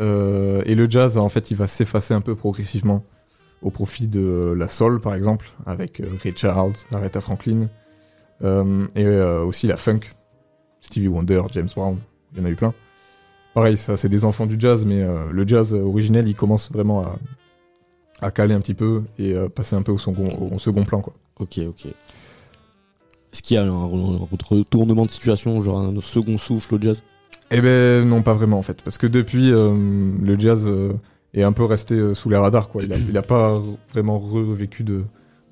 euh, 0.00 0.62
et 0.66 0.74
le 0.76 0.88
jazz, 0.88 1.18
en 1.18 1.28
fait, 1.28 1.50
il 1.50 1.56
va 1.56 1.66
s'effacer 1.66 2.14
un 2.14 2.20
peu 2.20 2.34
progressivement 2.36 3.04
au 3.64 3.70
profit 3.70 4.06
de 4.06 4.54
la 4.56 4.68
soul, 4.68 5.00
par 5.00 5.14
exemple, 5.14 5.50
avec 5.66 6.00
euh, 6.00 6.10
Ray 6.22 6.34
Charles, 6.36 6.74
Aretha 6.92 7.20
Franklin, 7.20 7.68
euh, 8.44 8.86
et 8.94 9.04
euh, 9.04 9.42
aussi 9.42 9.66
la 9.66 9.76
funk, 9.76 10.00
Stevie 10.80 11.08
Wonder, 11.08 11.42
James 11.50 11.68
Brown, 11.74 11.96
il 12.32 12.38
y 12.38 12.42
en 12.42 12.44
a 12.44 12.50
eu 12.50 12.56
plein. 12.56 12.74
Pareil, 13.54 13.76
ça, 13.76 13.96
c'est 13.96 14.08
des 14.08 14.24
enfants 14.24 14.46
du 14.46 14.56
jazz, 14.58 14.84
mais 14.84 15.02
le 15.30 15.46
jazz 15.46 15.72
originel, 15.72 16.26
il 16.26 16.34
commence 16.34 16.72
vraiment 16.72 17.02
à, 17.02 17.18
à 18.20 18.30
caler 18.32 18.52
un 18.52 18.60
petit 18.60 18.74
peu 18.74 19.04
et 19.16 19.32
passer 19.54 19.76
un 19.76 19.82
peu 19.82 19.92
au 19.92 19.98
second, 19.98 20.26
au 20.52 20.58
second 20.58 20.82
plan, 20.82 21.00
quoi. 21.00 21.14
Ok, 21.38 21.60
ok. 21.68 21.86
Est-ce 23.32 23.42
qu'il 23.42 23.54
y 23.54 23.58
a 23.58 23.62
un, 23.62 23.68
un 23.68 24.16
retournement 24.50 25.06
de 25.06 25.10
situation, 25.12 25.62
genre 25.62 25.78
un 25.78 26.00
second 26.00 26.36
souffle 26.36 26.74
au 26.74 26.80
jazz? 26.80 27.04
Eh 27.52 27.60
ben 27.60 28.08
non, 28.08 28.22
pas 28.22 28.34
vraiment 28.34 28.58
en 28.58 28.62
fait, 28.62 28.82
parce 28.82 28.98
que 28.98 29.06
depuis 29.06 29.52
euh, 29.52 29.72
le 30.20 30.38
jazz 30.38 30.64
euh, 30.66 30.92
est 31.34 31.42
un 31.42 31.52
peu 31.52 31.64
resté 31.64 31.94
euh, 31.94 32.14
sous 32.14 32.28
les 32.30 32.36
radars 32.36 32.68
quoi. 32.68 32.82
Il 32.82 32.92
a, 32.92 32.96
il 32.96 33.16
a 33.18 33.22
pas 33.22 33.60
vraiment 33.92 34.18
revécu 34.18 34.82
de 34.84 35.02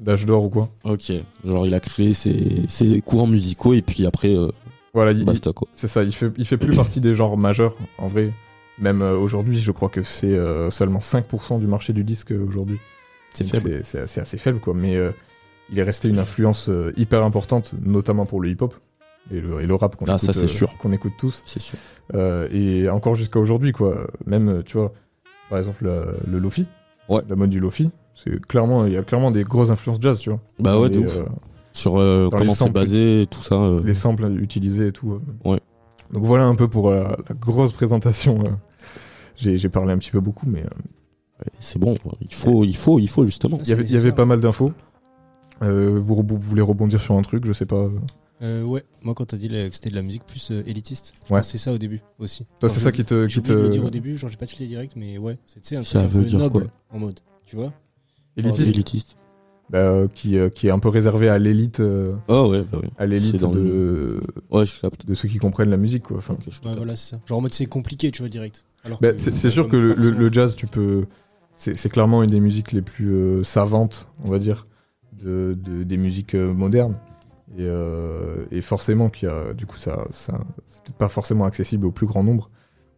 d'âge 0.00 0.26
d'or 0.26 0.44
ou 0.44 0.48
quoi. 0.48 0.68
Ok, 0.84 1.12
genre 1.44 1.66
il 1.66 1.74
a 1.74 1.80
créé 1.80 2.12
ses, 2.14 2.62
ses 2.68 3.00
courants 3.02 3.26
musicaux 3.28 3.74
et 3.74 3.82
puis 3.82 4.04
après, 4.06 4.34
euh, 4.36 4.48
Voilà, 4.94 5.12
il- 5.12 5.24
basta 5.24 5.52
quoi. 5.52 5.68
c'est 5.74 5.86
ça. 5.88 6.02
Il 6.02 6.12
fait 6.12 6.32
il 6.38 6.44
fait 6.44 6.56
plus 6.56 6.74
partie 6.76 7.00
des 7.00 7.14
genres 7.14 7.36
majeurs 7.36 7.76
en 7.98 8.08
vrai. 8.08 8.32
Même 8.78 9.02
euh, 9.02 9.16
aujourd'hui, 9.16 9.60
je 9.60 9.70
crois 9.70 9.88
que 9.90 10.02
c'est 10.02 10.32
euh, 10.36 10.70
seulement 10.70 10.98
5% 11.00 11.60
du 11.60 11.66
marché 11.66 11.92
du 11.92 12.02
disque 12.04 12.32
aujourd'hui. 12.32 12.78
C'est 13.32 13.44
faible. 13.44 13.80
C'est 13.84 14.00
assez, 14.00 14.20
assez 14.20 14.38
faible 14.38 14.58
quoi. 14.60 14.74
Mais 14.74 14.98
il 15.70 15.78
est 15.78 15.82
resté 15.84 16.08
une 16.08 16.18
influence 16.18 16.68
hyper 16.96 17.22
importante, 17.24 17.72
notamment 17.82 18.26
pour 18.26 18.40
le 18.40 18.50
hip-hop 18.50 18.74
et 19.32 19.40
le, 19.40 19.60
et 19.62 19.66
le 19.66 19.74
rap 19.74 19.94
qu'on 19.96 20.04
Ah, 20.06 20.16
écoute, 20.16 20.20
ça, 20.26 20.32
c'est 20.32 20.46
sûr. 20.48 20.76
qu'on 20.78 20.90
écoute 20.92 21.12
tous. 21.18 21.42
C'est 21.46 21.62
sûr. 21.62 21.78
Euh, 22.14 22.48
et 22.52 22.90
encore 22.90 23.14
jusqu'à 23.14 23.38
aujourd'hui, 23.40 23.72
quoi. 23.72 24.06
Même, 24.26 24.62
tu 24.66 24.76
vois, 24.76 24.92
par 25.52 25.58
exemple, 25.58 25.84
le, 25.84 26.16
le 26.30 26.38
Lofi. 26.38 26.64
Ouais. 27.10 27.20
La 27.28 27.36
mode 27.36 27.50
du 27.50 27.60
Lofi. 27.60 27.90
C'est 28.14 28.40
clairement, 28.46 28.86
il 28.86 28.94
y 28.94 28.96
a 28.96 29.02
clairement 29.02 29.30
des 29.30 29.44
grosses 29.44 29.68
influences 29.68 29.98
jazz, 30.00 30.18
tu 30.18 30.30
vois. 30.30 30.40
Bah 30.58 30.80
ouais, 30.80 30.88
de 30.88 30.98
Les, 31.00 31.04
ouf. 31.04 31.18
euh, 31.18 31.24
Sur 31.72 31.98
euh, 31.98 32.30
comment 32.30 32.54
c'est 32.54 32.70
basé 32.70 33.20
et 33.22 33.26
tout 33.26 33.42
ça. 33.42 33.56
euh, 33.56 33.82
les 33.84 33.92
samples 33.92 34.30
utilisés 34.40 34.86
et 34.86 34.92
tout. 34.92 35.12
euh. 35.12 35.50
Ouais. 35.50 35.60
Donc 36.10 36.24
voilà 36.24 36.46
un 36.46 36.54
peu 36.54 36.68
pour 36.68 36.88
euh, 36.88 37.04
la 37.28 37.34
grosse 37.34 37.72
présentation. 37.72 38.40
euh. 38.46 38.50
J'ai 39.36 39.58
j'ai 39.58 39.68
parlé 39.68 39.92
un 39.92 39.98
petit 39.98 40.10
peu 40.10 40.20
beaucoup, 40.20 40.46
mais 40.48 40.62
euh, 40.62 41.44
c'est 41.60 41.78
bon, 41.78 41.96
il 42.22 42.32
faut, 42.32 42.64
il 42.64 42.76
faut, 42.76 42.98
il 42.98 43.08
faut 43.08 43.26
justement. 43.26 43.58
il 43.62 43.68
y 43.68 43.72
avait, 43.72 43.82
il 43.84 43.90
y 43.92 43.96
avait 43.96 44.12
pas 44.12 44.24
mal 44.26 44.40
d'infos. 44.40 44.72
Euh, 45.62 45.98
vous 46.02 46.22
voulez 46.26 46.62
rebondir 46.62 46.98
sur 47.00 47.14
un 47.16 47.22
truc, 47.22 47.44
je 47.46 47.52
sais 47.52 47.66
pas. 47.66 47.88
Euh, 48.40 48.62
ouais, 48.64 48.84
moi 49.02 49.14
quand 49.14 49.26
t'as 49.26 49.36
dit 49.36 49.48
que 49.48 49.70
c'était 49.70 49.90
de 49.90 49.94
la 49.94 50.02
musique 50.02 50.24
plus 50.26 50.50
euh, 50.50 50.62
élitiste, 50.66 51.14
Ouais. 51.30 51.40
pensais 51.40 51.58
ça 51.58 51.72
au 51.72 51.78
début 51.78 52.00
aussi. 52.18 52.44
Toi, 52.58 52.68
c'est 52.68 52.80
ça 52.80 52.90
qui 52.90 53.04
te. 53.04 53.28
J'ai 53.28 53.40
Qui 53.40 53.50
oublié 53.50 53.54
de 53.56 53.60
le 53.62 53.68
te... 53.68 53.72
dire 53.74 53.84
au 53.84 53.90
début, 53.90 54.18
genre 54.18 54.30
j'ai 54.30 54.36
pas 54.36 54.46
tilté 54.46 54.66
direct, 54.66 54.94
mais 54.96 55.16
ouais, 55.18 55.38
c'est 55.46 55.60
tu 55.60 55.68
sais, 55.68 55.76
un 55.76 55.82
Ça 55.82 56.00
truc 56.00 56.10
un 56.10 56.14
veut 56.14 56.22
peu 56.22 56.28
dire 56.28 56.38
noble 56.40 56.52
quoi 56.64 56.72
en 56.90 56.98
mode, 56.98 57.20
tu 57.46 57.54
vois 57.56 57.72
Élitiste, 58.36 58.70
Élitiste. 58.74 59.16
bah, 59.70 59.78
euh, 59.78 60.08
qui, 60.08 60.38
euh, 60.38 60.48
qui 60.48 60.66
est 60.66 60.70
un 60.70 60.78
peu 60.80 60.88
réservé 60.88 61.28
à 61.28 61.38
l'élite. 61.38 61.78
euh, 61.80 62.14
Oh 62.28 62.48
ouais, 62.50 62.64
bah 62.64 62.78
ouais. 62.78 62.88
à 62.98 63.06
l'élite 63.06 63.32
C'est 63.32 63.36
dans 63.36 63.52
de, 63.52 64.20
Ouais, 64.50 64.64
je 64.64 64.80
capte. 64.80 65.06
de 65.06 65.14
ceux 65.14 65.28
qui 65.28 65.38
comprennent 65.38 65.70
la 65.70 65.76
musique, 65.76 66.04
quoi. 66.04 66.16
Enfin, 66.18 66.34
Ok, 66.34 66.40
je 66.46 66.48
Ouais, 66.50 66.60
capte. 66.62 66.76
voilà, 66.78 66.96
c'est 66.96 67.10
ça. 67.10 67.20
Genre 67.26 67.38
en 67.38 67.42
mode 67.42 67.52
c'est 67.54 67.66
compliqué, 67.66 68.10
tu 68.10 68.22
vois, 68.22 68.28
direct. 68.28 68.64
Alors 68.84 68.98
Bah, 69.00 69.10
c'est 69.16 69.36
c'est 69.36 69.50
sûr 69.52 69.68
que 69.68 69.76
le, 69.76 70.32
jazz, 70.32 70.56
tu 70.56 70.66
peux. 70.66 71.04
C'est 71.54 71.76
c'est 71.76 71.90
clairement 71.90 72.22
une 72.24 72.30
des 72.30 72.40
musiques 72.40 72.72
les 72.72 72.82
plus 72.82 73.44
savantes, 73.44 74.08
on 74.24 74.30
va 74.30 74.38
dire, 74.40 74.66
de, 75.22 75.56
de- 75.62 75.84
des 75.84 75.96
musiques 75.98 76.34
modernes. 76.34 76.96
Et, 77.58 77.66
euh, 77.66 78.46
et 78.50 78.60
forcément, 78.60 79.10
qu'il 79.10 79.28
y 79.28 79.32
a, 79.32 79.52
du 79.52 79.66
coup, 79.66 79.76
ça, 79.76 80.06
ça 80.10 80.40
c'est 80.70 80.82
peut-être 80.82 80.96
pas 80.96 81.08
forcément 81.08 81.44
accessible 81.44 81.86
au 81.86 81.92
plus 81.92 82.06
grand 82.06 82.22
nombre. 82.22 82.50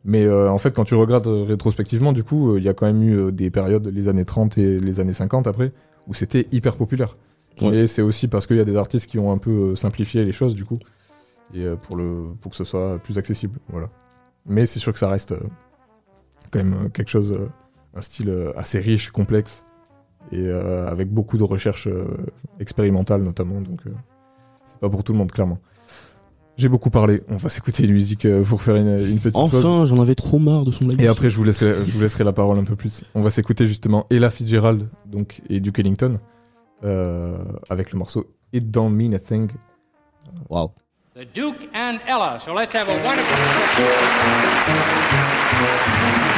Mais 0.04 0.24
euh, 0.24 0.50
en 0.50 0.58
fait, 0.58 0.72
quand 0.72 0.84
tu 0.84 0.94
regardes 0.94 1.26
rétrospectivement, 1.26 2.12
du 2.12 2.24
coup, 2.24 2.52
euh, 2.52 2.58
il 2.58 2.64
y 2.64 2.68
a 2.68 2.74
quand 2.74 2.86
même 2.86 3.02
eu 3.02 3.32
des 3.32 3.50
périodes, 3.50 3.86
les 3.86 4.08
années 4.08 4.24
30 4.24 4.58
et 4.58 4.78
les 4.78 5.00
années 5.00 5.14
50 5.14 5.46
après, 5.46 5.72
où 6.06 6.14
c'était 6.14 6.46
hyper 6.52 6.76
populaire. 6.76 7.16
Ouais. 7.62 7.76
Et 7.76 7.86
c'est 7.86 8.02
aussi 8.02 8.28
parce 8.28 8.46
qu'il 8.46 8.56
y 8.56 8.60
a 8.60 8.64
des 8.64 8.76
artistes 8.76 9.10
qui 9.10 9.18
ont 9.18 9.32
un 9.32 9.38
peu 9.38 9.76
simplifié 9.76 10.24
les 10.24 10.32
choses, 10.32 10.54
du 10.54 10.64
coup, 10.64 10.78
et 11.54 11.64
pour, 11.82 11.96
le, 11.96 12.26
pour 12.40 12.50
que 12.50 12.56
ce 12.56 12.64
soit 12.64 12.98
plus 12.98 13.18
accessible. 13.18 13.58
Voilà. 13.68 13.88
Mais 14.46 14.66
c'est 14.66 14.80
sûr 14.80 14.92
que 14.92 14.98
ça 14.98 15.08
reste 15.08 15.34
quand 16.50 16.62
même 16.62 16.90
quelque 16.90 17.10
chose, 17.10 17.38
un 17.94 18.02
style 18.02 18.52
assez 18.56 18.78
riche, 18.78 19.10
complexe, 19.10 19.64
et 20.32 20.46
euh, 20.46 20.86
avec 20.88 21.10
beaucoup 21.10 21.38
de 21.38 21.42
recherches 21.42 21.86
euh, 21.86 22.06
expérimentales 22.60 23.22
notamment, 23.22 23.60
donc 23.60 23.86
euh, 23.86 23.90
c'est 24.74 24.80
pas 24.80 24.90
pour 24.90 25.04
tout 25.04 25.12
le 25.12 25.18
monde, 25.18 25.32
clairement. 25.32 25.58
J'ai 26.56 26.68
beaucoup 26.68 26.90
parlé, 26.90 27.22
on 27.28 27.36
va 27.36 27.48
s'écouter 27.48 27.82
une 27.84 27.92
musique 27.92 28.26
euh, 28.26 28.44
pour 28.44 28.62
faire 28.62 28.76
une, 28.76 29.00
une 29.00 29.18
petite 29.18 29.32
pause. 29.32 29.54
Enfin, 29.54 29.84
j'en 29.86 30.00
avais 30.00 30.14
trop 30.14 30.38
marre 30.38 30.64
de 30.64 30.70
son 30.70 30.88
Et 30.90 31.08
après, 31.08 31.28
je 31.28 31.36
vous, 31.36 31.42
laisserai, 31.42 31.74
je 31.84 31.90
vous 31.90 32.00
laisserai 32.00 32.22
la 32.22 32.32
parole 32.32 32.56
un 32.58 32.64
peu 32.64 32.76
plus. 32.76 33.02
On 33.16 33.22
va 33.22 33.30
s'écouter 33.30 33.66
justement 33.66 34.06
Ella 34.08 34.30
Fitzgerald 34.30 34.88
donc, 35.06 35.40
et 35.50 35.58
Duke 35.58 35.80
Ellington 35.80 36.20
euh, 36.84 37.36
avec 37.68 37.92
le 37.92 37.98
morceau 37.98 38.26
It 38.52 38.70
Don't 38.70 38.90
Mean 38.90 39.14
a 39.14 39.18
Thing. 39.18 39.50
Waouh. 40.48 40.70
The 41.16 41.26
Duke 41.32 41.68
and 41.74 41.98
Ella. 42.06 42.38
So 42.38 42.52
let's 42.54 42.72
have 42.74 42.88
a 42.88 42.94
wonderful. 43.04 43.36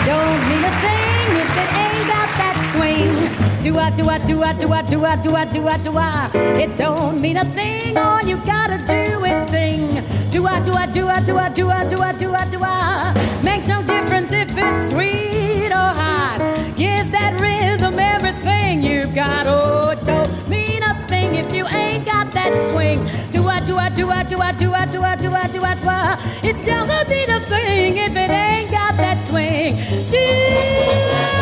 Don't 0.06 0.48
mean 0.48 0.64
a 0.64 0.72
thing 0.80 1.36
if 1.40 1.56
it 1.56 1.70
ain't 1.76 2.08
got 2.08 2.28
that 2.38 2.56
swing. 2.72 3.55
Do 3.66 3.76
I, 3.80 3.90
do 3.90 4.08
I, 4.08 4.18
do 4.18 4.42
I, 4.44 4.52
do 4.52 4.72
I, 4.72 4.82
do 4.84 5.04
I, 5.04 5.16
do 5.16 5.34
I, 5.34 5.44
do 5.44 5.66
I, 5.66 5.76
do 5.78 5.98
I? 5.98 6.30
It 6.56 6.78
don't 6.78 7.20
mean 7.20 7.36
a 7.36 7.44
thing. 7.46 7.96
All 7.96 8.22
you 8.22 8.36
gotta 8.46 8.78
do 8.86 9.24
is 9.24 9.50
sing. 9.50 9.88
Do 10.30 10.46
I, 10.46 10.64
do 10.64 10.72
I, 10.72 10.86
do 10.86 11.08
I, 11.08 11.20
do 11.20 11.36
I, 11.36 11.52
do 11.52 11.68
I, 11.68 11.88
do 11.88 12.00
I, 12.00 12.12
do 12.12 12.32
I, 12.32 12.48
do 12.48 12.58
I? 12.62 13.40
Makes 13.42 13.66
no 13.66 13.82
difference 13.82 14.30
if 14.30 14.56
it's 14.56 14.90
sweet 14.90 15.72
or 15.72 15.90
hot. 15.98 16.38
Give 16.76 17.10
that 17.10 17.40
rhythm 17.40 17.98
everything 17.98 18.84
you've 18.84 19.12
got. 19.16 19.46
Oh, 19.48 19.90
it 19.90 20.04
don't 20.06 20.48
mean 20.48 20.84
a 20.84 20.94
thing 21.08 21.34
if 21.34 21.52
you 21.52 21.66
ain't 21.66 22.04
got 22.04 22.30
that 22.34 22.54
swing. 22.70 23.00
Do 23.32 23.48
I, 23.48 23.58
do 23.66 23.76
I, 23.76 23.88
do 23.88 24.08
I, 24.08 24.22
do 24.22 24.38
I, 24.40 24.52
do 24.52 24.72
I, 24.72 24.86
do 24.86 25.02
I, 25.02 25.16
do 25.16 25.34
I, 25.34 25.46
do 25.48 25.64
I, 25.64 25.74
do 25.74 25.88
I? 25.88 26.40
It 26.44 26.64
doesn't 26.64 27.08
mean 27.08 27.30
a 27.30 27.40
thing 27.40 27.96
if 27.96 28.12
it 28.14 28.30
ain't 28.30 28.70
got 28.70 28.96
that 28.96 29.26
swing. 29.26 29.74
Do 30.12 31.35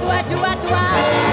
toi, 0.00 0.16
toi, 0.30 0.48
toi. 0.66 1.23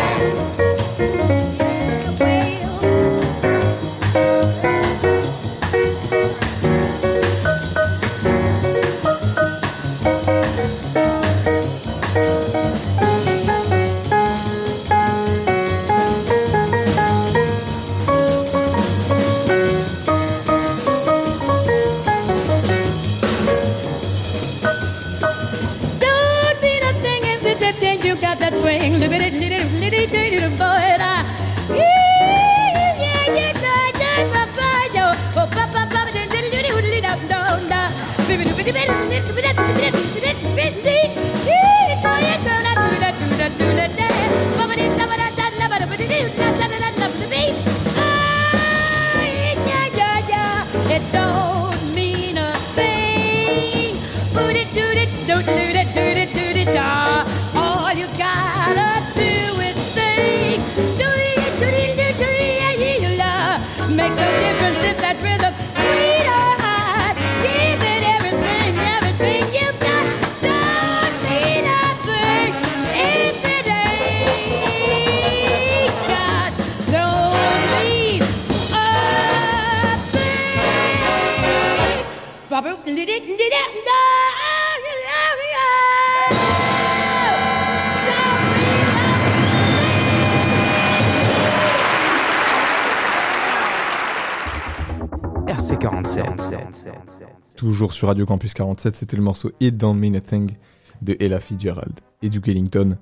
Toujours 97.92 97.98
sur 97.98 98.08
Radio 98.08 98.26
Campus 98.26 98.54
47, 98.54 98.96
c'était 98.96 99.18
le 99.18 99.22
morceau 99.22 99.52
It 99.60 99.76
Don't 99.76 99.96
Mean 99.96 100.16
a 100.16 100.22
Thing 100.22 100.56
de 101.02 101.18
Ella 101.20 101.42
Fitzgerald 101.42 102.00
et 102.22 102.30
du 102.30 102.40
Ellington, 102.46 102.96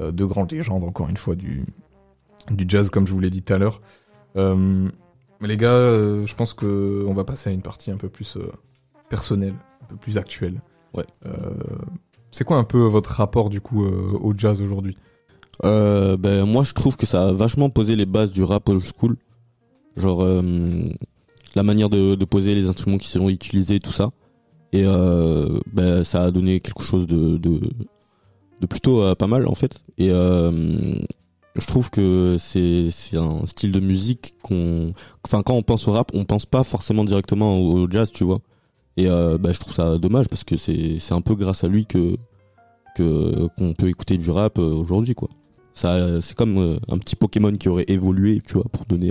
euh, 0.00 0.10
deux 0.10 0.26
grandes 0.26 0.50
légendes 0.50 0.82
encore 0.82 1.08
une 1.08 1.16
fois 1.16 1.36
du, 1.36 1.64
du 2.50 2.64
jazz 2.66 2.90
comme 2.90 3.06
je 3.06 3.12
vous 3.12 3.20
l'ai 3.20 3.30
dit 3.30 3.42
tout 3.42 3.54
à 3.54 3.58
l'heure. 3.58 3.80
Euh, 4.36 4.88
mais 5.40 5.46
les 5.46 5.56
gars, 5.56 5.68
euh, 5.68 6.26
je 6.26 6.34
pense 6.34 6.54
que 6.54 7.04
on 7.06 7.14
va 7.14 7.22
passer 7.22 7.50
à 7.50 7.52
une 7.52 7.62
partie 7.62 7.92
un 7.92 7.96
peu 7.96 8.08
plus 8.08 8.36
euh, 8.36 8.50
personnelle, 9.08 9.54
un 9.82 9.86
peu 9.86 9.96
plus 9.96 10.18
actuelle. 10.18 10.60
Ouais. 10.92 11.06
Euh, 11.24 11.54
c'est 12.32 12.42
quoi 12.42 12.56
un 12.56 12.64
peu 12.64 12.80
votre 12.80 13.10
rapport 13.10 13.48
du 13.48 13.60
coup 13.60 13.84
au 13.84 14.34
jazz 14.36 14.60
aujourd'hui? 14.60 14.96
Ben 15.62 16.44
moi 16.46 16.64
je 16.64 16.72
trouve 16.72 16.96
que 16.96 17.06
ça 17.06 17.28
a 17.28 17.32
vachement 17.32 17.70
posé 17.70 17.94
les 17.94 18.06
bases 18.06 18.32
du 18.32 18.42
rap 18.42 18.68
old 18.68 18.82
school. 18.82 19.16
Genre 19.96 20.26
la 21.54 21.62
manière 21.62 21.90
de, 21.90 22.16
de 22.16 22.24
poser 22.24 22.56
les 22.56 22.66
instruments 22.66 22.98
qui 22.98 23.08
seront 23.08 23.28
utilisés, 23.28 23.78
tout 23.78 23.92
ça. 23.92 24.10
Et 24.72 24.84
ben, 25.72 26.02
ça 26.02 26.22
a 26.22 26.30
donné 26.30 26.60
quelque 26.60 26.82
chose 26.82 27.06
de, 27.06 27.36
de, 27.36 27.60
plutôt 28.66 29.02
euh, 29.02 29.14
pas 29.14 29.26
mal 29.26 29.46
en 29.46 29.54
fait. 29.54 29.80
Et 29.98 30.10
euh, 30.10 30.50
je 31.58 31.66
trouve 31.66 31.90
que 31.90 32.36
c'est 32.38 32.88
un 33.14 33.46
style 33.46 33.72
de 33.72 33.80
musique 33.80 34.34
qu'on... 34.42 34.92
Enfin 35.24 35.42
quand 35.42 35.54
on 35.54 35.62
pense 35.62 35.86
au 35.88 35.92
rap, 35.92 36.10
on 36.14 36.24
pense 36.24 36.46
pas 36.46 36.64
forcément 36.64 37.04
directement 37.04 37.58
au, 37.58 37.90
jazz, 37.90 38.10
tu 38.10 38.24
vois. 38.24 38.40
Et 38.96 39.08
euh, 39.08 39.38
ben, 39.38 39.52
je 39.52 39.60
trouve 39.60 39.74
ça 39.74 39.98
dommage 39.98 40.28
parce 40.28 40.44
que 40.44 40.56
c'est 40.56 41.12
un 41.12 41.20
peu 41.20 41.34
grâce 41.34 41.64
à 41.64 41.68
lui 41.68 41.86
que 41.86 42.16
qu'on 42.96 43.72
peut 43.72 43.88
écouter 43.88 44.18
du 44.18 44.30
rap 44.30 44.58
aujourd'hui 44.58 45.14
quoi. 45.14 45.30
Ça 45.72 46.20
c'est 46.20 46.36
comme 46.36 46.78
un 46.90 46.98
petit 46.98 47.16
Pokémon 47.16 47.52
qui 47.52 47.70
aurait 47.70 47.86
évolué, 47.88 48.42
tu 48.46 48.54
vois, 48.54 48.64
pour 48.70 48.84
donner 48.84 49.10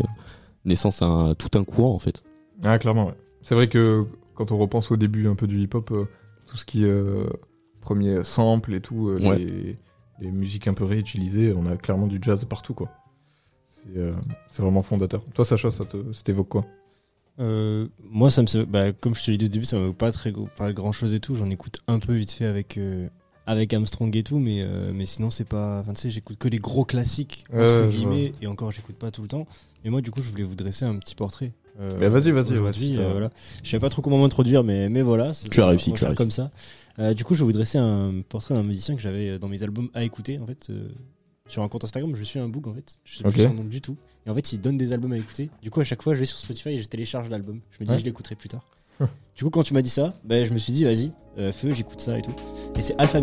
naissance 0.66 1.02
à 1.02 1.08
un- 1.08 1.34
tout 1.34 1.50
un 1.58 1.64
courant 1.64 1.96
en 1.96 2.00
fait. 2.00 2.22
Ah 2.64 2.78
clairement, 2.78 3.08
ouais. 3.08 3.16
C'est 3.42 3.56
vrai 3.56 3.68
que 3.68 4.06
quand 4.46 4.52
on 4.54 4.58
repense 4.58 4.92
au 4.92 4.98
début 4.98 5.28
un 5.28 5.36
peu 5.36 5.46
du 5.48 5.60
hip-hop, 5.62 5.92
euh, 5.92 6.06
tout 6.48 6.58
ce 6.58 6.66
qui 6.66 6.84
est 6.84 6.90
euh, 6.90 7.28
premier 7.80 8.24
sample 8.24 8.74
et 8.74 8.82
tout, 8.82 9.10
euh, 9.10 9.20
Ouais. 9.20 9.38
les, 9.38 9.78
les 10.20 10.32
musiques 10.32 10.68
un 10.68 10.74
peu 10.74 10.84
réutilisées, 10.84 11.54
on 11.56 11.66
a 11.68 11.78
clairement 11.78 12.08
du 12.08 12.18
jazz 12.22 12.44
partout 12.46 12.74
quoi. 12.74 12.90
C'est 13.68 13.98
euh, 14.00 14.12
vraiment 14.58 14.82
fondateur. 14.82 15.24
Toi 15.34 15.46
Sacha, 15.46 15.70
ça 15.72 15.86
te- 15.86 16.12
ça 16.14 16.24
t'évoque 16.24 16.50
quoi? 16.50 16.66
Euh, 17.40 17.88
moi, 18.04 18.30
ça 18.30 18.42
me, 18.42 18.48
se- 18.48 18.60
bah, 18.64 18.92
comme 18.94 19.16
je 19.16 19.24
te 19.24 19.32
l'ai 19.32 19.38
dit 19.38 19.46
au 19.46 19.50
début, 19.50 19.66
ça 19.66 19.80
me 19.80 19.94
pas 19.94 20.12
très 20.12 20.32
pas 20.58 20.74
grand 20.74 20.92
chose 20.92 21.14
et 21.14 21.20
tout. 21.20 21.36
J'en 21.36 21.50
écoute 21.50 21.80
un 21.88 21.98
peu 22.00 22.14
vite 22.14 22.32
fait 22.32 22.46
avec 22.46 22.78
euh, 22.78 23.08
avec 23.48 23.74
Armstrong 23.74 24.16
et 24.16 24.22
tout, 24.24 24.38
mais 24.38 24.62
euh, 24.64 24.92
mais 24.94 25.06
sinon 25.06 25.30
c'est 25.32 25.46
pas. 25.48 25.80
Enfin, 25.80 25.94
tu 25.94 26.02
sais, 26.02 26.12
j'écoute 26.12 26.38
que 26.38 26.48
les 26.50 26.60
gros 26.60 26.86
classiques 26.86 27.46
entre 27.52 27.88
guillemets, 27.90 28.32
et 28.42 28.48
encore 28.48 28.70
j'écoute 28.72 28.98
pas 28.98 29.10
tout 29.12 29.22
le 29.24 29.28
temps. 29.28 29.48
Mais 29.84 29.90
moi, 29.90 30.02
du 30.02 30.12
coup, 30.12 30.22
je 30.22 30.30
voulais 30.30 30.44
vous 30.44 30.56
dresser 30.56 30.86
un 30.86 30.96
petit 30.98 31.16
portrait. 31.16 31.54
Euh, 31.80 31.96
Mais 32.00 32.10
vas-y, 32.10 32.32
vas-y, 32.32 32.54
aujourd'hui, 32.54 32.98
ouais, 32.98 33.04
euh, 33.04 33.12
voilà. 33.12 33.30
Je 33.64 33.70
savais 33.70 33.82
pas 33.82 33.90
trop 33.90 34.02
comment 34.02 34.18
m'introduire, 34.20 34.64
mais 34.64 34.90
mais 34.90 35.02
voilà. 35.02 35.32
Tu 35.50 35.62
as 35.62 35.68
réussi, 35.68 35.92
tu 35.94 36.04
as 36.04 36.08
réussi. 36.08 36.18
comme 36.18 36.32
ça. 36.32 36.52
Euh, 37.00 37.14
du 37.14 37.24
coup, 37.24 37.34
je 37.36 37.40
vais 37.40 37.46
vous 37.46 37.52
dresser 37.54 37.78
un 37.78 38.22
portrait 38.28 38.54
d'un 38.56 38.64
musicien 38.64 38.96
que 38.96 39.02
j'avais 39.02 39.40
dans 39.40 39.48
mes 39.48 39.64
albums 39.64 39.90
à 39.94 40.04
écouter 40.04 40.40
en 40.40 40.46
fait. 40.48 40.70
euh, 40.70 40.90
sur 41.48 41.64
un 41.64 41.68
compte 41.68 41.84
Instagram, 41.84 42.16
je 42.16 42.24
suis 42.24 42.40
un 42.40 42.48
book 42.48 42.68
en 42.68 42.74
fait. 42.74 43.00
Je 43.04 43.18
sais 43.18 43.26
Ok. 43.26 43.34
plus 43.34 43.44
son 43.44 43.54
nom 43.54 43.64
du 43.66 43.82
tout. 43.82 43.98
Et 44.26 44.30
en 44.30 44.36
fait, 44.36 44.54
il 44.54 44.62
donne 44.62 44.78
des 44.78 44.94
albums 44.94 45.12
à 45.12 45.18
écouter. 45.18 45.50
Du 45.62 45.70
coup, 45.70 45.82
à 45.82 45.84
chaque 45.84 46.02
fois, 46.02 46.14
je 46.14 46.20
vais 46.20 46.26
sur 46.26 46.38
Spotify 46.38 46.70
et 46.70 46.78
je 46.82 46.88
télécharge 46.88 47.30
l'album. 47.30 47.60
Je 47.72 47.78
me 47.82 47.86
dis, 47.88 47.92
Ouais. 47.94 48.00
je 48.00 48.06
l'écouterai 48.06 48.36
plus 48.36 48.48
tard. 48.50 48.66
du 49.36 49.44
coup, 49.44 49.50
quand 49.50 49.64
tu 49.64 49.74
m'as 49.74 49.82
dit 49.82 49.90
ça, 49.90 50.14
ben, 50.24 50.46
je 50.46 50.54
me 50.54 50.60
suis 50.60 50.72
dit, 50.72 50.86
vas-y, 50.86 51.12
euh, 51.40 51.52
feu, 51.52 51.72
j'écoute 51.72 52.00
ça 52.00 52.18
et 52.18 52.22
tout. 52.22 52.34
Et 52.78 52.82
c'est 52.82 52.96
Alpha 53.00 53.20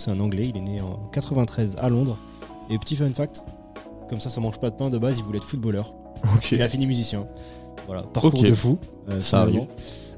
c'est 0.00 0.10
euh, 0.10 0.14
un 0.14 0.20
anglais. 0.20 0.48
Il 0.48 0.56
est 0.56 0.60
né 0.60 0.80
en 0.80 0.96
93 1.12 1.76
à 1.78 1.88
Londres. 1.88 2.18
Et 2.70 2.78
petit 2.78 2.96
fun 2.96 3.08
fact, 3.08 3.44
comme 4.08 4.20
ça, 4.20 4.30
ça 4.30 4.40
mange 4.40 4.58
pas 4.58 4.70
de 4.70 4.76
pain. 4.76 4.90
De 4.90 4.98
base, 4.98 5.18
il 5.18 5.24
voulait 5.24 5.38
être 5.38 5.44
footballeur. 5.46 5.92
Il 6.52 6.60
a 6.62 6.68
fini 6.68 6.86
musicien. 6.86 7.26
Voilà, 7.86 8.02
parcours 8.02 8.34
Ok. 8.34 8.46
de 8.46 8.52
fou. 8.54 8.78
euh, 9.08 9.20
Ça 9.20 9.46
finalement. 9.46 9.68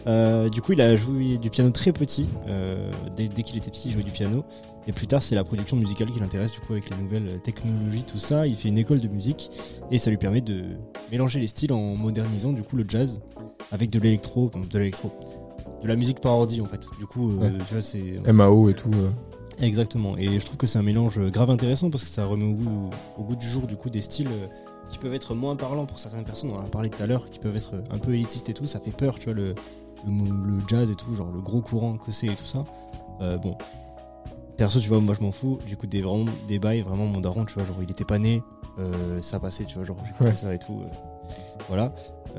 Euh, 0.09 0.49
du 0.49 0.61
coup, 0.61 0.73
il 0.73 0.81
a 0.81 0.97
joué 0.97 1.39
du 1.39 1.49
piano 1.49 1.71
très 1.71 1.93
petit. 1.93 2.27
euh, 2.49 2.91
dès 3.17 3.29
dès 3.29 3.43
qu'il 3.45 3.57
était 3.57 3.71
petit, 3.71 3.89
il 3.89 3.93
jouait 3.93 4.03
du 4.03 4.11
piano. 4.11 4.43
Et 4.89 4.93
plus 4.93 5.07
tard, 5.07 5.23
c'est 5.23 5.37
la 5.37 5.45
production 5.45 5.77
musicale 5.77 6.11
qui 6.11 6.19
l'intéresse, 6.19 6.51
du 6.51 6.59
coup, 6.59 6.73
avec 6.73 6.91
les 6.91 6.97
nouvelles 6.97 7.41
technologies, 7.45 8.03
tout 8.03 8.19
ça. 8.19 8.49
Il 8.49 8.57
fait 8.57 8.69
une 8.69 8.79
école 8.79 8.99
de 8.99 9.07
musique 9.07 9.49
et 9.93 9.99
ça 9.99 10.11
lui 10.11 10.17
permet 10.17 10.41
de 10.41 10.65
mélanger 11.13 11.39
les 11.39 11.47
styles 11.47 11.73
en 11.73 11.95
modernisant, 11.95 12.53
du 12.53 12.65
coup, 12.65 12.75
le 12.77 12.85
jazz 12.89 13.21
avec 13.71 13.91
de 13.91 14.01
l'électro, 14.01 14.51
de 14.73 14.79
l'électro, 14.81 15.13
de 15.83 15.87
la 15.87 15.95
musique 15.95 16.19
par 16.21 16.33
ordi, 16.33 16.61
en 16.61 16.67
fait. 16.67 16.81
Du 16.99 17.07
coup, 17.07 17.31
euh, 17.31 17.37
Ouais. 17.37 17.53
tu 17.69 17.75
vois, 17.75 17.83
c'est. 17.83 18.17
MAO 18.33 18.71
et 18.71 18.75
tout. 18.75 18.91
Exactement. 19.63 20.17
Et 20.19 20.39
je 20.39 20.45
trouve 20.45 20.57
que 20.59 20.67
c'est 20.67 20.79
un 20.79 20.83
mélange 20.83 21.19
grave 21.31 21.51
intéressant 21.51 21.89
parce 21.89 22.05
que 22.05 22.11
ça 22.11 22.25
remet 22.25 22.45
au 22.45 22.53
goût, 22.53 22.91
au 23.19 23.23
goût 23.25 23.37
du 23.37 23.47
jour, 23.49 23.67
du 23.67 23.77
coup, 23.77 23.89
des 23.91 24.03
styles 24.03 24.29
euh, 24.29 24.47
qui 24.89 24.99
peuvent 24.99 25.15
être 25.15 25.35
moins 25.35 25.57
parlants 25.57 25.87
pour 25.87 25.99
certaines 25.99 26.25
personnes. 26.25 26.51
On 26.51 26.57
en 26.57 26.61
a 26.65 26.69
parlé 26.69 26.91
tout 26.91 27.03
à 27.03 27.07
l'heure, 27.07 27.31
qui 27.31 27.39
peuvent 27.39 27.57
être 27.57 27.75
un 27.91 27.99
peu 27.99 28.13
élitistes 28.15 28.49
et 28.49 28.55
tout. 28.55 28.67
Ça 28.67 28.81
fait 28.81 28.91
peur, 28.91 29.19
tu 29.19 29.27
vois, 29.27 29.35
le, 29.35 29.55
le, 30.07 30.13
le 30.13 30.59
jazz 30.69 30.91
et 30.91 30.95
tout, 30.97 31.15
genre 31.15 31.31
le 31.33 31.41
gros 31.41 31.63
courant 31.63 31.97
que 31.97 32.11
c'est 32.13 32.27
et 32.27 32.35
tout 32.35 32.45
ça. 32.47 32.65
Euh, 33.21 33.39
bon. 33.39 33.57
Perso, 34.57 34.81
tu 34.81 34.89
vois, 34.89 35.01
moi 35.01 35.15
je 35.19 35.25
m'en 35.25 35.31
fous. 35.33 35.59
J'écoute 35.67 35.89
des, 35.91 36.03
vraiment, 36.03 36.27
des 36.47 36.59
bails, 36.59 36.83
vraiment 36.83 37.07
mon 37.07 37.21
daron, 37.21 37.45
tu 37.45 37.55
vois, 37.55 37.65
genre 37.65 37.77
il 37.83 37.91
était 37.91 38.05
pas 38.05 38.19
né, 38.19 38.43
euh, 38.79 39.23
ça 39.23 39.41
passait, 39.41 39.65
tu 39.65 39.77
vois, 39.77 39.85
genre 39.85 39.97
j'écoutais 40.05 40.31
Ouais. 40.31 40.37
ça 40.37 40.53
et 40.55 40.59
tout. 40.59 40.83
euh, 40.83 40.89
voilà. 41.69 41.95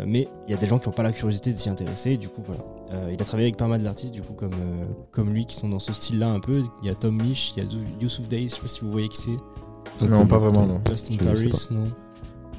Mais 0.05 0.27
il 0.47 0.51
y 0.51 0.53
a 0.53 0.57
des 0.57 0.67
gens 0.67 0.77
qui 0.79 0.89
n'ont 0.89 0.93
pas 0.93 1.03
la 1.03 1.11
curiosité 1.13 1.51
de 1.53 1.57
s'y 1.57 1.69
intéresser, 1.69 2.17
du 2.17 2.27
coup, 2.29 2.41
voilà. 2.45 2.61
Euh, 2.91 3.09
il 3.11 3.21
a 3.21 3.25
travaillé 3.25 3.47
avec 3.47 3.57
pas 3.57 3.67
mal 3.67 3.81
d'artistes, 3.81 4.13
du 4.13 4.21
coup, 4.21 4.33
comme, 4.33 4.53
euh, 4.53 4.85
comme 5.11 5.31
lui, 5.33 5.45
qui 5.45 5.55
sont 5.55 5.69
dans 5.69 5.79
ce 5.79 5.93
style-là 5.93 6.29
un 6.29 6.39
peu. 6.39 6.61
Il 6.81 6.87
y 6.87 6.91
a 6.91 6.95
Tom 6.95 7.21
Misch, 7.21 7.53
il 7.57 7.63
y 7.63 7.65
a 7.65 7.69
Youssouf 8.01 8.27
Days, 8.27 8.49
je 8.49 8.55
sais 8.55 8.61
pas 8.61 8.67
si 8.67 8.81
vous 8.81 8.91
voyez 8.91 9.07
qui 9.09 9.17
c'est. 9.17 10.05
Non, 10.05 10.25
pas 10.27 10.37
vraiment, 10.37 10.65
non. 10.67 10.81
Lost 10.89 11.09
in 11.11 11.15
Je 11.19 11.29
ne 11.29 11.35
sais 11.35 11.49
Paris, 11.49 11.67
non. 11.71 11.83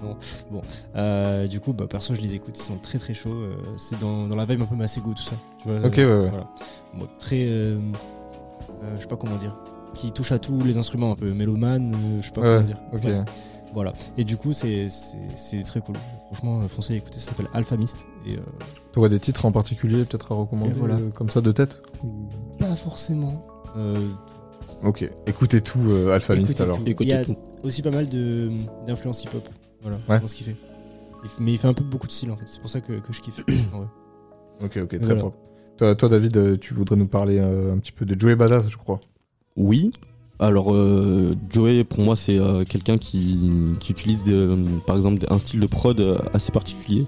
Non. 0.03 0.16
Bon, 0.51 0.61
Euh, 0.97 1.47
du 1.47 1.61
coup, 1.61 1.72
bah, 1.72 1.87
perso, 1.89 2.14
je 2.14 2.20
les 2.20 2.35
écoute, 2.35 2.59
ils 2.59 2.62
sont 2.62 2.79
très 2.79 2.99
très 2.99 3.14
chauds. 3.14 3.49
c'est 3.77 3.99
dans, 4.01 4.27
dans 4.27 4.37
la 4.37 4.45
vibe 4.45 4.62
un 4.62 4.66
peu 4.66 4.75
Masego, 4.77 5.12
tout 5.14 5.22
ça. 5.22 5.37
Tu 5.62 5.68
vois, 5.68 5.87
Ok, 5.87 5.97
ouais, 5.99 6.05
ouais. 6.05 6.29
Voilà. 6.31 6.49
Bon, 6.95 7.07
très. 7.18 7.47
je 7.47 7.79
sais 9.01 9.07
pas 9.07 9.16
comment 9.16 9.37
dire. 9.37 9.57
Qui 9.95 10.11
touche 10.11 10.33
à 10.33 10.39
tous 10.41 10.61
les 10.64 10.77
instruments, 10.77 11.12
un 11.12 11.16
peu 11.16 11.33
mélomane, 11.33 11.95
je 12.20 12.27
sais 12.27 12.33
pas 12.33 12.41
Ouais, 12.41 12.64
comment 12.93 12.99
dire. 13.01 13.25
ok. 13.25 13.29
Voilà. 13.75 13.93
Et 14.16 14.25
du 14.25 14.37
coup, 14.37 14.53
c'est 14.53 14.89
très 15.66 15.81
cool. 15.81 15.97
Franchement, 16.31 16.61
euh, 16.61 16.68
foncez 16.68 16.95
écouter, 16.95 17.18
ça 17.18 17.31
s'appelle 17.31 17.49
Alpha 17.53 17.77
Mist. 17.77 18.07
Et 18.27 18.37
euh, 18.37 18.41
T'aurais 18.93 19.09
des 19.09 19.18
titres 19.20 19.45
en 19.45 19.53
particulier 19.53 20.05
peut-être 20.05 20.31
à 20.33 20.37
recommander 20.37 20.72
voilà. 20.72 20.95
euh, 20.95 21.11
comme 21.11 21.29
ça 21.29 21.41
de 21.41 21.51
tête 21.53 21.83
pas 22.59 22.77
forcément. 22.77 23.43
Euh, 23.77 24.09
Ok, 24.83 25.09
écoutez 25.27 25.61
tout 25.61 25.81
euh, 25.89 26.12
Alpha 26.12 26.35
Mist 26.37 26.51
écoutez 26.51 26.62
alors. 26.62 26.77
tout. 26.79 26.83
Écoutez 26.87 27.09
Il 27.11 27.12
y 27.12 27.14
a 27.14 27.25
tout. 27.25 27.37
aussi 27.62 27.81
pas 27.83 27.91
mal 27.91 28.09
de- 28.09 28.51
d'influences 28.87 29.25
hip-hop. 29.25 29.49
Voilà, 29.83 29.99
Ouais. 30.09 30.20
dans 30.20 30.27
ce 30.27 30.35
qu'il 30.35 30.47
fait. 30.47 30.57
Il 31.25 31.31
Mais 31.43 31.53
il 31.53 31.59
fait 31.59 31.68
un 31.68 31.75
peu 31.75 31.85
beaucoup 31.85 32.07
de 32.07 32.12
style 32.12 32.31
en 32.31 32.37
fait. 32.37 32.45
C'est 32.47 32.61
pour 32.61 32.70
ça 32.70 32.81
que, 32.81 32.93
que 33.01 33.12
je 33.12 33.20
kiffe. 33.20 33.41
Ok, 34.62 34.77
ok, 34.77 34.89
très 34.89 34.99
Voilà. 34.99 35.20
propre. 35.20 35.37
Toi, 35.79 35.95
toi, 35.97 36.09
David, 36.09 36.61
tu 36.61 36.75
voudrais 36.75 36.97
nous 36.97 37.09
parler 37.09 37.41
un 37.41 37.77
petit 37.79 37.91
peu 37.93 38.05
de 38.05 38.18
Joey 38.18 38.37
Badass, 38.37 38.68
je 38.70 38.77
crois. 38.77 39.01
Oui. 39.57 39.93
Alors 40.41 40.74
euh, 40.74 41.35
Joey, 41.51 41.85
pour 41.85 42.01
moi, 42.01 42.16
c'est 42.16 42.39
euh, 42.39 42.64
quelqu'un 42.64 42.99
qui, 42.99 43.76
utilise 43.89 44.22
euh, 44.26 44.57
par 44.87 44.97
exemple 44.97 45.24
un 45.30 45.39
style 45.39 45.61
de 45.61 45.66
prod 45.66 45.99
euh, 46.01 46.18
assez 46.32 46.51
particulier. 46.51 47.07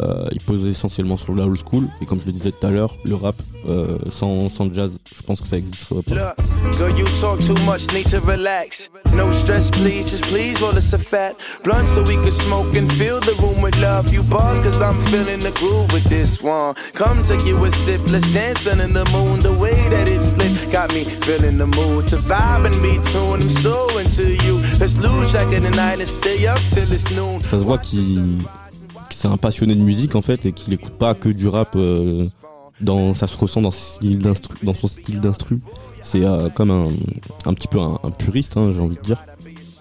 Euh, 0.00 0.26
il 0.32 0.40
pose 0.40 0.66
essentiellement 0.66 1.16
sur 1.16 1.34
la 1.34 1.44
old 1.44 1.58
school 1.58 1.88
et 2.00 2.06
comme 2.06 2.20
je 2.20 2.26
le 2.26 2.32
disais 2.32 2.50
tout 2.50 2.66
à 2.66 2.70
l'heure, 2.70 2.96
le 3.04 3.14
rap 3.14 3.40
euh, 3.68 3.96
sans, 4.10 4.48
sans 4.48 4.72
jazz, 4.72 4.98
je 5.14 5.22
pense 5.22 5.40
que 5.40 5.46
ça 5.46 5.56
existerait 5.56 6.02
pas. 6.02 6.34
Girl, 6.76 6.98
you 6.98 7.06
talk 7.20 7.40
too 7.40 7.54
much, 7.64 7.92
need 7.92 8.08
to 8.10 8.20
relax. 8.20 8.90
No 9.14 9.30
stress, 9.32 9.70
please, 9.70 10.10
just 10.10 10.24
please 10.24 10.60
roll 10.60 10.76
us 10.76 10.92
a 10.92 10.98
fat 10.98 11.34
blunt 11.62 11.86
so 11.88 12.02
we 12.02 12.16
can 12.16 12.32
smoke 12.32 12.76
and 12.76 12.92
fill 12.94 13.20
the 13.20 13.34
room 13.40 13.62
with 13.62 13.76
love. 13.78 14.12
You 14.12 14.24
bars, 14.24 14.58
cause 14.58 14.82
I'm 14.82 15.00
feeling 15.12 15.40
the 15.40 15.52
groove 15.52 15.92
with 15.92 16.04
this 16.04 16.42
one. 16.42 16.74
Come 16.94 17.22
take 17.22 17.44
you 17.46 17.64
a 17.64 17.70
sip, 17.70 18.00
let's 18.08 18.26
dance 18.32 18.66
under 18.66 18.88
the 18.88 19.04
moon. 19.12 19.40
The 19.40 19.52
way 19.52 19.88
that 19.90 20.08
it's 20.08 20.36
lit 20.36 20.70
got 20.72 20.92
me 20.92 21.04
feeling 21.04 21.58
the 21.58 21.66
mood 21.66 22.08
to 22.08 22.16
vibe 22.16 22.66
and 22.66 22.82
be 22.82 22.98
tuned. 23.12 23.44
I'm 23.44 23.50
so 23.50 23.96
into 23.98 24.34
you. 24.44 24.58
Let's 24.80 24.96
lose 24.96 25.30
track 25.30 25.52
of 25.54 25.62
the 25.62 25.70
night 25.70 26.00
and 26.00 26.08
stay 26.08 26.46
up 26.46 26.58
till 26.72 26.90
it's 26.92 27.08
noon. 27.12 27.40
Ça 27.40 27.58
se 27.58 27.64
voit 27.64 27.78
qu'il 27.78 28.38
c'est 29.24 29.30
un 29.32 29.36
passionné 29.38 29.74
de 29.74 29.80
musique 29.80 30.14
en 30.16 30.20
fait 30.22 30.44
et 30.44 30.52
qu'il 30.52 30.72
écoute 30.74 30.92
pas 30.98 31.14
que 31.14 31.28
du 31.30 31.48
rap. 31.48 31.74
euh, 31.76 32.26
dans, 32.80 33.14
ça 33.14 33.26
se 33.26 33.36
ressent 33.38 33.62
dans, 33.62 33.70
son 33.70 33.80
style 33.96 34.18
d'instru. 34.20 34.56
Dans 34.62 34.74
son 34.74 34.88
style 34.88 35.20
d'instru. 35.20 35.60
C'est 36.02 36.24
euh, 36.24 36.50
comme 36.50 36.70
un, 36.70 36.86
un 37.46 37.54
petit 37.54 37.68
peu 37.68 37.78
un, 37.78 37.98
un 38.02 38.10
puriste, 38.10 38.56
hein, 38.56 38.72
j'ai 38.74 38.80
envie 38.80 38.96
de 38.96 39.00
dire. 39.00 39.24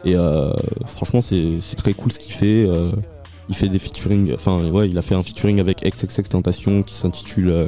Et 0.06 0.16
euh, 0.16 0.54
franchement, 0.86 1.22
c'est 1.22 1.58
très 1.76 1.94
cool 1.94 2.12
ce 2.12 2.20
qu'il 2.20 2.34
fait. 2.34 2.66
euh, 2.70 2.91
il 3.50 3.56
fait 3.56 3.68
des 3.68 3.80
featuring. 3.80 4.34
Enfin, 4.34 4.64
ouais, 4.70 4.89
il 4.89 4.98
a 4.98 5.02
fait 5.02 5.16
un 5.16 5.24
featuring 5.24 5.60
avec 5.60 5.82
XXX 5.84 6.30
Tentation 6.30 6.84
qui 6.84 6.94
s'intitule 6.94 7.50
euh, 7.50 7.68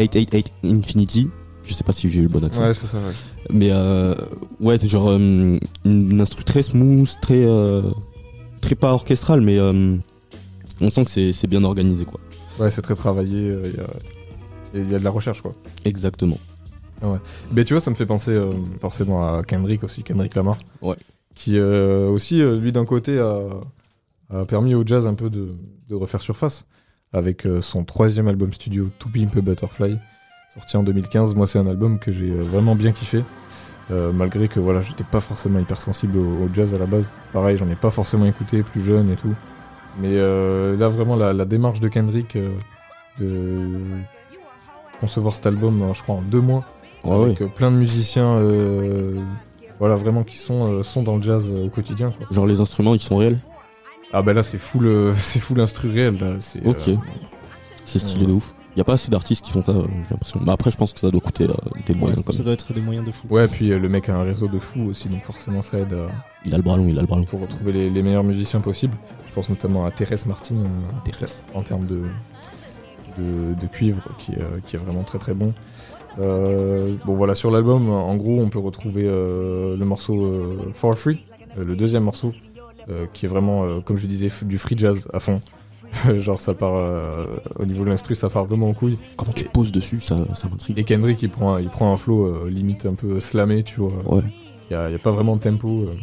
888 0.00 0.52
Infinity. 0.64 1.30
Je 1.64 1.72
sais 1.72 1.84
pas 1.84 1.92
si 1.92 2.10
j'ai 2.10 2.18
eu 2.20 2.22
le 2.24 2.28
bon 2.28 2.44
accent. 2.44 2.60
Ouais, 2.62 2.74
c'est 2.74 2.86
ça, 2.88 2.96
ouais. 2.98 3.14
Mais 3.50 3.70
euh, 3.70 4.14
ouais, 4.60 4.78
c'est 4.78 4.88
genre 4.88 5.08
euh, 5.10 5.16
une, 5.18 5.60
une 5.84 6.20
instru 6.20 6.42
très 6.44 6.62
smooth, 6.62 7.08
très 7.22 7.44
euh, 7.46 7.82
très 8.60 8.74
pas 8.74 8.92
orchestrale, 8.92 9.40
mais 9.40 9.58
on 10.80 10.90
sent 10.90 11.04
que 11.04 11.32
c'est 11.32 11.46
bien 11.46 11.64
organisé 11.64 12.04
quoi. 12.04 12.20
Ouais, 12.58 12.70
c'est 12.70 12.82
très 12.82 12.94
travaillé. 12.94 13.50
euh, 13.50 13.70
Il 13.72 13.76
y, 13.76 13.80
a, 13.80 13.86
il 14.86 14.90
y 14.92 14.94
a 14.94 14.98
de 14.98 15.04
la 15.04 15.10
recherche, 15.10 15.42
quoi. 15.42 15.54
Exactement. 15.84 16.38
Ah 17.02 17.08
ouais. 17.10 17.18
Mais 17.52 17.64
tu 17.64 17.74
vois, 17.74 17.80
ça 17.82 17.90
me 17.90 17.96
fait 17.96 18.06
penser 18.06 18.30
euh, 18.30 18.50
forcément 18.80 19.36
à 19.36 19.42
Kendrick 19.42 19.84
aussi, 19.84 20.02
Kendrick 20.02 20.34
Lamar. 20.34 20.58
Ouais. 20.80 20.96
Qui 21.34 21.58
euh, 21.58 22.08
aussi, 22.08 22.40
euh, 22.40 22.58
lui 22.58 22.72
d'un 22.72 22.86
côté, 22.86 23.18
a, 23.18 23.40
a 24.30 24.44
permis 24.46 24.74
au 24.74 24.86
jazz 24.86 25.06
un 25.06 25.12
peu 25.14 25.28
de, 25.28 25.50
de 25.88 25.94
refaire 25.94 26.22
surface 26.22 26.64
avec 27.12 27.46
euh, 27.46 27.60
son 27.60 27.84
troisième 27.84 28.28
album 28.28 28.52
studio, 28.52 28.88
To 28.98 29.08
Pimp 29.10 29.36
a 29.36 29.40
Butterfly, 29.42 29.98
sorti 30.54 30.76
en 30.78 30.82
2015. 30.82 31.34
Moi, 31.34 31.46
c'est 31.46 31.58
un 31.58 31.66
album 31.66 31.98
que 31.98 32.10
j'ai 32.12 32.30
euh, 32.30 32.42
vraiment 32.42 32.74
bien 32.74 32.92
kiffé. 32.92 33.22
euh, 33.90 34.10
malgré 34.12 34.48
que 34.48 34.58
voilà, 34.60 34.80
j'étais 34.82 35.04
pas 35.04 35.20
forcément 35.20 35.60
hypersensible 35.60 36.16
au, 36.16 36.44
au 36.44 36.48
jazz 36.54 36.72
à 36.74 36.78
la 36.78 36.86
base. 36.86 37.04
Pareil, 37.34 37.56
j'en 37.58 37.68
ai 37.68 37.76
pas 37.76 37.90
forcément 37.90 38.24
écouté 38.24 38.62
plus 38.62 38.80
jeune 38.82 39.10
et 39.10 39.16
tout. 39.16 39.34
Mais 39.98 40.12
euh, 40.12 40.76
là, 40.76 40.88
vraiment, 40.88 41.16
la, 41.16 41.32
la 41.32 41.44
démarche 41.44 41.80
de 41.80 41.88
Kendrick 41.88 42.36
euh, 42.36 42.50
de 43.18 43.80
concevoir 45.00 45.34
cet 45.34 45.46
album, 45.46 45.84
je 45.94 46.02
crois, 46.02 46.16
en 46.16 46.22
deux 46.22 46.40
mois, 46.40 46.64
Ouais, 47.04 47.26
avec 47.26 47.40
euh, 47.42 47.46
plein 47.46 47.70
de 47.70 47.76
musiciens, 47.76 48.38
euh, 48.40 49.20
voilà, 49.78 49.94
vraiment 49.94 50.24
qui 50.24 50.38
sont, 50.38 50.72
euh, 50.78 50.82
sont 50.82 51.02
dans 51.04 51.16
le 51.16 51.22
jazz 51.22 51.44
euh, 51.48 51.66
au 51.66 51.68
quotidien. 51.68 52.10
Quoi. 52.10 52.26
Genre 52.32 52.46
les 52.46 52.60
instruments 52.60 52.94
ils 52.94 53.00
sont 53.00 53.16
réels? 53.18 53.38
Ah 54.12 54.22
bah 54.22 54.32
là, 54.32 54.42
c'est 54.42 54.58
full, 54.58 54.86
euh, 54.86 55.14
c'est 55.16 55.38
full 55.38 55.60
instru 55.60 55.88
réel. 55.88 56.18
Là. 56.18 56.32
C'est, 56.40 56.66
Ok. 56.66 56.90
C'est 57.84 58.00
stylé 58.00 58.26
de 58.26 58.32
ouf. 58.32 58.54
Y 58.76 58.80
a 58.80 58.84
pas 58.84 58.92
assez 58.94 59.10
d'artistes 59.10 59.44
qui 59.44 59.52
font 59.52 59.62
ça, 59.62 59.72
euh, 59.72 59.82
j'ai 59.86 60.10
l'impression. 60.10 60.40
Mais 60.44 60.52
après, 60.52 60.70
je 60.70 60.76
pense 60.76 60.92
que 60.92 61.00
ça 61.00 61.10
doit 61.10 61.20
coûter 61.20 61.44
euh, 61.44 61.54
des 61.86 61.94
moyens 61.94 62.22
Ça 62.30 62.42
doit 62.42 62.52
être 62.52 62.72
des 62.74 62.80
moyens 62.82 63.06
de 63.06 63.10
fou. 63.12 63.26
Ouais, 63.30 63.48
puis 63.48 63.72
euh, 63.72 63.78
le 63.78 63.88
mec 63.88 64.08
a 64.10 64.16
un 64.16 64.22
réseau 64.22 64.48
de 64.48 64.58
fous 64.58 64.82
aussi, 64.90 65.08
donc 65.08 65.22
forcément 65.24 65.62
ça 65.62 65.78
aide 65.78 65.92
à- 65.94 66.08
Il 66.44 66.52
a 66.52 66.58
le 66.58 66.62
bras 66.62 66.76
long, 66.76 66.86
il 66.86 66.98
a 66.98 67.00
le 67.00 67.06
bras 67.06 67.16
long. 67.16 67.24
pour 67.24 67.40
retrouver 67.40 67.72
les, 67.72 67.88
les 67.90 68.02
meilleurs 68.02 68.24
musiciens 68.24 68.60
possibles. 68.60 68.96
Je 69.26 69.32
pense 69.32 69.48
notamment 69.48 69.86
à 69.86 69.90
Thérèse 69.90 70.26
Martin 70.26 70.56
euh, 70.56 71.26
en 71.54 71.62
termes 71.62 71.86
de, 71.86 72.02
de, 73.18 73.54
de 73.58 73.66
cuivre, 73.66 74.02
qui, 74.18 74.32
est, 74.32 74.38
euh, 74.40 74.60
qui 74.66 74.76
est 74.76 74.78
vraiment 74.78 75.02
très 75.04 75.18
très 75.18 75.34
bon. 75.34 75.54
Euh, 76.18 76.94
bon 77.04 77.14
voilà, 77.14 77.34
sur 77.34 77.50
l'album, 77.50 77.90
en 77.90 78.16
gros, 78.16 78.40
on 78.40 78.48
peut 78.48 78.58
retrouver 78.58 79.06
euh, 79.08 79.76
le 79.76 79.84
morceau 79.84 80.24
euh, 80.24 80.70
For 80.74 80.98
Free, 80.98 81.24
euh, 81.58 81.64
le 81.64 81.76
deuxième 81.76 82.04
morceau, 82.04 82.32
euh, 82.88 83.06
qui 83.12 83.26
est 83.26 83.28
vraiment, 83.28 83.64
euh, 83.64 83.80
comme 83.80 83.96
je 83.98 84.06
disais, 84.06 84.28
f- 84.28 84.46
du 84.46 84.58
free 84.58 84.76
jazz 84.78 85.06
à 85.12 85.20
fond. 85.20 85.40
Genre 86.18 86.40
ça 86.40 86.54
part 86.54 86.74
euh, 86.74 87.26
au 87.58 87.64
niveau 87.64 87.84
de 87.84 87.90
l'instru, 87.90 88.14
ça 88.14 88.28
part 88.28 88.44
vraiment 88.44 88.68
en 88.68 88.74
couille. 88.74 88.98
Comment 89.16 89.32
tu 89.32 89.44
poses 89.46 89.72
dessus, 89.72 90.00
ça, 90.00 90.16
ça 90.34 90.48
m'intrigue. 90.48 90.78
Et 90.78 90.84
Kendrick, 90.84 91.22
il 91.22 91.30
prend, 91.30 91.54
un- 91.54 91.60
il 91.60 91.68
prend 91.68 91.92
un 91.92 91.96
flow 91.96 92.26
euh, 92.26 92.50
limite 92.50 92.86
un 92.86 92.94
peu 92.94 93.20
slamé, 93.20 93.62
tu 93.62 93.80
vois. 93.80 93.92
Ouais. 94.16 94.22
Il 94.70 94.74
y 94.74 94.76
a, 94.76 94.90
pas 94.98 95.10
vraiment 95.12 95.36
de 95.36 95.40
tempo. 95.42 95.82
euh. 95.84 95.94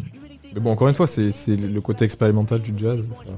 Mais 0.53 0.59
bon, 0.59 0.71
encore 0.71 0.87
une 0.87 0.95
fois, 0.95 1.07
c'est 1.07 1.31
c'est 1.31 1.55
le 1.55 1.81
côté 1.81 2.05
expérimental 2.05 2.61
du 2.61 2.73
jazz. 2.77 2.99
ça. 3.25 3.33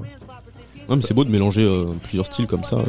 Non, 0.88 0.96
mais 0.96 1.02
c'est 1.02 1.14
beau 1.14 1.24
de 1.24 1.30
mélanger 1.30 1.62
euh, 1.62 1.86
plusieurs 2.02 2.26
styles 2.26 2.46
comme 2.46 2.62
ça. 2.64 2.76
euh. 2.76 2.82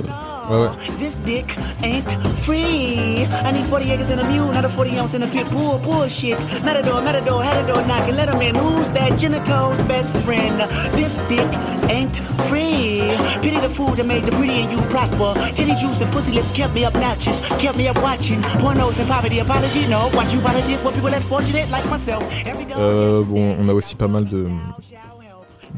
Ouais, 0.50 0.62
ouais. 0.62 0.70
This 1.00 1.20
dick 1.26 1.58
ain't 1.84 2.10
free. 2.44 3.24
I 3.46 3.52
need 3.52 3.66
40 3.66 3.90
acres 3.92 4.12
and 4.12 4.20
a 4.20 4.24
mule, 4.32 4.52
not 4.54 4.64
a 4.64 4.70
40 4.70 4.98
ounce 5.00 5.14
in 5.16 5.24
a 5.24 5.28
pit 5.28 5.50
bull. 5.52 5.78
Bullshit. 5.80 6.38
Matador, 6.64 7.02
matador, 7.02 7.44
had 7.44 7.58
a 7.58 7.68
door 7.68 7.84
knocking. 7.86 8.16
Let 8.16 8.30
him 8.30 8.40
in. 8.42 8.56
Who's 8.56 8.88
that? 8.90 9.18
Genito's 9.20 9.78
best 9.90 10.16
friend. 10.24 10.62
This 10.94 11.18
dick 11.28 11.48
ain't 11.90 12.16
free. 12.48 13.02
Pity 13.42 13.60
the 13.60 13.70
food 13.70 13.98
that 13.98 14.06
made 14.06 14.24
the 14.26 14.32
pretty 14.32 14.62
and 14.62 14.72
you 14.72 14.80
prosper. 14.90 15.34
Titty 15.56 15.76
juice 15.76 16.00
and 16.02 16.12
pussy 16.14 16.32
lips 16.34 16.52
kept 16.54 16.74
me 16.76 16.86
obnoxious. 16.86 17.40
Kept 17.60 17.76
me 17.78 17.88
up 17.90 18.02
watching. 18.02 18.40
Pornos 18.62 19.00
and 19.00 19.10
poverty. 19.10 19.40
Apology, 19.40 19.86
no. 19.90 20.10
Watch 20.14 20.34
you 20.34 20.40
politic 20.40 20.82
with 20.86 20.94
people 20.94 21.10
less 21.10 21.26
fortunate 21.26 21.70
like 21.72 21.86
myself. 21.90 22.24
Every 22.46 22.66
Euh, 22.78 23.24
bon, 23.24 23.58
on 23.60 23.68
a 23.70 23.74
aussi 23.74 23.96
pas 23.96 24.08
mal 24.08 24.24
de, 24.26 24.48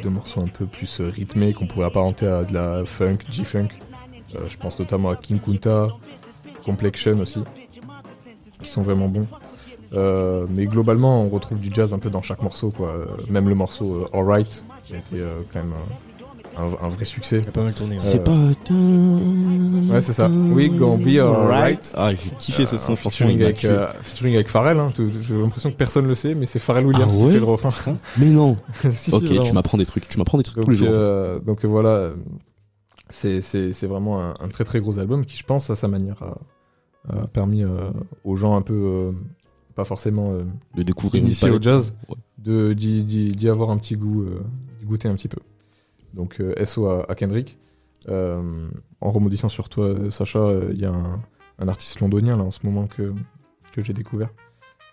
de 0.01 0.09
morceaux 0.09 0.41
un 0.41 0.47
peu 0.47 0.65
plus 0.65 1.01
euh, 1.01 1.09
rythmés 1.09 1.53
qu'on 1.53 1.67
pourrait 1.67 1.85
apparenter 1.85 2.27
à 2.27 2.43
de 2.43 2.53
la 2.53 2.83
funk, 2.85 3.17
G-funk. 3.29 3.69
Euh, 4.35 4.39
je 4.47 4.57
pense 4.57 4.79
notamment 4.79 5.09
à 5.09 5.15
King 5.15 5.39
Kunta, 5.39 5.87
Complexion 6.63 7.17
aussi, 7.19 7.43
qui 8.61 8.69
sont 8.69 8.81
vraiment 8.81 9.07
bons. 9.07 9.27
Euh, 9.93 10.45
mais 10.49 10.65
globalement, 10.65 11.23
on 11.23 11.27
retrouve 11.27 11.59
du 11.59 11.73
jazz 11.73 11.93
un 11.93 11.99
peu 11.99 12.09
dans 12.09 12.21
chaque 12.21 12.41
morceau, 12.41 12.71
quoi. 12.71 13.05
Même 13.29 13.49
le 13.49 13.55
morceau 13.55 14.07
Alright, 14.13 14.63
qui 14.83 14.95
a 14.95 14.97
été 14.97 15.23
quand 15.51 15.63
même 15.63 15.73
un, 16.63 16.87
vrai 16.89 17.05
succès. 17.05 17.39
Il 17.43 17.47
a 17.47 17.51
pas 17.51 17.63
mal 17.63 17.73
tourné. 17.73 17.95
ouais. 17.95 17.99
C'est 18.01 18.23
pas. 18.23 18.31
Ouais, 18.33 20.01
c'est 20.01 20.13
ça. 20.13 20.29
We 20.29 20.69
gon' 20.71 20.97
be 20.97 21.17
alright. 21.19 21.93
Ah, 21.95 22.13
j'ai 22.13 22.29
kiffé 22.39 22.65
ce 22.65 22.77
son, 22.77 22.93
Un 22.93 22.95
franchement. 22.95 23.27
featuring 23.27 23.41
avec, 23.43 23.65
euh, 23.65 23.83
featuring 24.03 24.35
avec 24.35 24.47
Pharrell. 24.47 24.79
Hein. 24.79 24.89
J'ai 24.97 25.35
l'impression 25.35 25.71
que 25.71 25.75
personne 25.75 26.07
le 26.07 26.15
sait, 26.15 26.35
mais 26.35 26.45
c'est 26.45 26.59
Pharrell 26.59 26.85
Williams 26.85 27.13
Ah 27.15 27.25
qui 27.25 27.31
fait 27.31 27.39
le 27.39 27.43
refrain. 27.45 27.97
Mais 28.17 28.27
non. 28.29 28.55
Ok, 29.11 29.25
tu 29.41 29.53
m'apprends 29.53 29.77
des 29.77 29.85
trucs. 29.85 30.07
Tu 30.07 30.17
m'apprends 30.17 30.37
des 30.37 30.43
trucs 30.43 30.57
Donc, 30.57 30.65
tous 30.65 30.71
les 30.71 30.77
jours. 30.77 30.89
euh, 30.91 31.39
donc 31.39 31.63
euh, 31.65 31.67
voilà, 31.67 31.89
euh, 31.89 32.13
c'est 33.09 33.41
c'est- 33.41 33.73
c'est 33.73 33.87
vraiment 33.87 34.21
un, 34.21 34.33
un 34.39 34.47
très 34.49 34.63
très 34.65 34.79
gros 34.79 34.99
album 34.99 35.25
qui, 35.25 35.37
je 35.37 35.43
pense, 35.43 35.69
à 35.69 35.75
sa 35.75 35.87
manière, 35.87 36.21
a, 36.21 37.17
a 37.23 37.27
permis 37.27 37.63
euh, 37.63 37.89
aux 38.23 38.35
gens 38.35 38.55
un 38.55 38.61
peu, 38.61 38.73
euh, 38.73 39.11
pas 39.75 39.85
forcément 39.85 40.33
euh, 40.33 40.41
De 40.75 40.83
découvrir 40.83 41.21
une 41.21 41.27
initiés 41.27 41.49
au 41.49 41.61
jazz, 41.61 41.93
Ouais. 42.09 42.15
de 42.37 42.73
d'y- 42.73 43.49
avoir 43.49 43.69
un 43.71 43.77
petit 43.77 43.95
goût, 43.95 44.23
euh, 44.23 44.41
d'y 44.79 44.85
goûter 44.85 45.07
un 45.07 45.15
petit 45.15 45.27
peu. 45.27 45.39
Donc 46.13 46.39
euh, 46.39 46.53
SO 46.65 46.87
à, 46.87 47.05
à 47.09 47.15
Kendrick. 47.15 47.57
Euh, 48.07 48.67
en 49.01 49.11
rebondissant 49.11 49.49
sur 49.49 49.69
toi, 49.69 49.93
Sacha, 50.09 50.39
euh, 50.39 50.69
il 50.73 50.79
y 50.79 50.85
a 50.85 50.91
un, 50.91 51.21
un 51.59 51.67
artiste 51.67 51.99
londonien 51.99 52.37
là 52.37 52.43
en 52.43 52.51
ce 52.51 52.59
moment 52.63 52.87
que, 52.87 53.13
que 53.73 53.83
j'ai 53.83 53.93
découvert, 53.93 54.29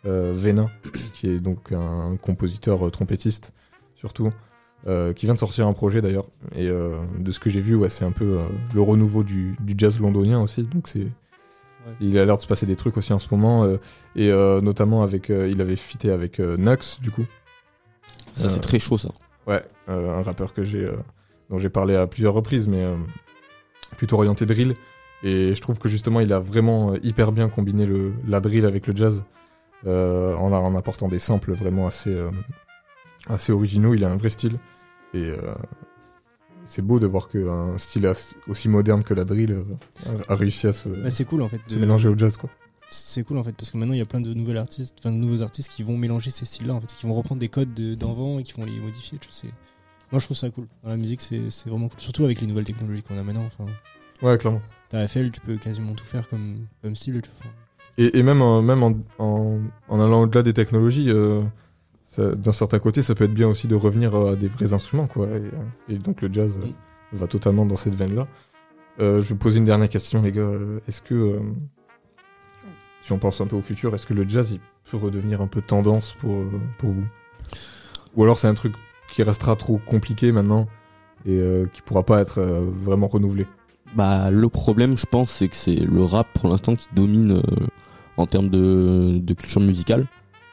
euh, 0.07 0.33
Venin, 0.35 0.69
qui 1.15 1.29
est 1.29 1.39
donc 1.39 1.73
un 1.73 2.17
compositeur 2.17 2.87
euh, 2.87 2.91
trompettiste 2.91 3.53
surtout, 3.95 4.33
euh, 4.87 5.13
qui 5.13 5.27
vient 5.27 5.35
de 5.35 5.39
sortir 5.39 5.67
un 5.67 5.73
projet 5.73 6.03
d'ailleurs. 6.03 6.27
Et 6.55 6.69
euh, 6.69 6.97
de 7.19 7.31
ce 7.33 7.41
que 7.41 7.49
j'ai 7.49 7.61
vu, 7.61 7.77
ouais, 7.77 7.89
c'est 7.91 8.05
un 8.05 8.13
peu 8.13 8.39
euh, 8.39 8.45
le 8.75 8.83
renouveau 8.83 9.23
du, 9.23 9.57
du 9.61 9.75
jazz 9.79 10.01
londonien 10.01 10.41
aussi. 10.41 10.65
Donc 10.65 10.89
c'est 10.89 11.07
il 12.01 12.19
a 12.19 12.25
l'air 12.25 12.37
de 12.37 12.43
se 12.43 12.49
passer 12.49 12.67
des 12.67 12.75
trucs 12.75 12.97
aussi 12.97 13.13
en 13.13 13.21
ce 13.21 13.29
moment, 13.31 13.63
euh, 13.65 13.77
et 14.17 14.33
euh, 14.33 14.61
notamment 14.61 15.05
avec, 15.05 15.31
euh, 15.31 15.49
il 15.49 15.61
avait 15.61 15.77
fité 15.77 16.11
avec 16.11 16.41
euh, 16.41 16.57
Nux 16.57 16.99
du 17.01 17.13
coup. 17.13 17.25
Ça, 18.33 18.49
c'est 18.49 18.61
très 18.61 18.79
chaud, 18.79 18.99
ça. 18.99 19.11
Ouais, 19.47 19.63
euh, 19.89 20.19
un 20.19 20.23
rappeur 20.23 20.53
que 20.55 20.65
j'ai, 20.65 20.85
euh, 20.85 20.97
dont 21.51 21.59
j'ai 21.59 21.69
parlé 21.71 21.95
à 21.95 22.07
plusieurs 22.07 22.35
reprises, 22.35 22.67
mais 22.69 22.83
euh, 22.85 22.97
plutôt 23.97 24.17
orienté 24.17 24.47
drill. 24.47 24.75
Et 25.23 25.55
je 25.55 25.61
trouve 25.61 25.79
que 25.79 25.89
justement, 25.89 26.21
il 26.21 26.33
a 26.33 26.39
vraiment 26.41 26.95
hyper 27.03 27.33
bien 27.33 27.49
combiné 27.49 27.87
le, 27.87 28.13
la 28.27 28.41
drill 28.41 28.67
avec 28.67 28.87
le 28.87 28.95
jazz, 28.97 29.25
euh, 29.87 30.35
en, 30.35 30.53
en 30.53 30.75
apportant 30.77 31.09
des 31.09 31.19
samples 31.19 31.53
vraiment 31.53 31.87
assez, 31.87 32.13
euh, 32.15 32.31
assez 33.29 33.53
originaux. 33.53 33.95
Il 33.95 34.05
a 34.05 34.11
un 34.11 34.17
vrai 34.17 34.31
style. 34.31 34.59
Et 35.15 35.31
euh, 35.31 35.55
c'est 36.65 36.83
beau 36.83 36.99
de 36.99 37.07
voir 37.07 37.29
qu'un 37.29 37.79
style 37.79 38.11
aussi 38.49 38.69
moderne 38.69 39.05
que 39.05 39.15
la 39.15 39.25
drill 39.25 39.63
a, 40.29 40.33
a 40.33 40.37
réussi 40.37 40.67
à 40.67 40.73
se, 40.73 40.89
Bah, 40.89 41.11
c'est 41.11 41.25
cool 41.25 41.43
en 41.43 41.49
fait. 41.49 41.61
se 41.67 41.77
de- 41.77 41.81
mélanger 41.81 42.09
au 42.09 42.19
jazz. 42.19 42.37
Quoi. 42.37 42.51
C'est 42.89 43.25
cool 43.25 43.39
en 43.39 43.43
fait 43.45 43.53
parce 43.53 43.71
que 43.71 43.77
maintenant 43.79 43.95
il 43.95 43.99
y 43.99 44.03
a 44.03 44.07
plein 44.07 44.21
de 44.21 44.33
nouveaux 44.33 44.55
artistes, 44.57 44.95
enfin 44.99 45.11
de 45.11 45.17
nouveaux 45.17 45.43
artistes 45.43 45.73
qui 45.73 45.83
vont 45.83 45.97
mélanger 45.97 46.31
ces 46.31 46.45
styles-là 46.45 46.75
en 46.75 46.81
fait, 46.81 46.87
qui 46.87 47.07
vont 47.07 47.15
reprendre 47.15 47.41
des 47.41 47.49
codes 47.49 47.75
de- 47.75 47.95
d'avant 47.97 48.39
et 48.39 48.43
qui 48.45 48.53
vont 48.53 48.65
les 48.65 48.79
modifier. 48.79 49.19
Tu 49.19 49.29
sais. 49.33 49.49
Moi 50.13 50.21
je 50.21 50.27
trouve 50.27 50.37
ça 50.37 50.51
cool. 50.51 50.67
Dans 50.85 50.91
la 50.91 50.97
musique 50.97 51.21
c'est 51.21 51.41
vraiment 51.67 51.89
cool, 51.89 52.01
surtout 52.01 52.25
avec 52.25 52.41
les 52.41 52.47
nouvelles 52.47 52.65
technologies 52.65 53.03
qu'on 53.03 53.19
a 53.19 53.23
maintenant. 53.25 53.45
Enfin, 53.47 53.67
Ouais, 54.23 54.39
clairement. 54.39 54.63
t'as 54.89 55.07
FL, 55.09 55.31
tu 55.33 55.41
peux 55.41 55.57
quasiment 55.57 55.95
tout 55.95 56.05
faire 56.05 56.29
comme, 56.29 56.67
comme 56.83 56.95
style. 56.95 57.21
Tu 57.23 57.31
vois. 57.43 57.51
Et, 57.99 58.19
et 58.19 58.23
même, 58.23 58.41
en- 58.41 58.63
même 58.63 58.83
en, 58.83 58.95
en, 59.19 59.59
en 59.89 60.01
allant 60.01 60.23
au-delà 60.23 60.43
des 60.43 60.53
technologies, 60.55 61.11
euh, 61.11 61.43
d'un 62.19 62.53
certain 62.53 62.79
côté, 62.79 63.03
ça 63.03 63.15
peut 63.15 63.25
être 63.25 63.35
bien 63.35 63.49
aussi 63.49 63.67
de 63.69 63.75
revenir 63.75 64.15
à 64.15 64.37
des 64.37 64.49
vrais 64.49 64.73
instruments, 64.73 65.07
quoi. 65.07 65.27
Et, 65.27 65.31
euh, 65.33 65.51
et 65.91 65.99
donc 65.99 66.23
le 66.23 66.33
jazz 66.33 66.57
euh, 66.63 66.67
va 67.13 67.27
totalement 67.27 67.67
dans 67.67 67.77
cette 67.77 67.95
veine-là. 67.95 68.27
Euh, 69.01 69.17
je 69.17 69.21
vais 69.23 69.35
vous 69.35 69.37
poser 69.37 69.59
une 69.59 69.65
dernière 69.65 69.89
question, 69.91 70.23
les 70.23 70.33
gars. 70.33 70.41
Euh, 70.43 70.81
Est-ce 70.89 71.03
que, 71.03 71.15
euh, 71.15 71.41
si 73.07 73.13
on 73.13 73.19
pense 73.19 73.41
un 73.41 73.47
peu 73.47 73.55
au 73.55 73.63
futur, 73.63 73.95
est-ce 73.95 74.05
que 74.05 74.15
le 74.15 74.29
jazz 74.29 74.51
il 74.51 74.59
peut 74.91 74.97
redevenir 74.97 75.41
un 75.41 75.47
peu 75.47 75.63
tendance 75.63 76.17
pour, 76.19 76.33
euh, 76.33 76.61
pour 76.77 76.91
vous? 76.91 77.05
Ou 78.17 78.25
alors 78.25 78.39
c'est 78.39 78.49
un 78.49 78.55
truc 78.55 78.75
qui 79.13 79.23
restera 79.23 79.55
trop 79.55 79.79
compliqué 79.79 80.33
maintenant 80.33 80.67
et 81.25 81.39
euh, 81.39 81.67
qui 81.73 81.83
pourra 81.83 82.03
pas 82.03 82.21
être 82.21 82.39
euh, 82.39 82.69
vraiment 82.83 83.07
renouvelé? 83.07 83.47
Bah, 83.95 84.33
le 84.33 84.49
problème, 84.49 84.97
je 84.97 85.07
pense, 85.07 85.31
c'est 85.31 85.47
que 85.47 85.55
c'est 85.55 85.77
le 85.77 86.03
rap 86.03 86.27
pour 86.35 86.51
l'instant 86.51 86.75
qui 86.75 86.89
domine 86.97 87.33
euh, 87.33 87.67
en 88.17 88.27
termes 88.27 88.49
de, 88.49 89.23
culture 89.35 89.61
musicale, 89.61 90.07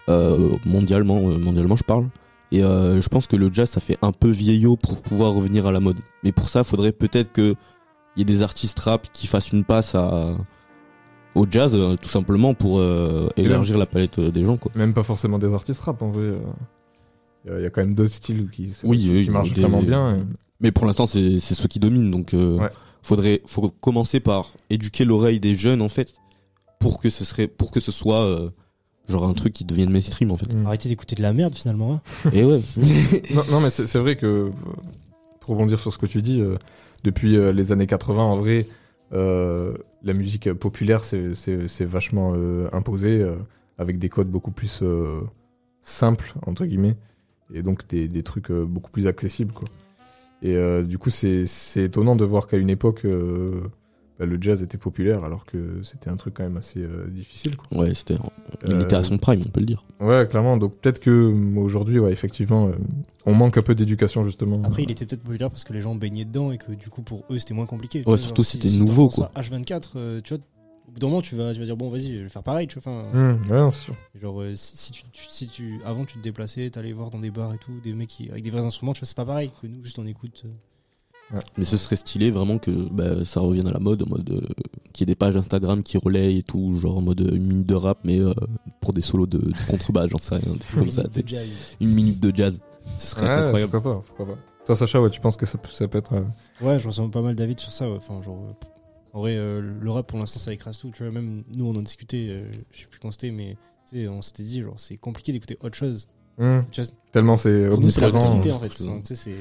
mondialement, 0.07 1.19
mondialement, 1.21 1.75
je 1.75 1.83
parle. 1.83 2.07
Et 2.51 2.59
je 2.61 3.07
pense 3.07 3.25
que 3.25 3.35
le 3.35 3.49
jazz, 3.51 3.67
ça 3.67 3.79
fait 3.79 3.97
un 4.03 4.11
peu 4.11 4.27
vieillot 4.27 4.75
pour 4.75 5.01
pouvoir 5.01 5.33
revenir 5.33 5.65
à 5.65 5.71
la 5.71 5.79
mode. 5.79 5.97
Mais 6.23 6.31
pour 6.31 6.49
ça, 6.49 6.63
faudrait 6.63 6.91
peut-être 6.91 7.31
que 7.31 7.55
il 8.15 8.19
y 8.19 8.21
ait 8.21 8.25
des 8.25 8.43
artistes 8.43 8.77
rap 8.79 9.07
qui 9.11 9.25
fassent 9.25 9.51
une 9.51 9.63
passe 9.63 9.95
à 9.95 10.35
au 11.35 11.45
jazz, 11.49 11.73
euh, 11.75 11.95
tout 12.01 12.09
simplement 12.09 12.53
pour 12.53 12.79
euh, 12.79 13.27
élargir 13.37 13.77
la 13.77 13.85
palette 13.85 14.19
euh, 14.19 14.31
des 14.31 14.43
gens, 14.43 14.57
quoi. 14.57 14.71
Même 14.75 14.93
pas 14.93 15.03
forcément 15.03 15.39
des 15.39 15.51
artistes 15.53 15.81
rap 15.81 16.01
en 16.01 16.09
vrai. 16.11 16.33
Il 17.45 17.51
y, 17.51 17.55
a- 17.55 17.59
y 17.61 17.65
a 17.65 17.69
quand 17.69 17.81
même 17.81 17.95
d'autres 17.95 18.13
styles 18.13 18.49
qui, 18.51 18.73
Oui, 18.83 18.99
qui 19.23 19.29
marchent 19.29 19.53
des- 19.53 19.61
vraiment 19.61 19.81
bien. 19.81 20.17
et- 20.17 20.23
Mais 20.61 20.71
pour 20.71 20.85
l'instant, 20.85 21.05
c'est 21.07 21.39
c'est 21.39 21.55
ceux 21.55 21.67
qui 21.67 21.79
dominent. 21.79 22.09
Donc, 22.11 22.33
euh, 22.33 22.55
Ouais. 22.57 22.69
faudrait, 23.01 23.41
faut 23.45 23.69
commencer 23.81 24.19
par 24.21 24.53
éduquer 24.69 25.03
l'oreille 25.05 25.39
des 25.41 25.55
jeunes, 25.55 25.81
en 25.81 25.89
fait, 25.89 26.13
pour 26.79 27.01
que 27.01 27.09
ce 27.09 27.25
serait, 27.25 27.47
pour 27.47 27.71
que 27.71 27.79
ce 27.81 27.91
soit 27.91 28.23
euh, 28.23 28.49
genre 29.09 29.25
un 29.25 29.33
truc 29.33 29.51
qui 29.51 29.65
devienne 29.65 29.89
mainstream, 29.89 30.31
en 30.31 30.37
fait. 30.37 30.53
Mm. 30.53 30.65
Arrêtez 30.67 30.87
d'écouter 30.87 31.15
de 31.15 31.21
la 31.21 31.33
merde 31.33 31.53
finalement. 31.55 31.93
hein. 32.25 32.29
Et 32.33 32.45
ouais. 32.45 32.61
non, 33.33 33.43
non, 33.51 33.59
mais 33.59 33.69
c'est 33.69 33.97
vrai 33.99 34.15
que, 34.15 34.51
pour 35.41 35.55
rebondir 35.55 35.79
sur 35.81 35.91
ce 35.91 35.97
que 35.97 36.05
tu 36.05 36.21
dis, 36.21 36.39
euh, 36.39 36.55
depuis 37.03 37.35
euh, 37.35 37.51
les 37.51 37.73
années 37.73 37.87
80, 37.87 38.23
en 38.23 38.37
vrai, 38.37 38.65
euh, 38.69 38.71
la 39.13 40.13
musique 40.13 40.51
populaire 40.53 41.03
c'est- 41.03 41.85
vachement 41.85 42.33
euh, 42.35 42.67
imposé, 42.73 43.21
euh, 43.21 43.35
avec 43.77 43.97
des 43.99 44.09
codes 44.09 44.29
beaucoup 44.29 44.51
plus 44.51 44.79
euh, 44.81 45.21
simples, 45.81 46.33
entre 46.45 46.65
guillemets, 46.65 46.95
et 47.53 47.61
donc 47.61 47.87
des, 47.87 48.07
des 48.07 48.23
trucs 48.23 48.51
euh, 48.51 48.65
beaucoup 48.65 48.91
plus 48.91 49.07
accessibles. 49.07 49.53
Quoi. 49.53 49.67
Et 50.41 50.55
euh, 50.57 50.83
du 50.83 50.97
coup, 50.97 51.09
c'est 51.09 51.45
étonnant 51.77 52.15
de 52.15 52.25
voir 52.25 52.47
qu'à 52.47 52.57
une 52.57 52.69
époque, 52.69 53.05
euh, 53.05 53.61
bah, 54.19 54.25
le 54.25 54.37
jazz 54.41 54.61
était 54.61 54.77
populaire, 54.77 55.23
alors 55.23 55.45
que 55.45 55.81
c'était 55.83 56.09
un 56.09 56.17
truc 56.17 56.35
quand 56.35 56.43
même 56.43 56.57
assez 56.57 56.79
euh, 56.81 57.07
difficile. 57.09 57.57
Quoi. 57.57 57.79
Ouais, 57.79 57.93
c'était, 57.95 58.15
il 58.67 58.81
était 58.81 58.95
à 58.95 59.03
son 59.03 59.17
prime, 59.17 59.41
on 59.45 59.49
peut 59.49 59.59
le 59.59 59.65
dire. 59.65 59.83
Ouais, 59.99 60.27
clairement. 60.29 60.57
Donc 60.57 60.75
peut-être 60.77 60.99
que 60.99 61.09
euh, 61.09 61.59
aujourd'hui, 61.59 61.99
ouais, 61.99 62.11
effectivement, 62.13 62.67
euh, 62.67 62.73
on 63.25 63.33
manque 63.33 63.57
un 63.57 63.61
peu 63.61 63.73
d'éducation 63.75 64.23
justement. 64.25 64.61
Après, 64.63 64.83
il 64.83 64.91
était 64.91 65.05
peut-être 65.05 65.23
populaire 65.23 65.49
parce 65.49 65.63
que 65.63 65.73
les 65.73 65.81
gens 65.81 65.95
baignaient 65.95 66.25
dedans 66.25 66.51
et 66.51 66.57
que 66.57 66.71
du 66.71 66.89
coup, 66.89 67.01
pour 67.01 67.23
eux, 67.31 67.39
c'était 67.39 67.53
moins 67.53 67.65
compliqué. 67.65 67.99
Ouais, 67.99 68.03
vois, 68.05 68.17
surtout 68.17 68.43
genre, 68.43 68.51
c'était 68.51 68.67
si 68.67 68.79
nouveau, 68.79 69.09
quoi. 69.09 69.31
ça 69.33 69.41
H24, 69.41 69.89
euh, 69.95 70.21
tu 70.23 70.35
vois, 70.35 70.43
au 70.87 70.91
bout 70.91 70.99
d'un 70.99 71.07
moment, 71.07 71.21
tu 71.21 71.35
vas, 71.35 71.53
tu 71.53 71.59
vas 71.59 71.65
dire, 71.65 71.77
bon, 71.77 71.89
vas-y, 71.89 72.13
je 72.17 72.23
vais 72.23 72.29
faire 72.29 72.43
pareil, 72.43 72.67
tu 72.67 72.79
vois. 72.79 72.93
Enfin, 72.93 73.17
Mmh, 73.17 73.49
ouais, 73.49 73.57
non, 73.57 73.71
c'est 73.71 73.85
sûr. 73.85 73.95
Genre, 74.21 74.41
euh, 74.41 74.53
si, 74.55 74.77
si 74.77 74.91
tu, 74.91 75.03
tu- 75.11 75.25
si 75.29 75.47
tu, 75.47 75.79
avant, 75.85 76.05
tu 76.05 76.17
te 76.17 76.23
déplaçais, 76.23 76.69
t'allais 76.69 76.91
voir 76.93 77.09
dans 77.09 77.19
des 77.19 77.31
bars 77.31 77.53
et 77.53 77.57
tout, 77.57 77.79
des 77.83 77.93
mecs 77.93 78.09
qui, 78.09 78.29
avec 78.29 78.43
des 78.43 78.51
vrais 78.51 78.65
instruments, 78.65 78.93
tu 78.93 78.99
vois, 78.99 79.07
c'est 79.07 79.17
pas 79.17 79.25
pareil 79.25 79.49
que 79.61 79.65
nous, 79.67 79.81
juste 79.81 79.97
on 79.97 80.05
écoute. 80.05 80.43
euh. 80.45 80.49
Mais 81.57 81.63
ce 81.63 81.77
serait 81.77 81.95
stylé 81.95 82.29
vraiment 82.29 82.59
que 82.59 82.69
bah, 82.69 83.25
ça 83.25 83.39
revienne 83.39 83.67
à 83.67 83.71
la 83.71 83.79
mode, 83.79 84.03
en 84.03 84.09
mode 84.09 84.29
euh, 84.29 84.41
qu'il 84.93 85.01
y 85.01 85.03
ait 85.09 85.13
des 85.13 85.15
pages 85.15 85.35
Instagram 85.35 85.81
qui 85.81 85.97
relayent 85.97 86.37
et 86.39 86.43
tout, 86.43 86.77
genre 86.77 86.97
en 86.97 87.01
mode 87.01 87.21
euh, 87.21 87.35
une 87.35 87.47
minute 87.47 87.65
de 87.67 87.73
rap, 87.75 87.99
mais 88.03 88.19
euh, 88.19 88.33
pour 88.81 88.93
des 88.93 89.01
solos 89.01 89.25
de, 89.25 89.39
de 89.39 89.53
contrebasse, 89.67 90.09
j'en 90.11 90.19
sais 90.19 90.35
rien, 90.35 90.53
des 90.53 90.59
trucs 90.59 90.79
comme 90.79 90.91
ça. 90.91 91.03
tu 91.07 91.23
sais. 91.27 91.45
Une 91.81 91.89
minute 91.93 92.19
de 92.19 92.35
jazz. 92.35 92.59
Ce 92.97 93.07
serait 93.07 93.25
Ouais, 93.25 93.31
incroyable. 93.45 93.71
Pourquoi 93.71 93.93
pas, 93.95 94.03
pourquoi 94.05 94.25
pas. 94.35 94.41
Toi, 94.65 94.75
Sacha, 94.75 95.01
ouais, 95.01 95.09
tu 95.09 95.19
penses 95.21 95.35
que 95.37 95.45
ça, 95.47 95.57
peut- 95.57 95.69
ça 95.69 95.87
peut 95.87 95.97
être. 95.97 96.13
euh, 96.13 96.21
Ouais, 96.61 96.77
je 96.79 96.87
ressens 96.87 97.09
pas 97.09 97.21
mal 97.21 97.35
David 97.35 97.59
sur 97.59 97.71
ça. 97.71 97.89
ouais. 97.89 97.97
Enfin, 97.97 98.21
genre, 98.21 98.43
euh, 98.49 98.53
pff, 98.59 98.69
en 99.13 99.19
vrai, 99.21 99.35
euh, 99.35 99.59
le 99.79 99.91
rap 99.91 100.05
pour 100.07 100.19
l'instant 100.19 100.39
ça 100.39 100.53
écrase 100.53 100.77
tout. 100.77 100.91
Tu 100.91 101.01
vois, 101.03 101.11
même 101.11 101.43
nous 101.51 101.65
on 101.65 101.75
en 101.75 101.81
discutait, 101.81 102.29
euh, 102.31 102.37
je 102.71 102.81
sais 102.81 102.87
plus 102.87 102.99
quand 102.99 103.11
c'était, 103.11 103.31
mais 103.31 103.57
tu 103.89 103.97
sais, 103.97 104.07
on 104.07 104.21
s'était 104.21 104.43
dit, 104.43 104.61
genre, 104.61 104.75
c'est 104.77 104.97
compliqué 104.97 105.31
d'écouter 105.31 105.57
autre 105.63 105.75
chose. 105.75 106.07
Mmh. 106.37 106.59
Tu 106.71 106.81
vois, 106.81 106.89
Tellement 107.11 107.37
c'est 107.37 107.67
pour 107.69 107.79
nous, 107.81 107.89
c'est 107.89 108.01
la 108.01 108.07
omniprésent. 108.07 108.29
facilité 108.29 108.51
en 108.51 108.59
fait. 108.59 108.83
Enfin, 108.89 108.99
Tu 109.01 109.05
sais, 109.07 109.15
c'est. 109.15 109.35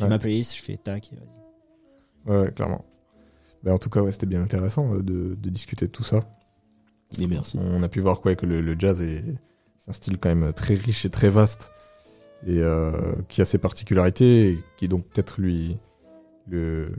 J'ai 0.00 0.04
Ouais. 0.04 0.10
ma 0.10 0.18
playlist, 0.18 0.56
je 0.56 0.62
fais 0.62 0.76
tac 0.76 1.12
et 1.12 1.16
vas-y. 1.16 2.36
Ouais, 2.44 2.50
clairement. 2.52 2.84
Ben, 3.62 3.72
en 3.72 3.78
tout 3.78 3.90
cas, 3.90 4.00
ouais, 4.02 4.12
c'était 4.12 4.26
bien 4.26 4.42
intéressant 4.42 4.94
euh, 4.94 5.02
de, 5.02 5.34
de 5.34 5.50
discuter 5.50 5.86
de 5.86 5.90
tout 5.90 6.04
ça. 6.04 6.24
Et 7.20 7.26
merci. 7.26 7.58
On 7.60 7.82
a 7.82 7.88
pu 7.88 8.00
voir 8.00 8.20
quoi 8.20 8.34
que 8.34 8.46
le, 8.46 8.60
le 8.60 8.76
jazz 8.78 9.00
est, 9.02 9.22
c'est 9.78 9.90
un 9.90 9.92
style 9.92 10.18
quand 10.18 10.34
même 10.34 10.52
très 10.52 10.74
riche 10.74 11.04
et 11.04 11.10
très 11.10 11.28
vaste 11.28 11.70
et 12.46 12.58
euh, 12.58 12.92
qui 13.28 13.42
a 13.42 13.44
ses 13.44 13.58
particularités 13.58 14.48
et 14.52 14.58
qui 14.78 14.88
donc 14.88 15.06
peut-être 15.08 15.40
lui 15.40 15.76
le, 16.48 16.94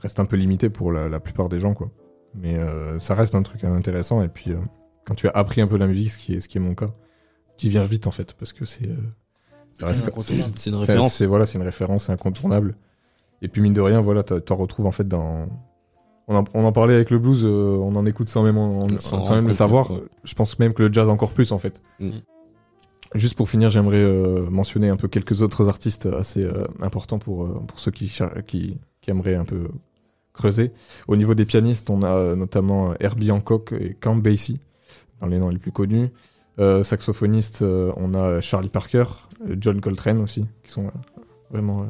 reste 0.00 0.20
un 0.20 0.24
peu 0.26 0.36
limité 0.36 0.68
pour 0.70 0.92
la, 0.92 1.08
la 1.08 1.18
plupart 1.18 1.48
des 1.48 1.58
gens 1.60 1.74
quoi. 1.74 1.90
Mais 2.34 2.56
euh, 2.56 3.00
ça 3.00 3.14
reste 3.14 3.34
un 3.34 3.42
truc 3.42 3.64
intéressant 3.64 4.22
et 4.22 4.28
puis 4.28 4.52
euh, 4.52 4.58
quand 5.04 5.14
tu 5.14 5.26
as 5.28 5.32
appris 5.32 5.60
un 5.62 5.66
peu 5.66 5.76
la 5.78 5.86
musique, 5.86 6.10
ce 6.10 6.18
qui 6.18 6.34
est 6.34 6.40
ce 6.40 6.48
qui 6.48 6.58
est 6.58 6.60
mon 6.60 6.74
cas, 6.74 6.90
qui 7.56 7.68
vient 7.70 7.84
vite 7.84 8.06
en 8.06 8.10
fait 8.12 8.34
parce 8.34 8.52
que 8.52 8.64
c'est 8.64 8.86
euh, 8.88 8.96
C'est 10.56 10.70
une 10.70 10.76
référence. 10.76 11.14
C'est 11.14 11.26
voilà, 11.26 11.46
c'est 11.46 11.58
une 11.58 11.64
référence, 11.64 12.04
c'est 12.04 12.12
incontournable. 12.12 12.76
Et 13.42 13.48
puis 13.48 13.60
mine 13.60 13.72
de 13.72 13.80
rien, 13.80 14.00
voilà, 14.00 14.22
t'en 14.22 14.56
retrouves 14.56 14.86
en 14.86 14.92
fait 14.92 15.06
dans. 15.08 15.48
On 16.26 16.36
en, 16.36 16.44
on 16.54 16.64
en 16.64 16.72
parlait 16.72 16.94
avec 16.94 17.10
le 17.10 17.18
blues, 17.18 17.44
euh, 17.44 17.76
on 17.78 17.94
en 17.96 18.06
écoute 18.06 18.30
sans 18.30 18.42
même, 18.42 18.56
en- 18.56 18.86
Sans 18.98 19.24
sans 19.24 19.34
même 19.34 19.46
le 19.46 19.52
savoir. 19.54 19.90
Je 20.24 20.34
pense 20.34 20.58
même 20.58 20.72
que 20.72 20.82
le 20.82 20.90
jazz 20.92 21.08
encore 21.08 21.30
plus 21.32 21.52
en 21.52 21.58
fait. 21.58 21.80
Mm. 22.00 22.10
Juste 23.14 23.34
pour 23.36 23.48
finir, 23.50 23.68
j'aimerais 23.70 24.02
euh, 24.02 24.48
mentionner 24.50 24.88
un 24.88 24.96
peu 24.96 25.06
quelques 25.06 25.42
autres 25.42 25.68
artistes 25.68 26.06
assez 26.06 26.42
euh, 26.42 26.64
importants 26.80 27.18
pour, 27.18 27.44
euh, 27.44 27.62
pour 27.68 27.78
ceux 27.78 27.90
qui, 27.90 28.10
qui, 28.46 28.78
qui 29.02 29.10
aimeraient 29.10 29.34
un 29.36 29.44
peu 29.44 29.68
creuser. 30.32 30.72
Au 31.06 31.14
niveau 31.16 31.34
des 31.34 31.44
pianistes, 31.44 31.90
on 31.90 32.02
a 32.02 32.34
notamment 32.34 32.94
Herbie 33.00 33.30
Hancock 33.30 33.72
et 33.78 33.94
Count 34.00 34.16
Basie, 34.16 34.58
dans 35.20 35.26
les 35.28 35.38
noms 35.38 35.50
les 35.50 35.58
plus 35.58 35.70
connus. 35.72 36.08
Euh, 36.58 36.82
saxophoniste, 36.82 37.62
euh, 37.62 37.92
on 37.96 38.14
a 38.14 38.40
Charlie 38.40 38.68
Parker, 38.68 39.04
euh, 39.04 39.04
John 39.58 39.80
Coltrane 39.80 40.20
aussi, 40.20 40.46
qui 40.62 40.70
sont 40.70 40.86
euh, 40.86 41.20
vraiment 41.50 41.82
euh, 41.82 41.86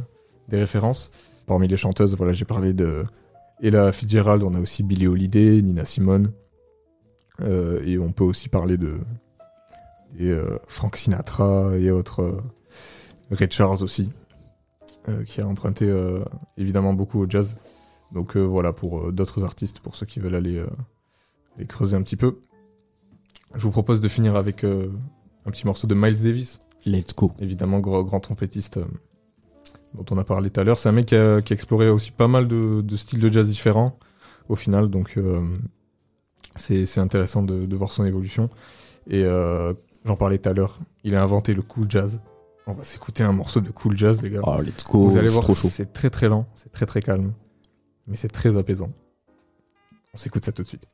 des 0.48 0.58
références. 0.58 1.10
Parmi 1.46 1.68
les 1.68 1.76
chanteuses, 1.76 2.16
voilà, 2.16 2.32
j'ai 2.32 2.44
parlé 2.44 2.72
de 2.72 3.04
Ella 3.62 3.92
Fitzgerald, 3.92 4.42
on 4.42 4.54
a 4.54 4.60
aussi 4.60 4.82
Billie 4.82 5.06
Holiday, 5.06 5.62
Nina 5.62 5.84
Simone, 5.84 6.32
Euh, 7.40 7.82
et 7.84 7.98
on 7.98 8.12
peut 8.12 8.22
aussi 8.22 8.48
parler 8.48 8.76
de 8.76 8.94
et, 10.20 10.30
euh, 10.30 10.56
Frank 10.68 10.96
Sinatra 10.96 11.76
et 11.76 11.90
autres. 11.90 12.22
euh, 12.22 12.40
Ray 13.32 13.50
Charles 13.50 13.82
aussi, 13.82 14.10
euh, 15.08 15.24
qui 15.24 15.40
a 15.40 15.46
emprunté 15.46 15.86
euh, 15.88 16.24
évidemment 16.56 16.94
beaucoup 16.94 17.20
au 17.20 17.28
jazz. 17.28 17.56
Donc 18.12 18.36
euh, 18.36 18.40
voilà, 18.46 18.72
pour 18.72 19.00
euh, 19.00 19.12
d'autres 19.12 19.42
artistes, 19.42 19.80
pour 19.80 19.96
ceux 19.96 20.06
qui 20.06 20.20
veulent 20.20 20.36
aller, 20.36 20.58
euh, 20.58 21.64
creuser 21.66 21.96
un 21.96 22.02
petit 22.02 22.16
peu. 22.16 22.38
Je 23.54 23.62
vous 23.62 23.72
propose 23.72 24.00
de 24.00 24.08
finir 24.08 24.36
avec 24.36 24.62
euh, 24.62 24.92
un 25.46 25.50
petit 25.50 25.66
morceau 25.66 25.88
de 25.88 25.94
Miles 25.94 26.22
Davis. 26.22 26.60
Let's 26.86 27.14
go. 27.14 27.32
Évidemment, 27.40 27.80
gros, 27.80 28.04
grand 28.04 28.20
trompettiste 28.20 28.76
euh, 28.78 28.84
dont 29.94 30.04
on 30.10 30.18
a 30.18 30.24
parlé 30.24 30.50
tout 30.50 30.60
à 30.60 30.64
l'heure. 30.64 30.78
C'est 30.78 30.88
un 30.88 30.92
mec 30.92 31.06
qui 31.06 31.16
a, 31.16 31.40
qui 31.40 31.52
a 31.52 31.54
exploré 31.54 31.88
aussi 31.88 32.10
pas 32.10 32.28
mal 32.28 32.46
de, 32.46 32.82
de 32.82 32.96
styles 32.96 33.20
de 33.20 33.32
jazz 33.32 33.48
différents 33.48 33.98
au 34.48 34.56
final. 34.56 34.88
Donc 34.88 35.14
euh, 35.16 35.42
c'est 36.56 36.98
intéressant 36.98 37.42
de, 37.42 37.66
de 37.66 37.76
voir 37.76 37.92
son 37.92 38.04
évolution. 38.04 38.50
Et 39.08 39.24
euh, 39.24 39.74
j'en 40.04 40.16
parlais 40.16 40.38
tout 40.38 40.48
à 40.48 40.52
l'heure, 40.52 40.78
il 41.04 41.14
a 41.14 41.22
inventé 41.22 41.54
le 41.54 41.62
cool 41.62 41.90
jazz. 41.90 42.20
On 42.66 42.72
va 42.72 42.84
s'écouter 42.84 43.22
un 43.22 43.32
morceau 43.32 43.60
de 43.60 43.70
cool 43.70 43.96
jazz, 43.96 44.22
les 44.22 44.30
gars. 44.30 44.40
Oh, 44.44 44.60
let's 44.62 44.84
go. 44.84 45.08
Vous 45.10 45.18
allez 45.18 45.28
voir, 45.28 45.42
trop 45.42 45.54
chaud. 45.54 45.68
c'est 45.70 45.92
très 45.92 46.08
très 46.08 46.28
lent, 46.28 46.46
c'est 46.54 46.72
très 46.72 46.86
très 46.86 47.02
calme, 47.02 47.30
mais 48.06 48.16
c'est 48.16 48.28
très 48.28 48.56
apaisant. 48.56 48.90
On 50.14 50.16
s'écoute 50.16 50.44
ça 50.44 50.52
tout 50.52 50.62
de 50.62 50.68
suite. 50.68 50.86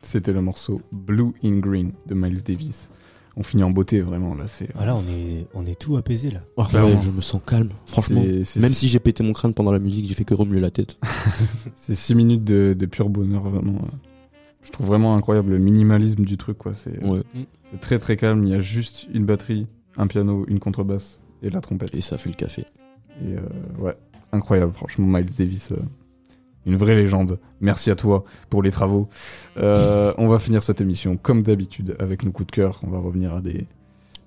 C'était 0.00 0.32
le 0.32 0.40
morceau 0.40 0.80
Blue 0.92 1.32
in 1.44 1.58
Green 1.58 1.92
de 2.06 2.14
Miles 2.14 2.42
Davis. 2.42 2.90
On 3.36 3.42
finit 3.42 3.64
en 3.64 3.70
beauté, 3.70 4.00
vraiment, 4.00 4.34
là. 4.34 4.44
c'est 4.46 4.72
Voilà, 4.74 4.96
on 4.96 5.02
est, 5.02 5.46
on 5.52 5.66
est 5.66 5.78
tout 5.78 5.96
apaisé 5.96 6.30
là. 6.30 6.40
Ouais, 6.56 6.64
je 7.02 7.10
me 7.10 7.20
sens 7.20 7.42
calme, 7.46 7.68
franchement. 7.84 8.22
C'est- 8.24 8.44
c'est- 8.44 8.60
Même 8.60 8.72
si 8.72 8.88
j'ai 8.88 8.98
pété 8.98 9.22
mon 9.22 9.32
crâne 9.34 9.52
pendant 9.52 9.72
la 9.72 9.78
musique, 9.78 10.06
j'ai 10.06 10.14
fait 10.14 10.24
que 10.24 10.32
remuer 10.34 10.58
la 10.60 10.70
tête. 10.70 10.98
C'est 11.74 11.94
6 11.94 12.14
minutes 12.14 12.44
de, 12.44 12.74
de 12.78 12.86
pur 12.86 13.10
bonheur, 13.10 13.42
vraiment. 13.42 13.78
Je 14.62 14.70
trouve 14.70 14.86
vraiment 14.86 15.16
incroyable 15.16 15.50
le 15.50 15.58
minimalisme 15.58 16.24
du 16.24 16.38
truc, 16.38 16.56
quoi. 16.56 16.72
C'est 16.74 17.04
Ouais. 17.04 17.20
c'est 17.70 17.80
très 17.80 17.98
très 17.98 18.16
calme. 18.16 18.46
Il 18.46 18.52
y 18.52 18.54
a 18.54 18.60
juste 18.60 19.06
une 19.12 19.26
batterie, 19.26 19.66
un 19.98 20.06
piano, 20.06 20.46
une 20.48 20.58
contrebasse 20.58 21.20
et 21.42 21.50
la 21.50 21.60
trompette. 21.60 21.94
Et 21.94 22.00
ça 22.00 22.16
fait 22.16 22.30
le 22.30 22.36
café. 22.36 22.64
Et 23.22 23.34
euh, 23.36 23.40
ouais, 23.78 23.96
incroyable, 24.32 24.72
franchement, 24.72 25.06
Miles 25.06 25.34
Davis, 25.36 25.72
euh, 25.72 25.76
une 26.66 26.76
vraie 26.76 26.94
légende. 26.96 27.38
Merci 27.60 27.90
à 27.90 27.94
toi 27.94 28.24
pour 28.50 28.62
les 28.62 28.70
travaux. 28.70 29.08
Euh, 29.56 30.12
on 30.18 30.28
va 30.28 30.38
finir 30.38 30.62
cette 30.62 30.80
émission 30.80 31.16
comme 31.16 31.42
d'habitude 31.42 31.96
avec 31.98 32.24
nos 32.24 32.32
coups 32.32 32.48
de 32.48 32.52
cœur. 32.52 32.80
On 32.86 32.90
va 32.90 32.98
revenir 32.98 33.34
à 33.34 33.40
des, 33.40 33.66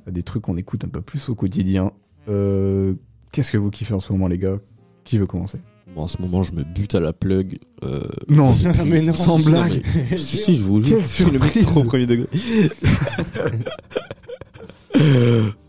à 0.08 0.12
des 0.12 0.24
trucs 0.24 0.44
qu'on 0.44 0.58
écoute 0.58 0.84
un 0.86 0.90
peu 0.90 1.02
plus 1.02 1.30
au 1.30 1.36
quotidien. 1.36 1.92
Euh, 2.30 2.94
Qu'est-ce 3.32 3.52
que 3.52 3.58
vous 3.58 3.70
kiffez 3.70 3.94
en 3.94 4.00
ce 4.00 4.12
moment, 4.12 4.28
les 4.28 4.40
gars? 4.40 4.58
Qui 5.04 5.18
veut 5.20 5.28
commencer? 5.28 5.60
Bon, 5.96 6.04
en 6.04 6.08
ce 6.08 6.22
moment, 6.22 6.44
je 6.44 6.54
me 6.54 6.64
bute 6.64 6.96
à 6.96 7.00
la 7.00 7.14
plug. 7.14 7.58
euh, 7.84 8.02
Non, 8.30 8.54
depuis- 8.54 8.82
mais 8.90 9.02
non, 9.02 9.14
sans 9.14 9.38
Non, 9.40 9.46
blague. 9.46 9.84
mais- 10.12 10.18
si, 10.18 10.38
si, 10.38 10.56
je 10.56 10.64
vous 10.64 10.82
jure. 10.82 10.98
Quelle 10.98 11.06
je 11.06 11.12
suis 11.12 11.26
le 11.26 11.40
mec 11.40 11.60
trop 11.62 11.82
au 11.82 11.84
premier 11.84 12.06
degré. 12.06 12.28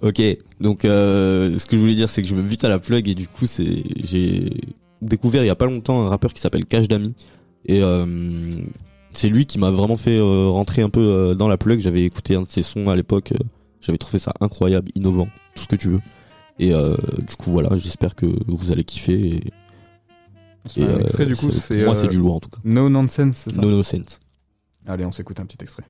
ok, 0.02 0.22
donc 0.60 0.84
euh, 0.84 1.58
ce 1.58 1.66
que 1.66 1.76
je 1.76 1.80
voulais 1.80 1.94
dire, 1.94 2.08
c'est 2.08 2.22
que 2.22 2.28
je 2.28 2.34
me 2.34 2.42
bute 2.42 2.64
à 2.64 2.68
la 2.68 2.78
plug 2.78 3.08
et 3.08 3.14
du 3.14 3.28
coup, 3.28 3.46
c'est 3.46 3.82
j'ai 4.02 4.50
découvert 5.02 5.42
il 5.44 5.46
y 5.46 5.50
a 5.50 5.56
pas 5.56 5.66
longtemps 5.66 6.02
un 6.02 6.08
rappeur 6.08 6.32
qui 6.34 6.40
s'appelle 6.40 6.66
Cash 6.66 6.88
Dami 6.88 7.14
et 7.66 7.82
euh, 7.82 8.06
c'est 9.10 9.28
lui 9.28 9.46
qui 9.46 9.58
m'a 9.58 9.70
vraiment 9.70 9.96
fait 9.96 10.18
euh, 10.18 10.48
rentrer 10.48 10.82
un 10.82 10.90
peu 10.90 11.00
euh, 11.00 11.34
dans 11.34 11.48
la 11.48 11.56
plug. 11.58 11.80
J'avais 11.80 12.04
écouté 12.04 12.34
un 12.36 12.42
de 12.42 12.48
ses 12.48 12.62
sons 12.62 12.88
à 12.88 12.96
l'époque, 12.96 13.32
j'avais 13.80 13.98
trouvé 13.98 14.18
ça 14.18 14.32
incroyable, 14.40 14.90
innovant, 14.94 15.28
tout 15.54 15.62
ce 15.62 15.68
que 15.68 15.76
tu 15.76 15.88
veux. 15.88 16.00
Et 16.58 16.72
du 16.72 17.36
coup, 17.38 17.52
voilà, 17.52 17.70
j'espère 17.78 18.14
que 18.14 18.26
vous 18.46 18.70
allez 18.70 18.84
kiffer. 18.84 19.40
Et, 20.76 20.82
extrait, 20.82 21.24
du 21.24 21.34
coup, 21.34 21.50
c'est- 21.50 21.60
c'est, 21.60 21.74
pour 21.76 21.84
moi, 21.86 21.96
euh, 21.96 22.00
c'est 22.02 22.08
du 22.08 22.18
lourd 22.18 22.36
en 22.36 22.40
tout 22.40 22.50
cas. 22.50 22.58
No 22.64 22.90
Nonsense, 22.90 23.36
c'est 23.44 23.54
ça? 23.54 23.60
No 23.62 23.70
Nonsense. 23.70 24.20
Allez, 24.90 25.04
on 25.04 25.12
s'écoute 25.12 25.38
un 25.38 25.46
petit 25.46 25.58
extrait. 25.62 25.84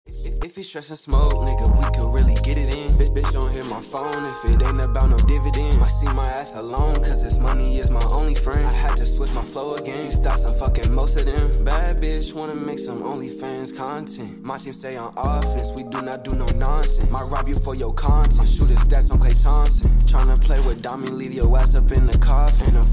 If 0.45 0.57
he 0.57 0.63
stress 0.63 0.91
and 0.91 0.99
smoke, 0.99 1.33
nigga, 1.47 1.67
we 1.79 1.85
could 1.97 2.13
really 2.13 2.35
get 2.43 2.59
it 2.59 2.75
in. 2.75 2.91
Bitch, 2.99 3.15
bitch, 3.15 3.33
don't 3.33 3.51
hit 3.51 3.65
my 3.67 3.81
phone 3.81 4.27
if 4.27 4.45
it 4.45 4.69
ain't 4.69 4.85
about 4.85 5.09
no 5.09 5.17
dividend. 5.17 5.83
I 5.83 5.87
see 5.87 6.13
my 6.13 6.27
ass 6.27 6.55
alone, 6.55 6.97
cause 6.97 7.23
this 7.23 7.39
money 7.39 7.79
is 7.79 7.91
my 7.91 8.03
only 8.11 8.35
friend. 8.35 8.67
I 8.67 8.73
had 8.73 8.99
to 8.99 9.07
switch 9.07 9.33
my 9.33 9.43
flow 9.43 9.75
again. 9.77 9.97
These 10.05 10.21
stats, 10.21 10.47
I'm 10.47 10.55
fucking 10.55 10.93
most 10.93 11.19
of 11.19 11.25
them. 11.25 11.65
Bad 11.65 11.97
bitch, 11.97 12.35
wanna 12.35 12.55
make 12.55 12.79
some 12.79 13.03
OnlyFans 13.03 13.75
content. 13.75 14.43
My 14.43 14.59
team 14.59 14.75
stay 14.75 14.97
on 14.99 15.15
offense, 15.17 15.73
we 15.75 15.85
do 15.85 16.03
not 16.03 16.23
do 16.23 16.37
no 16.37 16.45
nonsense. 16.57 17.11
Might 17.11 17.25
rob 17.31 17.49
you 17.49 17.55
for 17.55 17.75
your 17.75 17.95
content. 17.95 18.47
Shoot 18.47 18.69
his 18.69 18.81
stats 18.81 19.11
on 19.11 19.19
Clay 19.19 19.33
Thompson. 19.33 19.91
Tryna 20.05 20.39
play 20.43 20.61
with 20.61 20.83
Dami, 20.83 21.09
leave 21.11 21.33
your 21.33 21.49
ass 21.59 21.75
up 21.75 21.91
in 21.93 22.07
the 22.07 22.19
coffin. 22.19 22.69
And 22.69 22.79
I'm 22.79 22.90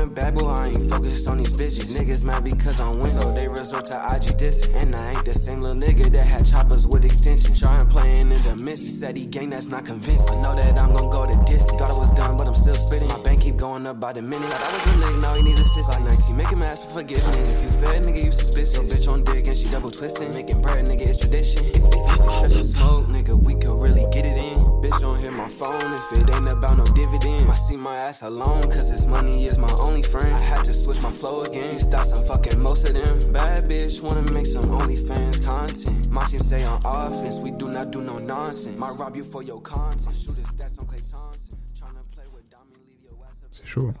the 0.00 0.06
bad 0.06 0.34
boy, 0.34 0.48
I 0.48 0.68
ain't 0.68 0.90
focused 0.90 1.28
on 1.28 1.38
these 1.38 1.52
bitches. 1.52 1.96
Niggas 1.96 2.24
mad 2.24 2.44
because 2.44 2.80
I'm 2.80 2.98
winning, 3.00 3.20
so 3.20 3.32
they 3.32 3.48
resort 3.48 3.86
to 3.86 3.96
IG 4.14 4.38
dissing. 4.38 4.82
And 4.82 4.96
I 4.96 5.10
ain't 5.12 5.24
the 5.24 5.34
same 5.34 5.60
little 5.60 5.80
nigga 5.80 6.10
that 6.12 6.24
had 6.24 6.46
choppers 6.46 6.86
with 6.86 7.04
extensions. 7.04 7.60
Tryin' 7.60 7.88
playing 7.88 8.32
in 8.32 8.42
the 8.42 8.56
midst. 8.56 8.84
He 8.84 8.90
said 8.90 9.16
he 9.16 9.26
gang, 9.26 9.50
that's 9.50 9.68
not 9.68 9.84
convincing. 9.84 10.38
I 10.38 10.42
know 10.42 10.54
that 10.56 10.80
I'm 10.80 10.94
gon' 10.94 11.10
go 11.10 11.26
to 11.26 11.36
distance. 11.44 11.78
Thought 11.78 11.90
I 11.90 11.98
was 11.98 12.12
done, 12.12 12.36
but 12.36 12.46
I'm 12.46 12.54
still 12.54 12.74
spitting. 12.74 13.08
My 13.08 13.20
bank 13.20 13.42
keep 13.42 13.56
going 13.56 13.86
up 13.86 14.00
by 14.00 14.12
the 14.12 14.22
minute. 14.22 14.50
Thought 14.50 14.62
I 14.62 14.72
was 14.72 14.86
a 14.86 15.06
lick, 15.06 15.22
now 15.22 15.34
he 15.34 15.42
need 15.42 15.58
assist. 15.58 15.88
Like 15.90 16.04
19, 16.04 16.36
make 16.36 16.48
him 16.48 16.62
ask 16.62 16.86
for 16.86 17.00
forgiveness. 17.00 17.62
If 17.62 17.70
you 17.70 17.80
fed, 17.80 18.04
nigga, 18.04 18.24
you 18.24 18.32
suspicious. 18.32 18.74
Your 18.74 18.84
bitch 18.84 19.12
on 19.12 19.24
dick 19.24 19.46
and 19.46 19.56
she 19.56 19.68
double 19.68 19.90
twisting. 19.90 20.32
Making 20.32 20.62
bread, 20.62 20.86
nigga, 20.86 21.06
it's 21.06 21.18
tradition. 21.18 21.66
If, 21.66 21.76
if, 21.76 21.84
if 21.84 21.92
you 21.92 22.30
stress 22.32 22.56
and 22.56 22.66
smoke, 22.66 23.06
nigga, 23.06 23.38
we 23.38 23.54
could 23.54 23.80
really 23.80 24.06
get 24.12 24.24
it 24.24 24.38
in. 24.38 24.59
Bitch, 24.80 24.98
don't 25.00 25.18
hit 25.18 25.32
my 25.32 25.48
phone 25.48 25.92
if 25.92 26.12
it 26.12 26.30
ain't 26.34 26.50
about 26.50 26.78
no 26.78 26.84
dividend. 26.84 27.50
I 27.50 27.54
see 27.54 27.76
my 27.76 27.94
ass 27.96 28.22
alone, 28.22 28.62
cause 28.62 28.90
this 28.90 29.04
money 29.06 29.46
is 29.46 29.58
my 29.58 29.70
only 29.72 30.02
friend. 30.02 30.34
I 30.34 30.40
had 30.40 30.64
to 30.64 30.72
switch 30.72 31.02
my 31.02 31.12
flow 31.12 31.42
again. 31.42 31.70
These 31.72 31.86
stats, 31.86 32.16
I'm 32.16 32.24
fucking 32.24 32.58
most 32.58 32.88
of 32.88 32.94
them. 32.94 33.32
Bad 33.32 33.64
bitch, 33.64 34.00
wanna 34.02 34.22
make 34.32 34.46
some 34.46 34.64
OnlyFans 34.64 35.44
content. 35.44 36.08
My 36.10 36.24
team 36.24 36.40
stay 36.40 36.64
on 36.64 36.80
offense, 36.84 37.38
we 37.38 37.50
do 37.50 37.68
not 37.68 37.90
do 37.90 38.00
no 38.00 38.18
nonsense. 38.18 38.76
Might 38.78 38.96
rob 38.96 39.16
you 39.16 39.24
for 39.24 39.42
your 39.42 39.60
content. 39.60 40.16
Shoot 40.16 40.36
his 40.36 40.46
stats 40.46 40.78
on 40.80 40.86
Clay 40.86 41.00
Thompson. 41.10 41.58
Tryna 41.78 42.02
play 42.14 42.24
with 42.32 42.48
Dami, 42.48 42.76
leave 42.88 43.04
your 43.04 43.18
ass 43.24 43.42
up. 43.42 43.50
C'est 43.52 43.66
chaud. 43.66 43.92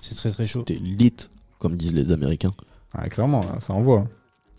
C'est 0.00 0.14
très 0.14 0.30
très 0.30 0.46
chaud. 0.46 0.64
C'était 0.66 0.80
lit, 0.80 1.16
comme 1.58 1.76
disent 1.76 1.94
les 1.94 2.12
Américains. 2.12 2.52
Ah, 2.94 3.08
clairement, 3.08 3.42
ça 3.60 3.72
envoie. 3.72 4.06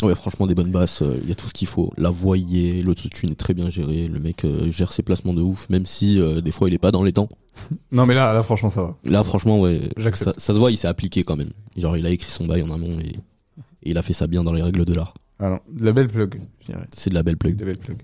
Ouais, 0.03 0.13
franchement, 0.15 0.45
des 0.45 0.53
bonnes 0.53 0.71
basses, 0.71 1.03
il 1.23 1.27
y 1.27 1.31
a 1.31 1.35
tout 1.35 1.47
ce 1.47 1.53
qu'il 1.53 1.67
faut. 1.67 1.91
La 1.97 2.09
voix 2.09 2.37
y 2.37 2.67
est, 2.67 2.83
l'autotune 2.83 3.31
est 3.31 3.35
très 3.35 3.53
bien 3.53 3.69
géré, 3.69 4.07
le 4.07 4.19
mec 4.19 4.45
euh, 4.45 4.71
gère 4.71 4.91
ses 4.91 5.01
placements 5.01 5.33
de 5.33 5.41
ouf, 5.41 5.69
même 5.69 5.85
si 5.85 6.21
euh, 6.21 6.39
des 6.41 6.51
fois 6.51 6.67
il 6.67 6.73
est 6.73 6.79
pas 6.79 6.91
dans 6.91 7.03
les 7.03 7.13
temps. 7.13 7.29
Non, 7.91 8.05
mais 8.05 8.13
là, 8.13 8.33
là 8.33 8.43
franchement, 8.43 8.69
ça 8.69 8.83
va. 8.83 8.95
Là, 9.03 9.23
franchement, 9.23 9.59
ouais, 9.59 9.79
ça, 10.13 10.33
ça 10.37 10.53
se 10.53 10.59
voit, 10.59 10.69
il 10.71 10.77
s'est 10.77 10.87
appliqué 10.87 11.23
quand 11.23 11.35
même. 11.35 11.49
Genre, 11.75 11.97
il 11.97 12.05
a 12.05 12.11
écrit 12.11 12.29
son 12.29 12.45
bail 12.45 12.61
en 12.61 12.71
amont 12.71 12.93
et, 12.99 13.15
et 13.83 13.91
il 13.91 13.97
a 13.97 14.03
fait 14.03 14.13
ça 14.13 14.27
bien 14.27 14.43
dans 14.43 14.53
les 14.53 14.61
règles 14.61 14.85
de 14.85 14.93
l'art. 14.93 15.15
Alors, 15.39 15.61
de 15.71 15.83
la 15.83 15.91
belle 15.91 16.07
plug, 16.07 16.39
je 16.61 16.67
dirais. 16.67 16.85
C'est 16.95 17.09
de 17.09 17.15
la 17.15 17.23
belle 17.23 17.37
plug. 17.37 17.55
De 17.55 17.65
belle 17.65 17.77
plug. 17.77 17.97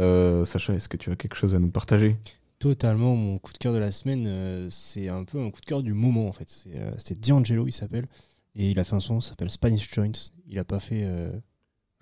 Euh, 0.00 0.44
Sacha, 0.44 0.74
est-ce 0.74 0.88
que 0.88 0.96
tu 0.96 1.10
as 1.10 1.16
quelque 1.16 1.36
chose 1.36 1.54
à 1.54 1.58
nous 1.58 1.70
partager? 1.70 2.16
Totalement, 2.58 3.16
mon 3.16 3.38
coup 3.38 3.52
de 3.52 3.58
cœur 3.58 3.72
de 3.72 3.78
la 3.78 3.90
semaine, 3.90 4.24
euh, 4.26 4.68
c'est 4.70 5.08
un 5.08 5.24
peu 5.24 5.40
un 5.40 5.50
coup 5.50 5.60
de 5.60 5.66
cœur 5.66 5.82
du 5.82 5.94
moment 5.94 6.28
en 6.28 6.32
fait. 6.32 6.48
C'est 6.48 6.76
euh, 6.76 7.14
D'Angelo, 7.26 7.66
il 7.66 7.72
s'appelle. 7.72 8.06
Et 8.54 8.70
il 8.70 8.78
a 8.78 8.84
fait 8.84 8.94
un 8.94 9.00
son, 9.00 9.20
ça 9.20 9.30
s'appelle 9.30 9.50
Spanish 9.50 9.92
Joints. 9.92 10.12
Il 10.52 10.58
a 10.58 10.64
pas 10.64 10.80
fait, 10.80 11.02
euh, 11.04 11.30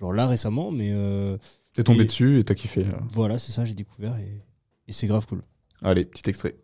genre 0.01 0.13
là 0.13 0.27
récemment, 0.27 0.73
mais. 0.73 0.91
euh, 0.93 1.39
T'es 1.73 1.85
tombé 1.85 2.03
et- 2.03 2.07
dessus 2.07 2.41
et 2.41 2.45
t'as 2.45 2.55
kiffé. 2.55 2.83
là. 2.83 2.99
Voilà, 3.13 3.39
c'est 3.39 3.53
ça, 3.53 3.65
j'ai 3.65 3.75
découvert 3.75 4.17
et, 4.19 4.43
et 4.89 4.93
c'est 4.93 5.07
grave 5.07 5.25
cool. 5.27 5.43
Allez, 5.83 6.05
petit 6.05 6.29
extrait. 6.29 6.57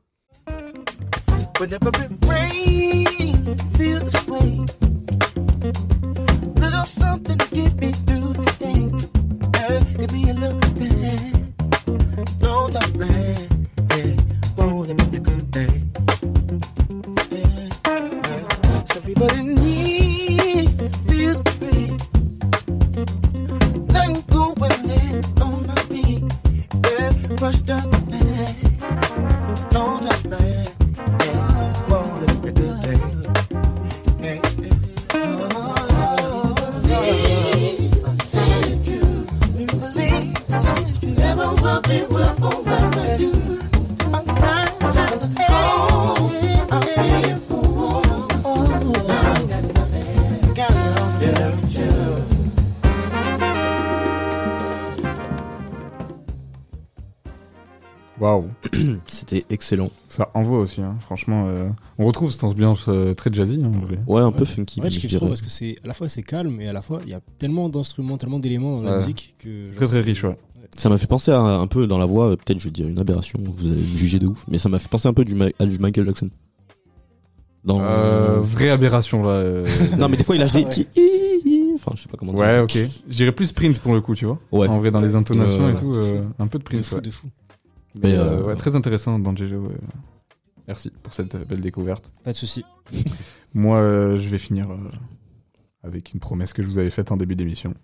Waouh. 58.19 58.47
C'était 59.07 59.45
excellent. 59.51 59.91
Ça 60.09 60.31
envoie 60.33 60.61
aussi, 60.61 60.81
hein. 60.81 60.97
franchement. 61.01 61.45
euh, 61.49 61.69
On 61.99 62.07
retrouve 62.07 62.31
cette 62.33 62.45
ambiance 62.45 62.87
euh, 62.89 63.13
très 63.13 63.31
jazzy. 63.31 63.61
hein, 63.63 63.71
en 63.75 63.79
vrai. 63.85 63.99
Ouais, 64.07 64.23
un 64.23 64.33
peu 64.33 64.47
funky. 64.47 64.81
Ouais, 64.81 64.89
je 64.89 65.07
je 65.07 65.19
trop 65.19 65.29
parce 65.29 65.43
que 65.43 65.51
c'est 65.51 65.77
à 65.85 65.89
la 65.89 65.93
fois 65.93 66.09
c'est 66.09 66.23
calme 66.23 66.59
et 66.63 66.69
à 66.69 66.73
la 66.73 66.81
fois 66.81 67.01
il 67.05 67.11
y 67.11 67.15
a 67.15 67.21
tellement 67.37 67.69
d'instruments, 67.69 68.17
tellement 68.17 68.39
d'éléments 68.39 68.77
dans 68.81 68.83
la 68.83 68.93
Ouais. 68.93 68.99
musique 69.01 69.35
que. 69.39 69.67
genre, 69.67 69.75
Très 69.75 69.87
très 69.87 70.01
riche, 70.01 70.25
ouais. 70.25 70.37
Ça 70.77 70.89
m'a 70.89 70.99
fait 70.99 71.07
penser 71.07 71.31
à 71.31 71.41
un 71.41 71.67
peu 71.67 71.87
dans 71.87 71.99
la 71.99 72.05
voix, 72.07 72.31
euh, 72.33 72.37
peut-être 72.37 72.59
je 72.59 72.65
vais 72.67 72.71
dire 72.71 72.87
une 72.87 73.01
aberration, 73.01 73.39
vous 73.43 73.67
allez 73.67 73.77
me 73.77 73.97
juger 73.97 74.19
de 74.19 74.27
ouf, 74.27 74.45
mais 74.49 74.59
ça 74.59 74.69
m'a 74.69 74.79
fait 74.79 74.89
penser 74.89 75.09
un 75.09 75.15
peu 75.15 75.25
du, 75.25 75.35
Ma- 75.35 75.47
à 75.59 75.65
du 75.67 75.79
Michael 75.79 76.05
Jackson. 76.07 76.29
Dans... 77.65 77.81
Euh, 77.83 78.41
vraie 78.41 78.69
aberration 78.71 79.23
là. 79.25 79.31
euh. 79.31 79.67
Non, 79.99 80.09
mais 80.09 80.17
des 80.17 80.23
fois 80.23 80.37
il 80.37 80.41
lâche 80.41 80.53
des 80.53 80.61
Ouais. 80.61 80.69
petits. 80.69 80.87
hi, 80.97 81.41
hi, 81.45 81.73
Enfin, 81.75 81.93
je 81.97 82.03
sais 82.03 82.09
pas 82.09 82.17
comment 82.17 82.33
dire. 82.33 82.41
Ouais, 82.43 82.61
ok. 82.61 82.79
Je 83.09 83.17
dirais 83.17 83.33
plus 83.33 83.53
Prince 83.53 83.79
pour 83.79 83.93
le 83.95 84.01
coup, 84.01 84.15
tu 84.15 84.25
vois. 84.27 84.39
Ouais. 84.53 84.69
En 84.69 84.79
vrai, 84.79 84.91
dans 84.91 85.01
les 85.01 85.15
intonations 85.15 85.69
et 85.71 85.77
tout, 85.77 85.93
euh, 85.97 86.23
un 86.39 86.47
peu 86.47 86.59
de 86.59 86.65
De 86.65 86.69
Prince. 86.69 86.87
fou, 86.89 86.95
ouais. 86.97 87.01
de 87.01 87.11
fou. 87.11 87.27
Mais 87.97 88.11
Mais, 88.11 88.19
euh, 88.19 88.23
euh, 88.25 88.47
ouais, 88.49 88.55
très 88.57 88.77
intéressant 88.77 89.19
dans 89.19 89.33
ouais. 89.35 89.49
Merci 90.69 90.91
pour 91.03 91.13
cette 91.15 91.35
euh, 91.35 91.45
belle 91.45 91.61
découverte. 91.61 92.11
Pas 92.25 92.33
de 92.33 92.37
souci. 92.37 92.65
Moi, 93.55 93.79
euh, 93.79 94.19
je 94.19 94.29
vais 94.29 94.39
finir 94.39 94.71
euh, 94.71 94.77
avec 95.83 96.13
une 96.13 96.21
promesse 96.21 96.53
que 96.53 96.63
je 96.63 96.69
vous 96.69 96.79
avais 96.79 96.91
faite 96.91 97.11
en 97.13 97.17
début 97.17 97.35
d'émission. 97.37 97.75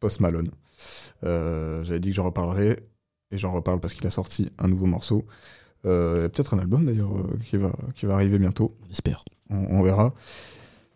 Post 0.00 0.20
Malone. 0.20 0.50
Euh, 1.24 1.82
J'avais 1.84 2.00
dit 2.00 2.10
que 2.10 2.16
j'en 2.16 2.24
reparlerais 2.24 2.82
et 3.30 3.38
j'en 3.38 3.52
reparle 3.52 3.80
parce 3.80 3.94
qu'il 3.94 4.06
a 4.06 4.10
sorti 4.10 4.50
un 4.58 4.68
nouveau 4.68 4.86
morceau. 4.86 5.26
Euh, 5.86 6.28
Peut-être 6.28 6.54
un 6.54 6.58
album 6.58 6.84
d'ailleurs 6.86 7.16
euh, 7.16 7.38
qui, 7.44 7.56
va, 7.56 7.72
qui 7.94 8.06
va 8.06 8.14
arriver 8.14 8.38
bientôt. 8.38 8.76
J'espère. 8.88 9.22
On, 9.50 9.78
on 9.78 9.82
verra. 9.82 10.14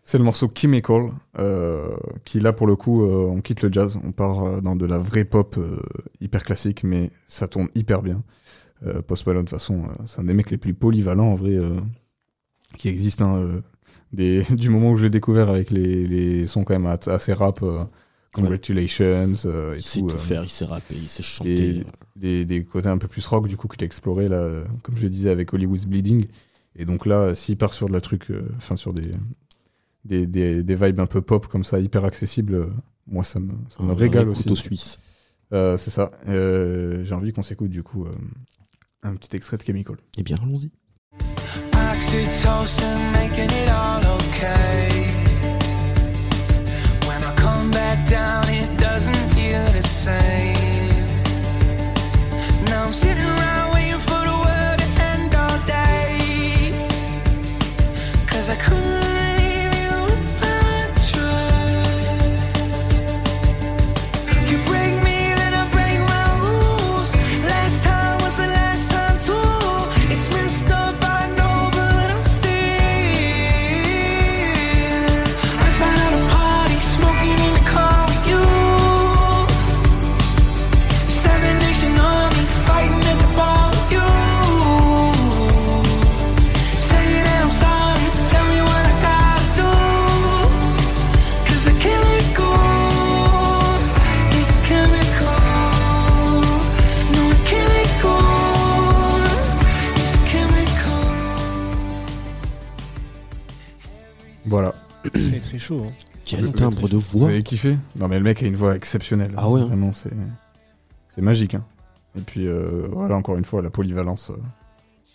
C'est 0.03 0.17
le 0.17 0.23
morceau 0.23 0.51
Chemical, 0.53 1.11
euh, 1.39 1.95
qui 2.25 2.39
là 2.39 2.53
pour 2.53 2.67
le 2.67 2.75
coup, 2.75 3.03
euh, 3.05 3.27
on 3.29 3.41
quitte 3.41 3.61
le 3.61 3.71
jazz, 3.71 3.99
on 4.03 4.11
part 4.11 4.61
dans 4.61 4.75
de 4.75 4.85
la 4.85 4.97
vraie 4.97 5.25
pop 5.25 5.57
hyper 6.21 6.43
classique, 6.43 6.83
mais 6.83 7.11
ça 7.27 7.47
tourne 7.47 7.69
hyper 7.75 8.01
bien. 8.01 8.23
Post 9.07 9.27
Malone, 9.27 9.45
de 9.45 9.49
toute 9.49 9.59
façon, 9.59 9.83
c'est 10.07 10.19
un 10.21 10.23
des 10.23 10.33
mecs 10.33 10.49
les 10.51 10.57
plus 10.57 10.73
polyvalents 10.73 11.31
en 11.31 11.35
vrai 11.35 11.55
qui 12.77 12.89
existent. 12.89 13.35
hein, 13.35 13.61
des, 14.13 14.43
du 14.55 14.69
moment 14.69 14.91
où 14.91 14.97
je 14.97 15.03
l'ai 15.03 15.09
découvert 15.09 15.49
avec 15.49 15.71
les, 15.71 16.07
les 16.07 16.47
sons 16.47 16.63
quand 16.63 16.73
même 16.73 16.85
as- 16.85 17.07
assez 17.07 17.33
rap, 17.33 17.61
Congratulations 18.33 19.33
euh, 19.45 19.73
et 19.73 19.77
Il 19.77 19.81
sait 19.81 19.99
tout. 19.99 20.07
tout 20.07 20.15
euh, 20.15 20.19
faire, 20.19 20.43
il 20.43 20.49
sait 20.49 20.65
rapper, 20.65 20.95
il 20.95 21.09
sait 21.09 21.21
et 21.21 21.23
chanter. 21.23 21.83
des, 22.15 22.45
des 22.45 22.63
côtés 22.63 22.87
un 22.89 22.97
peu 22.97 23.07
plus 23.07 23.25
rock 23.27 23.47
du 23.47 23.57
coup 23.57 23.67
qu'il 23.67 23.83
a 23.83 23.85
exploré 23.85 24.29
là, 24.29 24.63
comme 24.83 24.95
je 24.97 25.03
le 25.03 25.09
disais 25.09 25.29
avec 25.29 25.53
Hollywood's 25.53 25.85
Bleeding. 25.85 26.27
Et 26.75 26.85
donc 26.85 27.05
là, 27.05 27.35
s'il 27.35 27.57
part 27.57 27.73
sur 27.73 27.87
de 27.87 27.93
la 27.93 27.99
truc, 27.99 28.31
euh, 28.31 28.47
enfin 28.55 28.77
sur 28.77 28.93
des, 28.93 29.11
des, 30.05 30.25
des, 30.25 30.63
des 30.63 30.75
vibes 30.75 31.01
un 31.01 31.05
peu 31.07 31.21
pop 31.21 31.47
comme 31.47 31.65
ça, 31.65 31.79
hyper 31.79 32.05
accessibles, 32.05 32.53
euh, 32.55 32.67
moi 33.07 33.25
ça 33.25 33.39
me, 33.41 33.51
ça 33.69 33.83
me 33.83 33.91
Un 33.91 33.95
régale 33.95 34.29
aussi. 34.29 34.43
couteau 34.43 34.55
suisse. 34.55 34.97
Euh, 35.53 35.77
c'est 35.77 35.91
ça. 35.91 36.11
Euh, 36.29 37.03
J'ai 37.03 37.13
envie 37.13 37.33
qu'on 37.33 37.43
s'écoute 37.43 37.69
du 37.71 37.83
coup 37.83 38.05
euh, 38.05 38.13
un 39.03 39.15
petit 39.15 39.35
extrait 39.35 39.57
de 39.57 39.63
Chemical. 39.63 39.97
Eh 40.17 40.23
bien, 40.23 40.37
allons-y. 40.41 40.71
Down, 48.11 48.43
it 48.49 48.77
doesn't 48.77 49.25
feel 49.35 49.63
the 49.71 49.83
same. 49.83 51.05
Now 52.65 52.83
I'm 52.83 52.91
sitting 52.91 53.40
kiffé 107.51 107.77
Non 107.97 108.07
mais 108.07 108.17
le 108.17 108.23
mec 108.23 108.41
a 108.41 108.45
une 108.45 108.55
voix 108.55 108.75
exceptionnelle. 108.75 109.33
Ah 109.37 109.49
ouais, 109.49 109.61
hein. 109.61 109.65
Vraiment, 109.65 109.91
c'est 109.93 110.09
c'est 111.13 111.21
magique. 111.21 111.55
Hein. 111.55 111.65
Et 112.17 112.21
puis 112.21 112.47
euh, 112.47 112.87
voilà, 112.91 113.15
encore 113.15 113.35
une 113.37 113.45
fois, 113.45 113.61
la 113.61 113.69
polyvalence. 113.69 114.29
euh, 114.29 114.35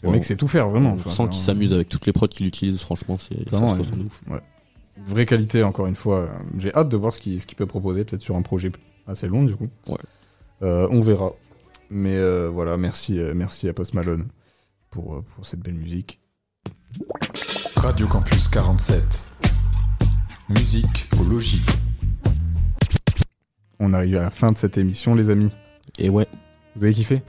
Le 0.03 0.09
Ouais. 0.11 0.17
mec 0.17 0.25
sait 0.27 0.37
tout 0.37 0.47
faire, 0.49 0.69
vraiment. 0.69 0.91
On 0.91 0.95
Enfin, 0.97 1.11
sent 1.11 1.29
qu'il 1.31 1.41
s'amuse 1.43 1.73
avec 1.73 1.89
toutes 1.89 2.05
les 2.07 2.13
prods 2.13 2.29
qu'il 2.29 2.47
utilise, 2.47 2.81
franchement, 2.81 3.17
c'est 3.19 3.35
ça 3.51 3.57
Vraiment, 3.57 3.75
se 3.75 3.79
ressent 3.81 3.97
de 3.97 4.01
ouais. 4.03 4.07
ouf. 4.07 4.23
Ouais. 4.29 4.41
Vraie 5.07 5.27
qualité, 5.27 5.63
encore 5.63 5.87
une 5.87 5.97
fois. 5.97 6.29
J'ai 6.59 6.75
hâte 6.75 6.89
de 6.91 6.97
voir 6.99 7.13
ce 7.15 7.21
qu'il 7.21 7.41
ce 7.41 7.47
qu'il 7.47 7.57
peut 7.57 7.67
proposer, 7.67 8.05
peut-être 8.05 8.23
sur 8.23 8.37
un 8.37 8.43
projet 8.43 8.71
assez 9.07 9.29
long, 9.29 9.43
du 9.45 9.57
coup. 9.57 9.69
Ouais. 9.89 9.97
Euh, 10.63 10.87
on 10.91 11.01
verra. 11.01 11.31
Mais 11.91 12.17
euh, 12.17 12.49
voilà, 12.53 12.77
merci, 12.77 13.19
euh, 13.19 13.33
merci 13.35 13.69
à 13.69 13.73
Post 13.75 13.95
Malone 13.95 14.27
pour, 14.91 15.15
euh, 15.17 15.25
pour 15.35 15.47
cette 15.47 15.61
belle 15.61 15.75
musique. 15.75 16.21
Radio 17.77 18.07
Campus 18.09 18.49
47. 18.49 19.25
Musique 20.49 21.09
au 21.21 21.25
logis. 21.25 21.63
On 23.81 23.93
arrive 23.93 24.17
à 24.17 24.23
la 24.23 24.31
fin 24.31 24.53
de 24.53 24.59
cette 24.59 24.79
émission, 24.79 25.15
les 25.15 25.31
amis. 25.31 25.51
Et 25.99 26.09
ouais. 26.09 26.27
Vous 26.75 26.85
avez 26.85 26.95
kiffé? 26.95 27.23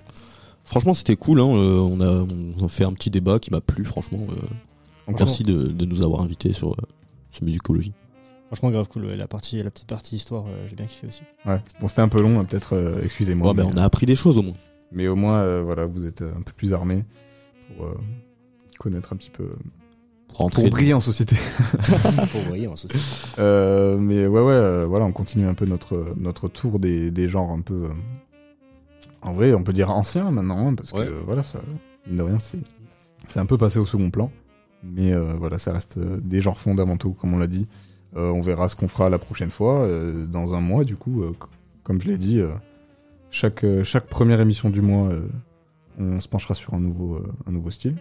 Franchement, 0.63 0.93
c'était 0.93 1.15
cool. 1.15 1.39
Hein. 1.39 1.47
euh, 1.47 1.79
on, 1.79 1.99
a, 2.01 2.25
on 2.61 2.65
a 2.65 2.67
fait 2.67 2.83
un 2.83 2.93
petit 2.93 3.09
débat 3.09 3.39
qui 3.39 3.51
m'a 3.51 3.61
plu, 3.61 3.85
franchement. 3.85 4.19
euh, 4.29 4.35
Encore. 5.07 5.25
merci 5.27 5.43
de, 5.43 5.63
de 5.67 5.85
nous 5.85 6.01
avoir 6.03 6.21
invités 6.21 6.53
sur 6.53 6.71
euh, 6.71 6.75
ce 7.31 7.43
musicologie. 7.45 7.93
Franchement, 8.47 8.71
grave 8.71 8.87
cool. 8.87 9.07
La, 9.07 9.27
partie, 9.27 9.61
la 9.61 9.69
petite 9.71 9.87
partie 9.87 10.15
histoire, 10.15 10.45
euh, 10.47 10.67
j'ai 10.69 10.75
bien 10.75 10.85
kiffé 10.85 11.07
aussi. 11.07 11.21
Ouais. 11.45 11.61
Bon, 11.81 11.87
c'était 11.89 12.01
un 12.01 12.07
peu 12.09 12.21
long, 12.21 12.39
hein, 12.39 12.45
peut-être, 12.45 12.73
euh, 12.75 13.01
excusez-moi. 13.03 13.49
Ouais, 13.49 13.53
mais 13.53 13.63
on 13.63 13.77
a 13.77 13.83
appris 13.83 14.05
des 14.05 14.15
choses 14.15 14.37
au 14.37 14.41
moins. 14.43 14.53
Mais 14.93 15.07
au 15.09 15.15
moins, 15.17 15.39
euh, 15.41 15.61
voilà, 15.65 15.85
vous 15.85 16.05
êtes 16.05 16.21
euh, 16.21 16.31
un 16.37 16.41
peu 16.41 16.53
plus 16.53 16.71
armés 16.73 17.03
pour 17.75 17.87
euh, 17.87 17.97
connaître 18.79 19.11
un 19.11 19.17
petit 19.17 19.29
peu. 19.29 19.49
Rentrer 20.33 20.63
pour 20.63 20.71
briller 20.71 20.93
en 20.93 20.99
société. 20.99 21.35
Pour 22.31 22.43
briller 22.49 22.67
en 22.67 22.75
société. 22.75 23.03
Euh, 23.39 23.97
mais 23.97 24.27
ouais, 24.27 24.41
ouais, 24.41 24.53
euh, 24.53 24.85
voilà, 24.85 25.05
on 25.05 25.11
continue 25.11 25.47
un 25.47 25.53
peu 25.55 25.65
notre, 25.65 26.13
notre 26.17 26.47
tour 26.47 26.79
des, 26.79 27.09
des 27.11 27.27
genres 27.29 27.49
un 27.51 27.61
peu. 27.61 27.85
euh, 27.85 27.89
en 29.21 29.33
vrai, 29.33 29.53
on 29.53 29.63
peut 29.63 29.73
dire 29.73 29.89
anciens 29.89 30.29
maintenant, 30.29 30.67
hein, 30.67 30.75
parce 30.75 30.91
que 30.91 31.09
voilà, 31.25 31.41
ça, 31.43 31.59
mine 32.05 32.17
de 32.17 32.21
rien, 32.23 32.39
c'est, 32.39 32.59
c'est 33.29 33.39
un 33.39 33.45
peu 33.47 33.57
passé 33.57 33.79
au 33.79 33.85
second 33.85 34.11
plan. 34.11 34.31
Mais 34.83 35.11
euh, 35.13 35.33
voilà, 35.39 35.57
ça 35.57 35.73
reste 35.73 35.97
des 35.97 36.39
genres 36.39 36.59
fondamentaux, 36.59 37.11
comme 37.11 37.33
on 37.33 37.37
l'a 37.37 37.47
dit. 37.47 37.67
On 38.15 38.41
verra 38.41 38.67
ce 38.67 38.75
qu'on 38.75 38.87
fera 38.87 39.09
la 39.09 39.19
prochaine 39.19 39.51
fois, 39.51 39.87
dans 40.27 40.53
un 40.55 40.61
mois, 40.61 40.83
du 40.83 40.95
coup, 40.95 41.23
comme 41.83 42.01
je 42.01 42.07
l'ai 42.07 42.17
dit, 42.17 42.41
chaque, 43.29 43.63
chaque 43.83 44.07
première 44.07 44.39
émission 44.41 44.69
du 44.71 44.81
mois, 44.81 45.09
on 45.99 46.19
se 46.19 46.27
penchera 46.27 46.55
sur 46.55 46.73
un 46.73 46.79
nouveau, 46.79 47.21
un 47.47 47.51
nouveau 47.51 47.69
style. 47.69 47.95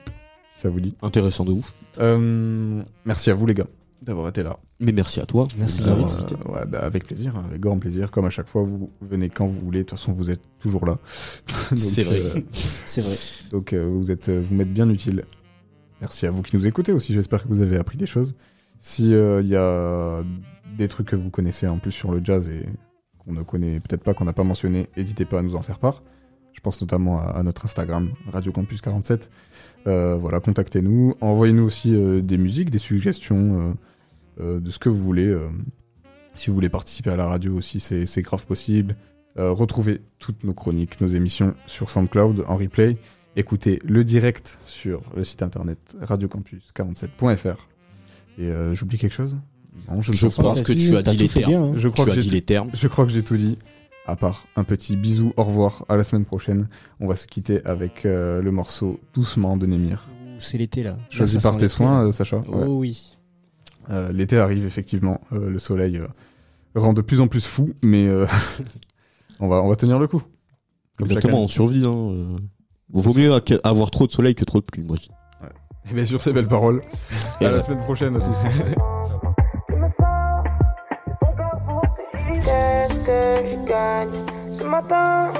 Ça 0.56 0.68
vous 0.68 0.80
dit 0.80 0.94
Intéressant 1.02 1.44
de 1.44 1.52
ouf. 1.52 1.72
Euh, 1.98 2.82
Merci 3.04 3.30
à 3.30 3.34
vous, 3.34 3.46
les 3.46 3.54
gars, 3.54 3.66
d'avoir 4.02 4.28
été 4.28 4.42
là. 4.42 4.58
Mais 4.80 4.92
merci 4.92 5.20
à 5.20 5.26
toi. 5.26 5.46
Merci 5.58 5.82
de 5.82 5.88
Euh, 5.90 6.52
ouais, 6.52 6.66
bah, 6.66 6.80
avec 6.80 7.06
plaisir, 7.06 7.34
avec 7.48 7.60
grand 7.60 7.78
plaisir. 7.78 8.10
Comme 8.10 8.24
à 8.26 8.30
chaque 8.30 8.48
fois, 8.48 8.62
vous 8.62 8.90
venez 9.00 9.28
quand 9.28 9.46
vous 9.46 9.58
voulez. 9.60 9.80
De 9.80 9.84
toute 9.84 9.98
façon, 9.98 10.12
vous 10.12 10.30
êtes 10.30 10.40
toujours 10.58 10.84
là. 10.86 10.98
Donc, 11.70 11.78
C'est 11.78 12.02
vrai. 12.02 12.20
euh, 12.20 12.40
C'est 12.52 13.00
vrai. 13.02 13.14
donc 13.50 13.72
euh, 13.72 13.84
vous 13.86 14.10
êtes, 14.10 14.28
vous 14.30 14.54
m'êtes 14.54 14.72
bien 14.72 14.88
utile. 14.90 15.24
Merci 16.00 16.26
à 16.26 16.30
vous 16.30 16.42
qui 16.42 16.56
nous 16.56 16.66
écoutez 16.66 16.92
aussi. 16.92 17.12
J'espère 17.14 17.42
que 17.42 17.48
vous 17.48 17.62
avez 17.62 17.76
appris 17.78 17.96
des 17.96 18.06
choses. 18.06 18.34
Si 18.78 19.14
euh, 19.14 19.40
il 19.42 19.48
y 19.48 19.56
a 19.56 20.22
des 20.76 20.88
trucs 20.88 21.08
que 21.08 21.16
vous 21.16 21.30
connaissez 21.30 21.66
en 21.66 21.78
plus 21.78 21.92
sur 21.92 22.12
le 22.12 22.20
jazz 22.22 22.48
et 22.50 22.66
qu'on 23.24 23.32
ne 23.32 23.42
connaît 23.42 23.80
peut-être 23.80 24.02
pas, 24.04 24.12
qu'on 24.12 24.26
n'a 24.26 24.34
pas 24.34 24.44
mentionné, 24.44 24.88
n'hésitez 24.96 25.24
pas 25.24 25.38
à 25.38 25.42
nous 25.42 25.54
en 25.54 25.62
faire 25.62 25.78
part. 25.78 26.02
Je 26.56 26.60
pense 26.62 26.80
notamment 26.80 27.20
à, 27.20 27.26
à 27.26 27.42
notre 27.42 27.64
Instagram, 27.66 28.10
Radio 28.32 28.50
Campus 28.50 28.80
47. 28.80 29.30
Euh, 29.86 30.16
voilà, 30.16 30.40
contactez-nous. 30.40 31.14
Envoyez-nous 31.20 31.62
aussi 31.62 31.94
euh, 31.94 32.22
des 32.22 32.38
musiques, 32.38 32.70
des 32.70 32.78
suggestions 32.78 33.74
euh, 34.40 34.42
euh, 34.56 34.60
de 34.60 34.70
ce 34.70 34.78
que 34.78 34.88
vous 34.88 34.98
voulez. 35.02 35.26
euh. 35.26 35.48
si 36.34 36.48
vous 36.48 36.54
voulez 36.54 36.70
participer 36.70 37.10
à 37.10 37.16
la 37.16 37.26
radio 37.26 37.54
aussi, 37.54 37.78
c'est 37.80 38.22
grave 38.22 38.46
possible. 38.46 38.96
Euh, 39.38 39.50
retrouvez 39.52 40.00
toutes 40.18 40.44
nos 40.44 40.54
chroniques, 40.54 41.00
nos 41.02 41.08
émissions 41.08 41.54
sur 41.66 41.90
SoundCloud 41.90 42.44
en 42.48 42.56
replay. 42.56 42.96
Écoutez 43.36 43.78
le 43.84 44.02
direct 44.02 44.58
sur 44.64 45.02
le 45.14 45.22
site 45.24 45.42
internet 45.42 45.78
radiocampus47.fr. 46.00 47.68
Et 48.38 48.44
euh, 48.44 48.74
j'oublie 48.74 48.96
quelque 48.98 49.12
chose? 49.12 49.36
Non, 49.90 50.00
je, 50.00 50.10
ne 50.10 50.16
Je 50.16 50.24
pense 50.26 50.36
pas. 50.36 50.42
pense 50.42 50.62
que 50.62 50.72
tu 50.72 50.96
as 50.96 51.02
dit 51.02 51.10
hein. 51.44 51.72
Dit 52.16 52.30
les 52.30 52.40
termes. 52.42 52.70
Je 52.74 52.88
crois 52.88 53.04
que 53.04 53.12
j'ai 53.12 53.22
tout 53.22 53.36
dit. 53.36 53.58
À 54.08 54.14
part 54.16 54.46
un 54.54 54.62
petit 54.64 54.94
bisou, 54.96 55.32
au 55.36 55.42
revoir, 55.42 55.84
à 55.88 55.96
la 55.96 56.04
semaine 56.04 56.24
prochaine. 56.24 56.68
On 57.00 57.08
va 57.08 57.16
se 57.16 57.26
quitter 57.26 57.64
avec 57.64 58.06
euh, 58.06 58.40
le 58.40 58.50
morceau 58.52 59.00
Doucement 59.14 59.56
de 59.56 59.66
Némir. 59.66 60.06
C'est 60.38 60.58
l'été 60.58 60.82
là. 60.82 60.96
Choisi 61.10 61.38
par 61.38 61.56
tes 61.56 61.68
soins, 61.68 62.06
euh, 62.06 62.12
Sacha. 62.12 62.42
Oh 62.48 62.56
Ouais. 62.56 62.66
oui. 62.66 63.16
Euh, 63.90 64.12
L'été 64.12 64.38
arrive 64.38 64.64
effectivement, 64.66 65.20
euh, 65.32 65.48
le 65.50 65.58
soleil 65.58 65.96
euh, 65.98 66.06
rend 66.74 66.92
de 66.92 67.00
plus 67.02 67.20
en 67.20 67.28
plus 67.28 67.46
fou, 67.46 67.72
mais 67.82 68.06
euh, 68.06 68.26
on, 69.40 69.48
va, 69.48 69.62
on 69.62 69.68
va 69.68 69.76
tenir 69.76 69.98
le 69.98 70.06
coup. 70.08 70.22
Comme 70.98 71.06
Exactement, 71.06 71.42
on 71.42 71.48
survit. 71.48 71.84
Hein. 71.84 71.92
euh. 71.94 72.36
Vaut 72.92 73.14
mieux 73.14 73.32
avoir 73.64 73.90
trop 73.90 74.06
de 74.06 74.12
soleil 74.12 74.34
que 74.34 74.44
trop 74.44 74.60
de 74.60 74.64
pluie, 74.64 74.82
moi. 74.84 74.96
Et 75.90 75.94
bien 75.94 76.04
sur 76.04 76.20
ces 76.20 76.32
belles 76.32 76.48
paroles, 76.48 76.80
Et 77.40 77.46
à 77.46 77.50
la 77.52 77.60
semaine 77.60 77.78
prochaine 77.84 78.16
à 78.16 78.20
tous. 78.20 78.36
je 83.06 83.56
gagne 83.68 84.10
ce 84.50 84.62
matin 84.62 85.30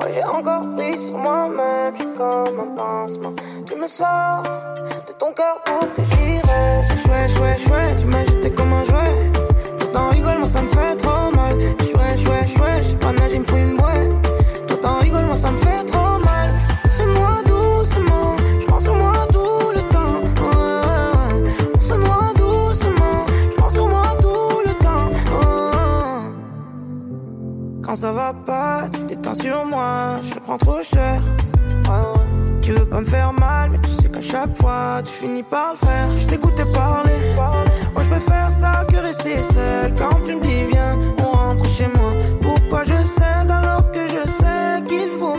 Moi 0.00 0.08
j'ai 0.14 0.24
encore 0.24 0.62
pris 0.76 0.98
sur 0.98 1.16
moi-même, 1.18 1.92
je 1.94 2.02
suis 2.02 2.12
comme 2.14 2.60
un 2.60 2.76
pansement. 2.76 3.32
Tu 3.66 3.74
me 3.74 3.86
sors 3.86 4.42
de 5.06 5.12
ton 5.12 5.32
cœur 5.32 5.60
pour 5.64 5.80
que 5.80 6.02
j'y 6.02 6.34
reste. 6.36 6.92
Chouette, 7.04 7.30
chouette, 7.30 7.58
chouette, 7.58 7.96
tu 7.98 8.06
m'as 8.06 8.24
jeté 8.24 8.50
comme 8.50 8.72
un 8.72 8.84
jouet. 8.84 9.32
Toi 9.78 9.88
t'en 9.92 10.08
rigoles, 10.10 10.38
moi 10.38 10.48
ça 10.48 10.62
me 10.62 10.68
fait 10.68 10.96
trop 10.96 11.30
mal. 11.34 11.58
Chouette, 11.80 12.18
chouette, 12.18 12.48
chouette, 12.56 12.82
je 12.82 12.88
sais 12.90 12.96
pas 12.96 13.12
nager, 13.12 13.36
il 13.36 13.40
me 13.40 13.58
une 13.58 13.76
bouée. 13.76 14.25
Quand 27.86 27.94
ça 27.94 28.10
va 28.10 28.34
pas, 28.34 28.88
tu 28.92 29.06
t'éteins 29.06 29.34
sur 29.34 29.64
moi, 29.64 30.16
je 30.20 30.40
prends 30.40 30.58
trop 30.58 30.82
cher. 30.82 31.22
Tu 32.60 32.72
veux 32.72 32.84
pas 32.84 32.98
me 32.98 33.04
faire 33.04 33.32
mal, 33.32 33.70
mais 33.70 33.78
tu 33.78 33.90
sais 33.90 34.08
qu'à 34.08 34.20
chaque 34.20 34.60
fois, 34.60 35.00
tu 35.04 35.12
finis 35.12 35.44
par 35.44 35.74
le 35.74 35.86
faire. 35.86 36.08
Je 36.18 36.26
t'écoutais 36.26 36.64
parler, 36.74 37.12
moi 37.36 38.02
je 38.02 38.08
préfère 38.08 38.50
ça 38.50 38.84
que 38.90 38.96
rester 38.96 39.40
seul. 39.40 39.94
Quand 39.96 40.20
tu 40.24 40.34
me 40.34 40.40
dis 40.40 40.64
viens, 40.64 40.98
on 41.20 41.30
rentre 41.30 41.68
chez 41.68 41.86
moi. 41.86 42.12
Pourquoi 42.40 42.82
je 42.82 43.04
cède 43.04 43.50
alors 43.50 43.88
que 43.92 44.00
je 44.00 44.28
sais 44.30 44.82
qu'il 44.88 45.10
faut 45.20 45.36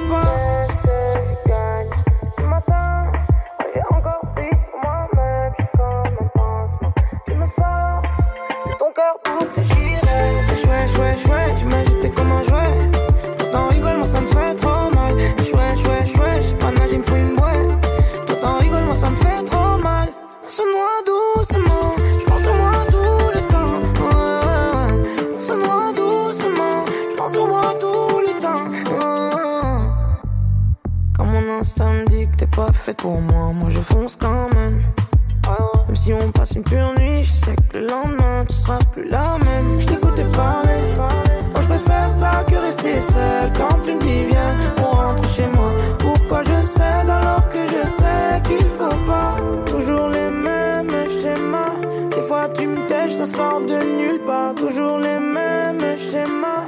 une 36.58 36.64
pure 36.64 36.94
nuit, 36.98 37.24
je 37.24 37.34
sais 37.34 37.56
que 37.56 37.78
le 37.78 37.88
lendemain 37.88 38.44
tu 38.50 38.56
seras 38.56 38.80
plus 38.92 39.08
la 39.10 39.38
même. 39.46 39.80
Je 39.80 39.86
t'écoutais 39.86 40.26
parler, 40.36 40.82
moi 40.98 41.62
je 41.62 41.68
préfère 41.68 42.10
ça 42.10 42.44
que 42.50 42.56
rester 42.56 43.00
seul. 43.02 43.52
Quand 43.56 43.80
tu 43.84 43.94
me 43.94 44.00
dis 44.00 44.26
viens, 44.26 44.58
on 44.82 44.96
rentre 44.96 45.28
chez 45.30 45.48
moi. 45.56 45.72
Pourquoi 46.00 46.42
je 46.44 46.66
cède 46.66 47.10
alors 47.10 47.48
que 47.50 47.60
je 47.60 47.84
sais 48.00 48.42
qu'il 48.48 48.70
faut 48.78 49.00
pas? 49.06 49.36
Toujours 49.68 50.08
les 50.08 50.30
mêmes 50.32 50.92
schémas. 51.22 51.76
Des 52.16 52.24
fois 52.24 52.50
tu 52.50 52.66
me 52.66 52.88
tèches, 52.88 53.14
ça 53.14 53.28
sort 53.28 53.62
de 53.62 53.78
nulle 54.00 54.22
part. 54.26 54.56
Toujours 54.56 54.98
les 54.98 55.20
mêmes 55.20 55.96
schémas. 55.96 56.66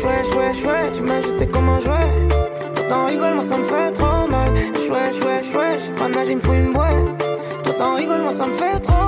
Chouette, 0.00 0.26
chouette, 0.32 0.54
chouette, 0.54 0.92
tu 0.92 1.02
m'as 1.02 1.20
jeté 1.20 1.46
comme 1.48 1.68
un 1.68 1.80
jouet. 1.80 2.45
T'en 2.88 3.06
rigoles, 3.06 3.34
moi 3.34 3.42
ça 3.42 3.56
me 3.56 3.64
fait 3.64 3.90
trop 3.92 4.28
mal. 4.28 4.52
Chouette, 4.86 5.14
chouette, 5.14 5.44
chouette, 5.44 5.94
pas 5.96 6.08
nager, 6.08 6.32
il 6.32 6.36
me 6.36 6.42
faut 6.42 6.54
une 6.54 6.72
boîte. 6.72 7.24
Toi 7.64 7.74
t'en 7.78 7.94
rigoles, 7.94 8.22
moi 8.22 8.32
ça 8.32 8.46
me 8.46 8.56
fait 8.56 8.78
trop 8.80 8.92
mal. 8.92 9.05